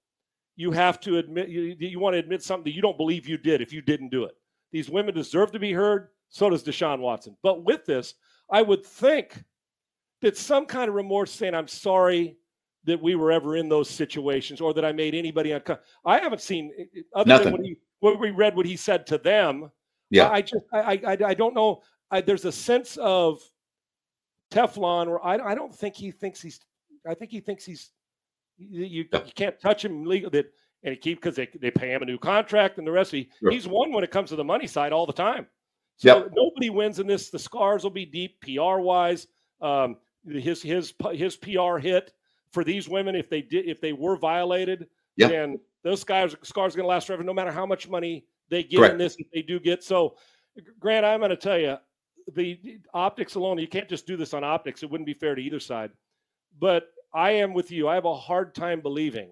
you 0.56 0.70
have 0.72 1.00
to 1.00 1.18
admit 1.18 1.48
you, 1.48 1.74
you 1.78 1.98
want 1.98 2.14
to 2.14 2.18
admit 2.18 2.42
something 2.42 2.64
that 2.64 2.76
you 2.76 2.82
don't 2.82 2.96
believe 2.96 3.26
you 3.26 3.38
did 3.38 3.60
if 3.60 3.72
you 3.72 3.80
didn't 3.80 4.10
do 4.10 4.24
it. 4.24 4.36
These 4.72 4.90
women 4.90 5.14
deserve 5.14 5.52
to 5.52 5.58
be 5.58 5.72
heard. 5.72 6.08
So 6.28 6.50
does 6.50 6.64
Deshaun 6.64 6.98
Watson. 6.98 7.36
But 7.42 7.64
with 7.64 7.84
this, 7.84 8.14
I 8.50 8.60
would 8.60 8.84
think 8.84 9.42
that 10.20 10.36
some 10.36 10.66
kind 10.66 10.88
of 10.88 10.94
remorse 10.94 11.30
saying, 11.30 11.54
I'm 11.54 11.68
sorry 11.68 12.36
that 12.84 13.00
we 13.00 13.14
were 13.14 13.32
ever 13.32 13.56
in 13.56 13.68
those 13.68 13.88
situations 13.88 14.60
or 14.60 14.74
that 14.74 14.84
I 14.84 14.92
made 14.92 15.14
anybody 15.14 15.52
uncomfortable. 15.52 15.88
I 16.04 16.18
haven't 16.18 16.40
seen 16.40 16.72
eh, 16.78 16.84
eh, 16.96 17.00
other 17.14 17.28
Nothing. 17.28 17.44
than 17.44 17.52
what, 17.52 17.62
he, 17.62 17.76
what 18.00 18.20
we 18.20 18.30
read 18.30 18.56
what 18.56 18.66
he 18.66 18.76
said 18.76 19.06
to 19.06 19.18
them. 19.18 19.70
Yeah. 20.10 20.28
I, 20.28 20.34
I 20.34 20.42
just 20.42 20.64
I, 20.72 21.00
I 21.06 21.16
I 21.26 21.34
don't 21.34 21.54
know. 21.54 21.82
I, 22.10 22.20
there's 22.20 22.44
a 22.44 22.52
sense 22.52 22.96
of 22.98 23.40
Teflon 24.54 25.08
or 25.08 25.24
I 25.24 25.34
I 25.38 25.54
don't 25.54 25.74
think 25.74 25.94
he 25.96 26.10
thinks 26.10 26.40
he's. 26.40 26.60
I 27.06 27.14
think 27.14 27.30
he 27.30 27.40
thinks 27.40 27.64
he's. 27.64 27.90
You 28.56 28.84
you, 28.84 29.04
Yeah. 29.12 29.24
you 29.26 29.32
can't 29.34 29.58
touch 29.60 29.84
him 29.84 30.04
legally. 30.04 30.30
that 30.30 30.46
and 30.84 30.92
he 30.94 30.96
keep 31.00 31.20
because 31.20 31.34
they 31.36 31.48
they 31.60 31.70
pay 31.70 31.92
him 31.92 32.02
a 32.02 32.06
new 32.06 32.18
contract 32.18 32.78
and 32.78 32.86
the 32.86 32.92
rest 32.92 33.12
of 33.12 33.18
he, 33.18 33.30
Sure. 33.40 33.50
he's 33.50 33.66
won 33.66 33.92
when 33.92 34.04
it 34.04 34.10
comes 34.10 34.28
to 34.30 34.36
the 34.36 34.44
money 34.44 34.66
side 34.66 34.92
all 34.92 35.06
the 35.06 35.12
time. 35.12 35.46
So 35.96 36.18
Yep. 36.24 36.32
nobody 36.34 36.70
wins 36.70 36.98
in 37.00 37.06
this. 37.06 37.30
The 37.30 37.38
scars 37.38 37.82
will 37.84 37.90
be 37.90 38.06
deep 38.06 38.40
PR 38.42 38.78
wise. 38.80 39.26
Um, 39.60 39.96
his 40.26 40.62
his 40.62 40.94
his 41.12 41.36
PR 41.36 41.78
hit 41.78 42.12
for 42.52 42.64
these 42.64 42.88
women 42.88 43.14
if 43.16 43.28
they 43.28 43.42
did 43.42 43.66
if 43.66 43.80
they 43.80 43.92
were 43.92 44.16
violated, 44.16 44.88
Yep. 45.16 45.30
then 45.30 45.60
those 45.82 46.00
scars 46.00 46.36
scars 46.42 46.74
are 46.74 46.76
going 46.78 46.84
to 46.84 46.88
last 46.88 47.06
forever, 47.08 47.22
no 47.24 47.34
matter 47.34 47.50
how 47.52 47.66
much 47.66 47.88
money 47.88 48.26
they 48.50 48.62
get 48.62 48.78
Correct. 48.78 48.92
in 48.92 48.98
this. 48.98 49.16
If 49.18 49.30
they 49.32 49.42
do 49.42 49.58
get 49.58 49.82
so, 49.82 50.16
Grant, 50.78 51.04
I'm 51.04 51.20
going 51.20 51.30
to 51.30 51.36
tell 51.36 51.58
you, 51.58 51.76
the 52.32 52.78
optics 52.92 53.34
alone, 53.34 53.58
you 53.58 53.68
can't 53.68 53.88
just 53.88 54.06
do 54.06 54.16
this 54.16 54.34
on 54.34 54.44
optics. 54.44 54.82
It 54.82 54.90
wouldn't 54.90 55.06
be 55.06 55.14
fair 55.14 55.34
to 55.34 55.42
either 55.42 55.60
side. 55.60 55.90
But 56.58 56.88
I 57.12 57.32
am 57.32 57.52
with 57.52 57.70
you. 57.70 57.88
I 57.88 57.94
have 57.94 58.04
a 58.06 58.14
hard 58.16 58.54
time 58.54 58.80
believing. 58.80 59.30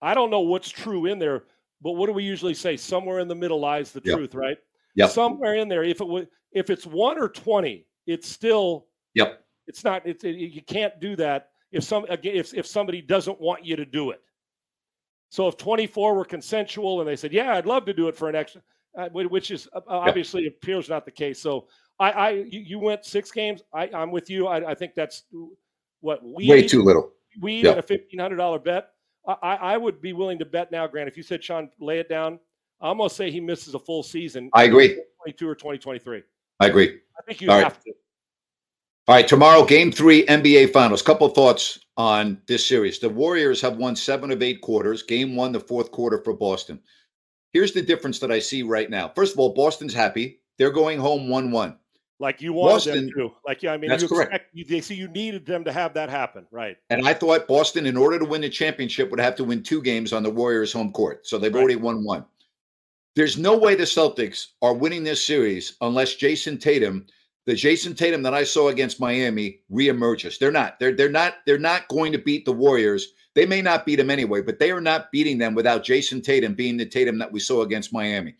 I 0.00 0.14
don't 0.14 0.30
know 0.30 0.40
what's 0.40 0.68
true 0.70 1.06
in 1.06 1.18
there, 1.18 1.44
but 1.82 1.92
what 1.92 2.06
do 2.06 2.12
we 2.12 2.24
usually 2.24 2.54
say? 2.54 2.76
Somewhere 2.76 3.18
in 3.18 3.28
the 3.28 3.34
middle 3.34 3.60
lies 3.60 3.92
the 3.92 4.00
Yep. 4.04 4.16
truth, 4.16 4.34
right? 4.34 4.58
Yeah. 4.94 5.06
Somewhere 5.06 5.54
in 5.54 5.68
there, 5.68 5.84
if 5.84 6.00
it 6.00 6.06
was, 6.06 6.26
if 6.52 6.70
it's 6.70 6.86
one 6.86 7.18
or 7.18 7.28
twenty, 7.28 7.86
it's 8.06 8.28
still 8.28 8.86
Yep. 9.14 9.44
it's 9.66 9.84
not. 9.84 10.06
It's 10.06 10.24
it, 10.24 10.36
you 10.36 10.62
can't 10.62 10.98
do 11.00 11.14
that 11.16 11.50
if 11.72 11.84
some 11.84 12.04
again 12.08 12.36
if 12.36 12.54
if 12.54 12.66
somebody 12.66 13.02
doesn't 13.02 13.40
want 13.40 13.64
you 13.64 13.76
to 13.76 13.84
do 13.84 14.10
it. 14.10 14.22
So 15.30 15.46
if 15.46 15.56
24 15.58 16.14
were 16.14 16.24
consensual 16.24 17.00
and 17.00 17.08
they 17.08 17.16
said, 17.16 17.32
"Yeah, 17.32 17.54
I'd 17.54 17.66
love 17.66 17.84
to 17.84 17.92
do 17.92 18.08
it 18.08 18.16
for 18.16 18.28
an 18.28 18.34
extra," 18.34 18.62
uh, 18.96 19.08
which 19.10 19.50
is 19.50 19.68
uh, 19.74 19.80
obviously 19.88 20.46
appears 20.46 20.88
not 20.88 21.04
the 21.04 21.10
case. 21.10 21.40
So 21.40 21.66
I, 21.98 22.10
I 22.12 22.30
you, 22.48 22.78
went 22.78 23.04
six 23.04 23.30
games. 23.30 23.62
I, 23.74 23.90
I'm 23.94 24.10
with 24.10 24.30
you. 24.30 24.46
I, 24.46 24.70
I 24.70 24.74
think 24.74 24.94
that's 24.94 25.24
what 26.00 26.22
we 26.24 26.48
Way 26.48 26.66
too 26.66 26.82
little. 26.82 27.12
we 27.40 27.62
Yeah. 27.62 27.70
and 27.70 27.78
a 27.80 27.82
fifteen 27.82 28.20
hundred 28.20 28.36
dollar 28.36 28.58
bet. 28.58 28.90
I, 29.26 29.34
I 29.42 29.54
I 29.74 29.76
would 29.76 30.00
be 30.00 30.12
willing 30.12 30.38
to 30.38 30.44
bet 30.44 30.70
now, 30.70 30.86
Grant. 30.86 31.08
If 31.08 31.16
you 31.16 31.22
said 31.22 31.42
Sean, 31.42 31.68
lay 31.80 31.98
it 31.98 32.08
down. 32.08 32.38
I'm 32.80 32.98
gonna 32.98 33.10
say 33.10 33.30
he 33.30 33.40
misses 33.40 33.74
a 33.74 33.78
full 33.78 34.02
season. 34.04 34.50
I 34.54 34.64
agree. 34.64 35.00
22 35.24 35.48
or 35.48 35.54
2023. 35.56 36.22
I 36.60 36.66
agree. 36.66 37.00
I 37.18 37.22
think 37.26 37.40
you 37.40 37.50
All 37.50 37.56
right. 37.56 37.64
have 37.64 37.82
to. 37.82 37.92
All 39.08 39.14
right, 39.14 39.26
tomorrow, 39.26 39.64
game 39.64 39.90
three, 39.90 40.26
NBA 40.26 40.70
Finals. 40.72 41.00
Couple 41.00 41.26
of 41.26 41.34
thoughts 41.34 41.78
on 41.96 42.40
this 42.46 42.66
series. 42.66 42.98
The 42.98 43.08
Warriors 43.08 43.60
have 43.62 43.78
won 43.78 43.96
seven 43.96 44.30
of 44.30 44.42
eight 44.42 44.60
quarters. 44.60 45.02
Game 45.02 45.34
one, 45.34 45.50
the 45.50 45.60
fourth 45.60 45.90
quarter 45.90 46.22
for 46.22 46.34
Boston. 46.34 46.78
Here's 47.58 47.72
the 47.72 47.82
difference 47.82 48.20
that 48.20 48.30
I 48.30 48.38
see 48.38 48.62
right 48.62 48.88
now. 48.88 49.08
First 49.16 49.32
of 49.32 49.40
all, 49.40 49.52
Boston's 49.52 49.92
happy. 49.92 50.38
They're 50.58 50.70
going 50.70 50.96
home 51.00 51.28
1 51.28 51.50
1. 51.50 51.76
Like 52.20 52.40
you 52.40 52.52
wanted 52.52 52.94
them 52.94 53.06
Boston- 53.06 53.12
to. 53.16 53.32
Like 53.44 53.64
yeah, 53.64 53.72
I 53.72 53.76
mean, 53.78 53.90
That's 53.90 54.04
you 54.04 54.08
correct. 54.08 54.44
you, 54.52 54.64
they 54.64 54.80
see 54.80 54.94
you 54.94 55.08
needed 55.08 55.44
them 55.44 55.64
to 55.64 55.72
have 55.72 55.92
that 55.94 56.08
happen, 56.08 56.46
right? 56.52 56.76
And 56.90 57.04
I 57.08 57.14
thought 57.14 57.48
Boston, 57.48 57.84
in 57.84 57.96
order 57.96 58.16
to 58.20 58.24
win 58.24 58.42
the 58.42 58.48
championship, 58.48 59.10
would 59.10 59.18
have 59.18 59.34
to 59.36 59.44
win 59.44 59.64
two 59.64 59.82
games 59.82 60.12
on 60.12 60.22
the 60.22 60.30
Warriors' 60.30 60.72
home 60.72 60.92
court. 60.92 61.26
So 61.26 61.36
they've 61.36 61.52
Right. 61.52 61.58
already 61.58 61.74
won 61.74 62.04
one. 62.04 62.24
There's 63.16 63.36
no 63.36 63.58
way 63.58 63.74
the 63.74 63.82
Celtics 63.82 64.46
are 64.62 64.72
winning 64.74 65.02
this 65.02 65.24
series 65.24 65.76
unless 65.80 66.14
Jayson 66.14 66.58
Tatum, 66.58 67.06
the 67.46 67.54
Jayson 67.54 67.96
Tatum 67.96 68.22
that 68.22 68.34
I 68.34 68.44
saw 68.44 68.68
against 68.68 69.00
Miami, 69.00 69.62
reemerges. 69.68 70.38
They're 70.38 70.52
not. 70.52 70.78
They're 70.78 70.92
they're 70.94 71.08
not. 71.08 71.38
They're 71.44 71.58
not 71.58 71.88
going 71.88 72.12
to 72.12 72.18
beat 72.18 72.44
the 72.44 72.52
Warriors. 72.52 73.14
They 73.38 73.46
may 73.46 73.62
not 73.62 73.86
beat 73.86 73.96
them 73.96 74.10
anyway, 74.10 74.42
but 74.42 74.58
they 74.58 74.72
are 74.72 74.80
not 74.80 75.12
beating 75.12 75.38
them 75.38 75.54
without 75.54 75.84
Jayson 75.84 76.22
Tatum 76.22 76.54
being 76.54 76.76
the 76.76 76.84
Tatum 76.84 77.18
that 77.18 77.30
we 77.30 77.38
saw 77.38 77.62
against 77.62 77.92
Miami. 77.92 78.34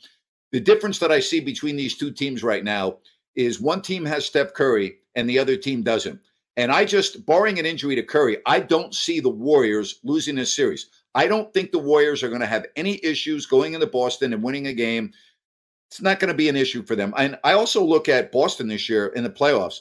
The 0.50 0.58
difference 0.58 0.98
that 0.98 1.12
I 1.12 1.20
see 1.20 1.38
between 1.38 1.76
these 1.76 1.96
two 1.96 2.10
teams 2.10 2.42
right 2.42 2.64
now 2.64 2.98
is 3.36 3.60
one 3.60 3.80
team 3.80 4.04
has 4.06 4.26
Steph 4.26 4.54
Curry 4.54 4.96
and 5.14 5.30
the 5.30 5.38
other 5.38 5.56
team 5.56 5.84
doesn't. 5.84 6.18
And 6.56 6.72
I 6.72 6.84
just, 6.84 7.24
barring 7.26 7.60
an 7.60 7.64
injury 7.64 7.94
to 7.94 8.02
Curry, 8.02 8.38
I 8.44 8.58
don't 8.58 8.92
see 8.92 9.20
the 9.20 9.28
Warriors 9.28 10.00
losing 10.02 10.34
this 10.34 10.52
series. 10.52 10.90
I 11.14 11.28
don't 11.28 11.54
think 11.54 11.70
the 11.70 11.78
Warriors 11.78 12.24
are 12.24 12.28
going 12.28 12.40
to 12.40 12.46
have 12.48 12.66
any 12.74 12.98
issues 13.04 13.46
going 13.46 13.74
into 13.74 13.86
Boston 13.86 14.32
and 14.32 14.42
winning 14.42 14.66
a 14.66 14.74
game. 14.74 15.12
It's 15.92 16.02
not 16.02 16.18
going 16.18 16.32
to 16.32 16.36
be 16.36 16.48
an 16.48 16.56
issue 16.56 16.82
for 16.82 16.96
them. 16.96 17.14
And 17.16 17.38
I 17.44 17.52
also 17.52 17.84
look 17.84 18.08
at 18.08 18.32
Boston 18.32 18.66
this 18.66 18.88
year 18.88 19.06
in 19.14 19.22
the 19.22 19.30
playoffs. 19.30 19.78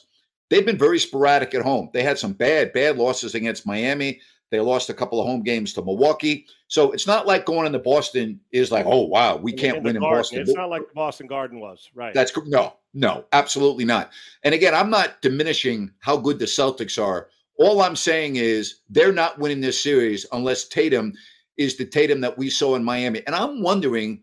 They've 0.48 0.64
been 0.64 0.78
very 0.78 1.00
sporadic 1.00 1.56
at 1.56 1.62
home. 1.62 1.90
They 1.92 2.04
had 2.04 2.20
some 2.20 2.34
bad, 2.34 2.72
bad 2.72 2.96
losses 2.96 3.34
against 3.34 3.66
Miami. 3.66 4.20
They 4.50 4.60
lost 4.60 4.88
a 4.88 4.94
couple 4.94 5.20
of 5.20 5.26
home 5.26 5.42
games 5.42 5.74
to 5.74 5.82
Milwaukee. 5.82 6.46
So 6.68 6.92
it's 6.92 7.06
not 7.06 7.26
like 7.26 7.44
going 7.44 7.66
into 7.66 7.78
Boston 7.78 8.40
is 8.50 8.72
like, 8.72 8.86
oh, 8.86 9.02
wow, 9.02 9.36
we 9.36 9.52
can't 9.52 9.78
in 9.78 9.82
win 9.82 9.96
in 9.96 10.02
Garden. 10.02 10.18
Boston. 10.18 10.40
It's 10.40 10.54
not 10.54 10.70
like 10.70 10.88
the 10.88 10.94
Boston 10.94 11.26
Garden 11.26 11.60
was, 11.60 11.90
right? 11.94 12.14
That's 12.14 12.32
no, 12.46 12.74
no, 12.94 13.24
absolutely 13.32 13.84
not. 13.84 14.10
And 14.44 14.54
again, 14.54 14.74
I'm 14.74 14.90
not 14.90 15.20
diminishing 15.20 15.90
how 16.00 16.16
good 16.16 16.38
the 16.38 16.46
Celtics 16.46 17.02
are. 17.02 17.28
All 17.58 17.82
I'm 17.82 17.96
saying 17.96 18.36
is 18.36 18.80
they're 18.88 19.12
not 19.12 19.38
winning 19.38 19.60
this 19.60 19.82
series 19.82 20.24
unless 20.32 20.68
Tatum 20.68 21.12
is 21.56 21.76
the 21.76 21.84
Tatum 21.84 22.20
that 22.20 22.38
we 22.38 22.48
saw 22.48 22.76
in 22.76 22.84
Miami. 22.84 23.22
And 23.26 23.34
I'm 23.34 23.62
wondering 23.62 24.22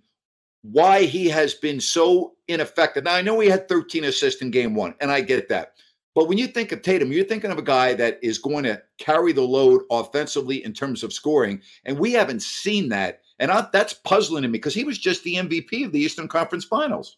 why 0.62 1.04
he 1.04 1.28
has 1.30 1.54
been 1.54 1.80
so 1.80 2.34
ineffective. 2.48 3.04
Now, 3.04 3.14
I 3.14 3.22
know 3.22 3.40
he 3.40 3.50
had 3.50 3.68
13 3.68 4.06
assists 4.06 4.42
in 4.42 4.50
game 4.52 4.74
one, 4.74 4.96
and 5.00 5.12
I 5.12 5.22
get 5.22 5.50
that. 5.50 5.74
But 6.16 6.30
when 6.30 6.38
you 6.38 6.48
think 6.48 6.72
of 6.72 6.82
Tatum, 6.82 7.12
you're 7.12 7.26
thinking 7.26 7.52
of 7.52 7.60
a 7.60 7.62
guy 7.64 7.94
that 7.94 8.20
is 8.24 8.40
going 8.40 8.64
to 8.64 8.82
carry 8.98 9.34
the 9.34 9.42
load 9.42 9.82
offensively 9.92 10.64
in 10.64 10.74
terms 10.74 11.04
of 11.04 11.14
scoring. 11.14 11.62
And 11.84 12.00
we 12.00 12.14
haven't 12.14 12.42
seen 12.42 12.90
that. 12.90 13.22
And 13.38 13.52
I, 13.52 13.68
that's 13.74 13.94
puzzling 13.94 14.44
to 14.44 14.48
me 14.48 14.54
because 14.54 14.74
he 14.74 14.86
was 14.86 14.98
just 14.98 15.24
the 15.24 15.36
MVP 15.36 15.86
of 15.86 15.92
the 15.92 16.00
Eastern 16.00 16.30
Conference 16.30 16.64
Finals. 16.64 17.18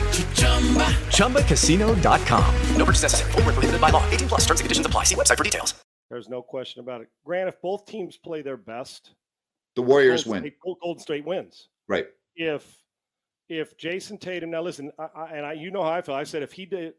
ChumbaCasino.com. 1.11 2.55
No 2.75 2.85
purchase 2.85 3.03
necessary. 3.03 3.31
Void 3.31 3.45
were 3.45 3.53
prohibited 3.53 3.81
by 3.81 3.89
law. 3.89 4.07
18 4.09 4.27
plus. 4.27 4.41
Terms 4.41 4.59
and 4.59 4.65
conditions 4.65 4.85
apply. 4.85 5.05
See 5.05 5.15
website 5.15 5.37
for 5.37 5.43
details. 5.43 5.73
There's 6.11 6.27
no 6.27 6.41
question 6.41 6.81
about 6.81 7.01
it. 7.01 7.07
Grant, 7.23 7.47
if 7.47 7.61
both 7.61 7.85
teams 7.85 8.17
play 8.17 8.41
their 8.41 8.57
best, 8.57 9.13
The 9.77 9.81
Warriors 9.81 10.25
Golden 10.25 10.43
win. 10.43 10.51
State, 10.51 10.79
Golden 10.81 11.01
State 11.01 11.25
wins. 11.25 11.69
Right. 11.87 12.07
If 12.35 12.77
if 13.47 13.77
Jayson 13.77 14.19
Tatum 14.19 14.51
now 14.51 14.61
listen, 14.61 14.91
I, 14.99 15.07
I, 15.15 15.25
and 15.31 15.45
I 15.45 15.53
you 15.53 15.71
know 15.71 15.83
how 15.83 15.91
I 15.91 16.01
feel. 16.01 16.15
I 16.15 16.23
said 16.23 16.43
if 16.43 16.51
he 16.51 16.65
did, 16.65 16.93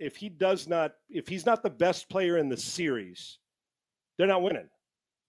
if 0.00 0.16
he 0.16 0.28
does 0.28 0.66
not, 0.66 0.94
if 1.08 1.28
he's 1.28 1.46
not 1.46 1.62
the 1.62 1.70
best 1.70 2.08
player 2.08 2.38
in 2.38 2.48
the 2.48 2.56
series, 2.56 3.38
they're 4.18 4.26
not 4.26 4.42
winning. 4.42 4.68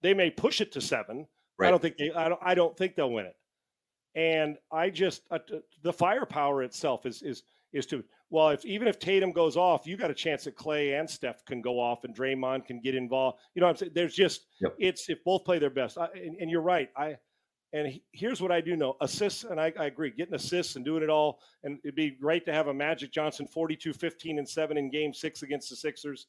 They 0.02 0.16
may 0.16 0.32
push 0.32 0.60
it 0.60 0.72
to 0.72 0.82
seven. 0.82 1.28
I 1.62 1.70
don't 1.70 1.82
think 1.82 1.98
they. 1.98 2.12
I 2.12 2.30
don't. 2.30 2.42
I 2.44 2.56
don't 2.56 2.76
think 2.76 2.96
they'll 2.96 3.12
win 3.12 3.28
it. 3.28 3.36
And 4.18 4.58
I 4.72 4.90
just 4.90 5.22
uh, 5.32 5.38
the 5.84 5.94
firepower 5.94 6.64
itself 6.64 7.06
is 7.06 7.22
is 7.22 7.44
is 7.72 7.86
to 7.86 8.04
well, 8.32 8.50
if 8.50 8.66
even 8.66 8.88
if 8.88 8.98
Tatum 9.00 9.32
goes 9.32 9.56
off, 9.56 9.86
you 9.88 9.96
got 9.96 10.10
a 10.12 10.14
chance 10.16 10.44
that 10.46 10.58
Klay 10.58 11.00
and 11.00 11.08
Steph 11.10 11.46
can 11.46 11.62
go 11.62 11.80
off, 11.80 12.04
and 12.04 12.14
Draymond 12.18 12.66
can 12.66 12.82
get 12.82 12.96
involved. 12.96 13.38
You 13.54 13.62
know 13.62 13.68
what 13.68 13.72
I'm 13.72 13.78
saying? 13.78 13.92
There's 13.94 14.16
just 14.16 14.48
Yep. 14.60 14.76
it's 14.80 15.08
if 15.10 15.24
both 15.24 15.46
play 15.46 15.60
their 15.60 15.70
best. 15.70 15.98
I, 16.00 16.08
and, 16.16 16.36
and 16.42 16.50
you're 16.50 16.62
right. 16.64 16.90
I 16.98 17.18
and 17.74 17.88
he- 17.88 18.04
here's 18.12 18.42
what 18.42 18.52
I 18.52 18.60
do 18.60 18.76
know: 18.76 18.96
assists, 19.02 19.44
and 19.44 19.62
I, 19.62 19.72
I 19.80 19.86
agree, 19.86 20.10
getting 20.10 20.34
assists 20.34 20.76
and 20.78 20.84
doing 20.84 21.04
it 21.04 21.10
all. 21.12 21.40
And 21.64 21.78
it'd 21.84 21.94
be 21.96 22.10
great 22.10 22.44
to 22.48 22.54
have 22.54 22.68
a 22.70 22.74
Magic 22.74 23.12
Johnson 23.12 23.46
42, 23.46 23.94
15, 23.94 24.40
and 24.40 24.50
seven 24.50 24.78
in 24.78 24.90
Game 24.90 25.14
Six 25.14 25.44
against 25.44 25.70
the 25.70 25.76
Sixers. 25.76 26.26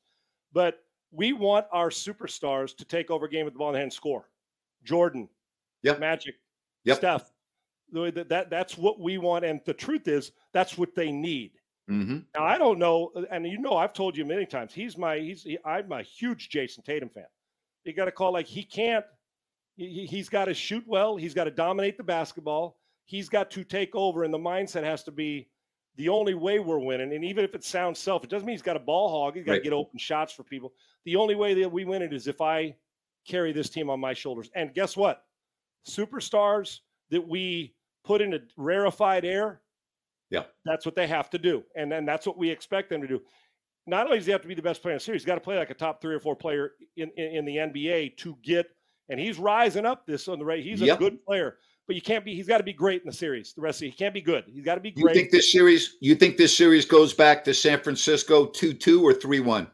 But 0.52 0.80
we 1.10 1.32
want 1.32 1.64
our 1.72 1.88
superstars 1.88 2.76
to 2.76 2.84
take 2.84 3.10
over 3.10 3.26
game 3.28 3.46
with 3.46 3.54
the 3.54 3.58
ball 3.58 3.70
in 3.70 3.76
hand 3.76 3.84
and 3.84 3.92
score. 3.92 4.28
Jordan, 4.84 5.28
Yep. 5.84 6.00
Magic, 6.00 6.34
Yep. 6.84 6.96
Steph. 6.98 7.32
The 7.92 8.00
way 8.00 8.10
that, 8.10 8.28
that 8.28 8.50
that's 8.50 8.76
what 8.76 9.00
we 9.00 9.18
want, 9.18 9.44
and 9.44 9.60
the 9.64 9.72
truth 9.74 10.08
is 10.08 10.32
that's 10.52 10.76
what 10.76 10.94
they 10.94 11.10
need. 11.10 11.52
Mm-hmm. 11.90 12.18
Now 12.34 12.44
I 12.44 12.58
don't 12.58 12.78
know, 12.78 13.10
and 13.30 13.46
you 13.46 13.58
know 13.58 13.76
I've 13.76 13.94
told 13.94 14.16
you 14.16 14.24
many 14.24 14.44
times. 14.44 14.74
He's 14.74 14.98
my 14.98 15.18
he's 15.18 15.42
he, 15.42 15.58
I'm 15.64 15.90
a 15.92 16.02
huge 16.02 16.50
Jayson 16.50 16.84
Tatum 16.84 17.08
fan. 17.08 17.24
You 17.84 17.94
got 17.94 18.04
to 18.04 18.12
call 18.12 18.32
like 18.32 18.46
he 18.46 18.62
can't. 18.62 19.04
He, 19.76 20.06
he's 20.06 20.28
got 20.28 20.46
to 20.46 20.54
shoot 20.54 20.84
well. 20.86 21.16
He's 21.16 21.32
got 21.34 21.44
to 21.44 21.50
dominate 21.50 21.96
the 21.96 22.02
basketball. 22.02 22.76
He's 23.06 23.28
got 23.30 23.50
to 23.52 23.64
take 23.64 23.94
over, 23.94 24.24
and 24.24 24.34
the 24.34 24.38
mindset 24.38 24.84
has 24.84 25.02
to 25.04 25.10
be 25.10 25.48
the 25.96 26.10
only 26.10 26.34
way 26.34 26.58
we're 26.58 26.78
winning. 26.78 27.12
And 27.14 27.24
even 27.24 27.42
if 27.44 27.54
it 27.54 27.64
sounds 27.64 27.98
self, 27.98 28.22
it 28.22 28.28
doesn't 28.30 28.44
mean 28.46 28.54
he's 28.54 28.62
got 28.62 28.76
a 28.76 28.80
ball 28.80 29.08
hog. 29.08 29.34
He's 29.36 29.44
got 29.44 29.52
to 29.52 29.58
Right. 29.58 29.64
get 29.64 29.72
open 29.72 29.98
shots 29.98 30.32
for 30.32 30.42
people. 30.42 30.74
The 31.04 31.16
only 31.16 31.34
way 31.36 31.54
that 31.54 31.72
we 31.72 31.84
win 31.86 32.02
it 32.02 32.12
is 32.12 32.26
if 32.28 32.40
I 32.40 32.76
carry 33.26 33.52
this 33.52 33.70
team 33.70 33.88
on 33.88 33.98
my 33.98 34.12
shoulders. 34.12 34.50
And 34.54 34.74
guess 34.74 34.96
what? 34.96 35.24
Superstars 35.88 36.80
that 37.10 37.26
we 37.26 37.74
put 38.04 38.20
in 38.20 38.34
a 38.34 38.38
rarefied 38.56 39.24
air, 39.24 39.60
Yeah. 40.30 40.44
that's 40.64 40.84
what 40.86 40.94
they 40.94 41.06
have 41.06 41.30
to 41.30 41.38
do. 41.38 41.64
And 41.76 41.90
then 41.90 42.04
that's 42.04 42.26
what 42.26 42.38
we 42.38 42.50
expect 42.50 42.90
them 42.90 43.00
to 43.02 43.08
do. 43.08 43.22
Not 43.86 44.06
only 44.06 44.18
does 44.18 44.26
he 44.26 44.32
have 44.32 44.42
to 44.42 44.48
be 44.48 44.54
the 44.54 44.62
best 44.62 44.82
player 44.82 44.92
in 44.92 44.96
the 44.98 45.04
series, 45.04 45.22
he's 45.22 45.26
got 45.26 45.36
to 45.36 45.40
play 45.40 45.56
like 45.56 45.70
a 45.70 45.74
top 45.74 46.00
three 46.00 46.14
or 46.14 46.20
four 46.20 46.36
player 46.36 46.72
in, 46.96 47.10
in, 47.16 47.36
in 47.38 47.44
the 47.44 47.56
NBA 47.56 48.16
to 48.18 48.36
get, 48.42 48.66
and 49.08 49.18
he's 49.18 49.38
rising 49.38 49.86
up 49.86 50.06
this 50.06 50.28
on 50.28 50.38
the 50.38 50.44
right. 50.44 50.62
He's 50.62 50.80
Yep. 50.80 50.96
a 50.96 50.98
good 50.98 51.24
player, 51.24 51.56
but 51.86 51.96
you 51.96 52.02
can't 52.02 52.22
be, 52.24 52.34
he's 52.34 52.46
got 52.46 52.58
to 52.58 52.64
be 52.64 52.74
great 52.74 53.00
in 53.00 53.06
the 53.06 53.12
series. 53.14 53.54
The 53.54 53.62
rest 53.62 53.80
of 53.80 53.86
it, 53.86 53.90
he 53.92 53.96
can't 53.96 54.12
be 54.12 54.20
good. 54.20 54.44
He's 54.46 54.64
got 54.64 54.74
to 54.74 54.80
be 54.82 54.90
great. 54.90 55.14
You 55.14 55.20
think 55.22 55.30
this 55.30 55.50
series? 55.50 55.96
You 56.00 56.14
think 56.14 56.36
this 56.36 56.54
series 56.54 56.84
goes 56.84 57.14
back 57.14 57.44
to 57.44 57.54
San 57.54 57.80
Francisco 57.80 58.44
two 58.46 58.74
two 58.74 59.02
or 59.06 59.14
three 59.14 59.40
one? 59.40 59.70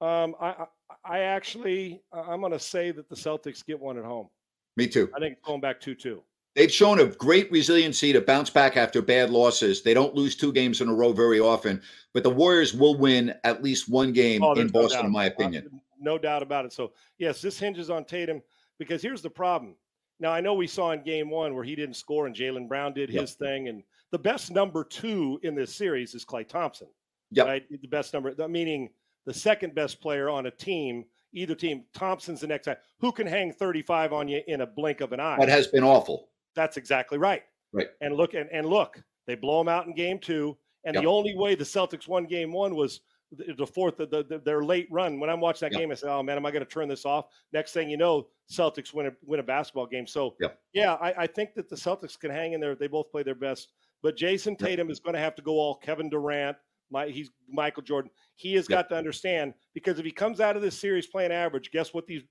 um, 0.00 0.34
I, 0.40 0.48
I, 0.48 0.66
I 1.04 1.18
actually, 1.20 2.02
I'm 2.12 2.40
going 2.40 2.52
to 2.52 2.58
say 2.58 2.90
that 2.90 3.08
the 3.08 3.14
Celtics 3.16 3.64
get 3.64 3.78
one 3.78 3.96
at 3.98 4.04
home. 4.04 4.28
Me 4.76 4.86
too. 4.86 5.10
I 5.14 5.20
think 5.20 5.34
it's 5.38 5.46
going 5.46 5.60
back 5.60 5.80
2 5.80 5.94
2. 5.94 6.22
They've 6.56 6.72
shown 6.72 6.98
a 7.00 7.06
great 7.06 7.52
resiliency 7.52 8.14
to 8.14 8.20
bounce 8.22 8.48
back 8.48 8.78
after 8.78 9.02
bad 9.02 9.28
losses. 9.30 9.82
They 9.82 9.92
don't 9.92 10.14
lose 10.14 10.34
two 10.34 10.52
games 10.52 10.80
in 10.80 10.88
a 10.88 10.94
row 10.94 11.12
very 11.12 11.38
often, 11.38 11.82
but 12.14 12.22
the 12.22 12.30
Warriors 12.30 12.72
will 12.72 12.96
win 12.96 13.34
at 13.44 13.62
least 13.62 13.90
one 13.90 14.12
game 14.14 14.42
Oh, 14.42 14.52
in 14.52 14.58
there's 14.58 14.72
no 14.72 14.80
Boston, 14.82 15.06
in 15.06 15.12
my 15.12 15.26
opinion. 15.26 15.80
no 16.00 16.16
doubt 16.16 16.42
about 16.42 16.64
it. 16.64 16.72
So, 16.72 16.92
yes, 17.18 17.42
this 17.42 17.58
hinges 17.58 17.90
on 17.90 18.06
Tatum 18.06 18.40
because 18.78 19.02
here's 19.02 19.20
the 19.20 19.28
problem. 19.28 19.74
Now, 20.18 20.32
I 20.32 20.40
know 20.40 20.54
we 20.54 20.66
saw 20.66 20.92
in 20.92 21.02
game 21.02 21.28
one 21.28 21.54
where 21.54 21.62
he 21.62 21.74
didn't 21.76 21.96
score 21.96 22.26
and 22.26 22.34
Jaylen 22.34 22.66
Brown 22.68 22.94
did 22.94 23.10
Yep. 23.10 23.20
his 23.20 23.34
thing. 23.34 23.68
And 23.68 23.82
the 24.10 24.18
best 24.18 24.50
number 24.50 24.82
two 24.82 25.38
in 25.42 25.54
this 25.54 25.74
series 25.74 26.14
is 26.14 26.24
Klay 26.24 26.48
Thompson. 26.48 26.88
Yep. 27.32 27.46
Right? 27.46 27.64
The 27.82 27.88
best 27.88 28.14
number, 28.14 28.34
meaning 28.48 28.88
the 29.26 29.34
second 29.34 29.74
best 29.74 30.00
player 30.00 30.30
on 30.30 30.46
a 30.46 30.50
team, 30.50 31.04
either 31.34 31.54
team. 31.54 31.84
Thompson's 31.92 32.40
the 32.40 32.46
next 32.46 32.64
guy. 32.64 32.76
Who 33.00 33.12
can 33.12 33.26
hang 33.26 33.52
35 33.52 34.14
on 34.14 34.26
you 34.26 34.40
in 34.46 34.62
a 34.62 34.66
blink 34.66 35.02
of 35.02 35.12
an 35.12 35.20
eye? 35.20 35.36
That 35.38 35.50
has 35.50 35.66
been 35.66 35.84
awful. 35.84 36.30
That's 36.56 36.76
exactly 36.76 37.18
right. 37.18 37.42
Right. 37.72 37.88
And 38.00 38.16
look 38.16 38.34
and, 38.34 38.50
and 38.50 38.66
look, 38.66 39.00
they 39.26 39.36
blow 39.36 39.58
them 39.58 39.68
out 39.68 39.86
in 39.86 39.94
game 39.94 40.18
two. 40.18 40.56
And 40.84 40.94
Yep. 40.94 41.02
the 41.02 41.08
only 41.08 41.36
way 41.36 41.54
the 41.54 41.64
Celtics 41.64 42.08
won 42.08 42.24
game 42.26 42.52
one 42.52 42.74
was 42.74 43.00
the, 43.32 43.54
the 43.54 43.66
fourth, 43.66 43.96
the, 43.96 44.06
the, 44.06 44.40
their 44.44 44.64
late 44.64 44.86
run. 44.90 45.18
When 45.18 45.28
I'm 45.28 45.40
watching 45.40 45.66
that 45.66 45.72
Yep. 45.72 45.80
game, 45.80 45.90
I 45.90 45.94
said, 45.94 46.10
"Oh 46.10 46.22
man, 46.22 46.36
am 46.36 46.46
I 46.46 46.50
going 46.52 46.64
to 46.64 46.70
turn 46.70 46.88
this 46.88 47.04
off?" 47.04 47.26
Next 47.52 47.72
thing 47.72 47.90
you 47.90 47.96
know, 47.96 48.28
Celtics 48.50 48.94
win 48.94 49.06
a 49.08 49.12
win 49.24 49.40
a 49.40 49.42
basketball 49.42 49.86
game. 49.86 50.06
So 50.06 50.36
Yep. 50.40 50.58
yeah, 50.72 50.94
I, 50.94 51.22
I 51.24 51.26
think 51.26 51.54
that 51.54 51.68
the 51.68 51.76
Celtics 51.76 52.18
can 52.18 52.30
hang 52.30 52.52
in 52.52 52.60
there. 52.60 52.74
They 52.74 52.86
both 52.86 53.10
play 53.10 53.22
their 53.24 53.34
best, 53.34 53.72
but 54.02 54.16
Jayson 54.16 54.56
Tatum 54.56 54.90
is 54.90 55.00
going 55.00 55.14
to 55.14 55.20
have 55.20 55.34
to 55.34 55.42
go 55.42 55.52
all 55.58 55.74
Kevin 55.74 56.08
Durant. 56.08 56.56
My, 56.88 57.08
he's 57.08 57.30
Michael 57.48 57.82
Jordan. 57.82 58.12
He 58.36 58.54
has 58.54 58.68
got 58.68 58.88
to 58.90 58.96
understand 58.96 59.54
because 59.74 59.98
if 59.98 60.04
he 60.04 60.12
comes 60.12 60.40
out 60.40 60.54
of 60.54 60.62
this 60.62 60.78
series 60.78 61.08
playing 61.08 61.32
average, 61.32 61.72
guess 61.72 61.92
what 61.92 62.06
these 62.06 62.22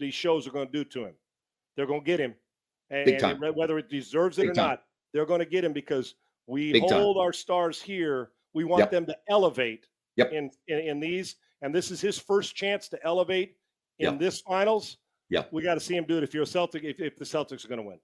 these 0.00 0.14
shows 0.14 0.48
are 0.48 0.50
going 0.50 0.66
to 0.66 0.72
do 0.72 0.84
to 0.84 1.04
him? 1.04 1.14
They're 1.76 1.86
going 1.86 2.00
to 2.00 2.04
get 2.06 2.18
him, 2.18 2.34
and, 2.90 3.04
Big 3.04 3.14
and 3.22 3.40
time. 3.40 3.54
whether 3.54 3.78
it 3.78 3.88
deserves 3.88 4.38
it 4.38 4.42
Big 4.42 4.50
or 4.50 4.54
time. 4.54 4.68
not, 4.68 4.82
they're 5.12 5.26
going 5.26 5.40
to 5.40 5.46
get 5.46 5.64
him 5.64 5.72
because 5.72 6.14
we 6.46 6.72
Big 6.72 6.88
time. 6.88 7.00
hold 7.00 7.18
our 7.18 7.32
stars 7.32 7.80
here. 7.80 8.30
We 8.54 8.64
want 8.64 8.80
Yep. 8.80 8.90
them 8.90 9.06
to 9.06 9.16
elevate 9.28 9.86
Yep. 10.16 10.32
in, 10.32 10.50
in 10.68 10.78
in 10.80 11.00
these, 11.00 11.36
and 11.62 11.74
this 11.74 11.90
is 11.90 12.00
his 12.00 12.18
first 12.18 12.54
chance 12.56 12.88
to 12.88 12.98
elevate 13.04 13.56
in 13.98 14.12
Yep. 14.12 14.18
this 14.20 14.40
finals. 14.40 14.98
Yep. 15.30 15.52
We 15.52 15.62
got 15.62 15.74
to 15.74 15.80
see 15.80 15.96
him 15.96 16.04
do 16.04 16.18
it. 16.18 16.24
If 16.24 16.34
you're 16.34 16.42
a 16.42 16.46
Celtic, 16.46 16.82
if, 16.82 17.00
if 17.00 17.16
the 17.16 17.24
Celtics 17.24 17.64
are 17.64 17.68
going 17.68 17.80
to 17.80 17.86
win, 17.86 18.00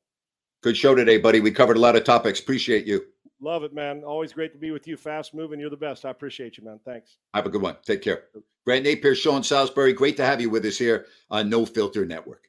Good 0.63 0.77
show 0.77 0.95
today, 0.95 1.19
buddy. 1.19 1.41
We 1.41 1.51
covered 1.53 1.77
a 1.77 1.81
lot 1.81 1.97
of 1.97 2.05
topics. 2.05 2.41
Appreciate 2.41 2.87
you. 2.87 3.05
love 3.41 3.63
it, 3.63 3.75
man. 3.75 4.03
Always 4.05 4.33
great 4.33 4.53
to 4.53 4.59
be 4.59 4.71
with 4.71 4.89
you. 4.89 4.97
Fast 4.97 5.35
moving, 5.35 5.61
you're 5.61 5.69
the 5.71 5.77
best. 5.77 6.05
I 6.07 6.11
appreciate 6.11 6.57
you, 6.57 6.65
man. 6.65 6.81
Thanks. 6.85 7.19
Have 7.35 7.45
a 7.47 7.51
good 7.51 7.61
one. 7.61 7.77
Take 7.85 8.01
care. 8.03 8.25
Grant 8.65 8.85
Napear, 8.87 9.15
Sean 9.15 9.43
Salisbury. 9.43 9.93
Great 9.93 10.17
to 10.17 10.25
have 10.25 10.41
you 10.41 10.49
with 10.49 10.65
us 10.65 10.79
here 10.79 11.07
on 11.31 11.51
No 11.51 11.67
Filter 11.67 12.07
Network. 12.07 12.49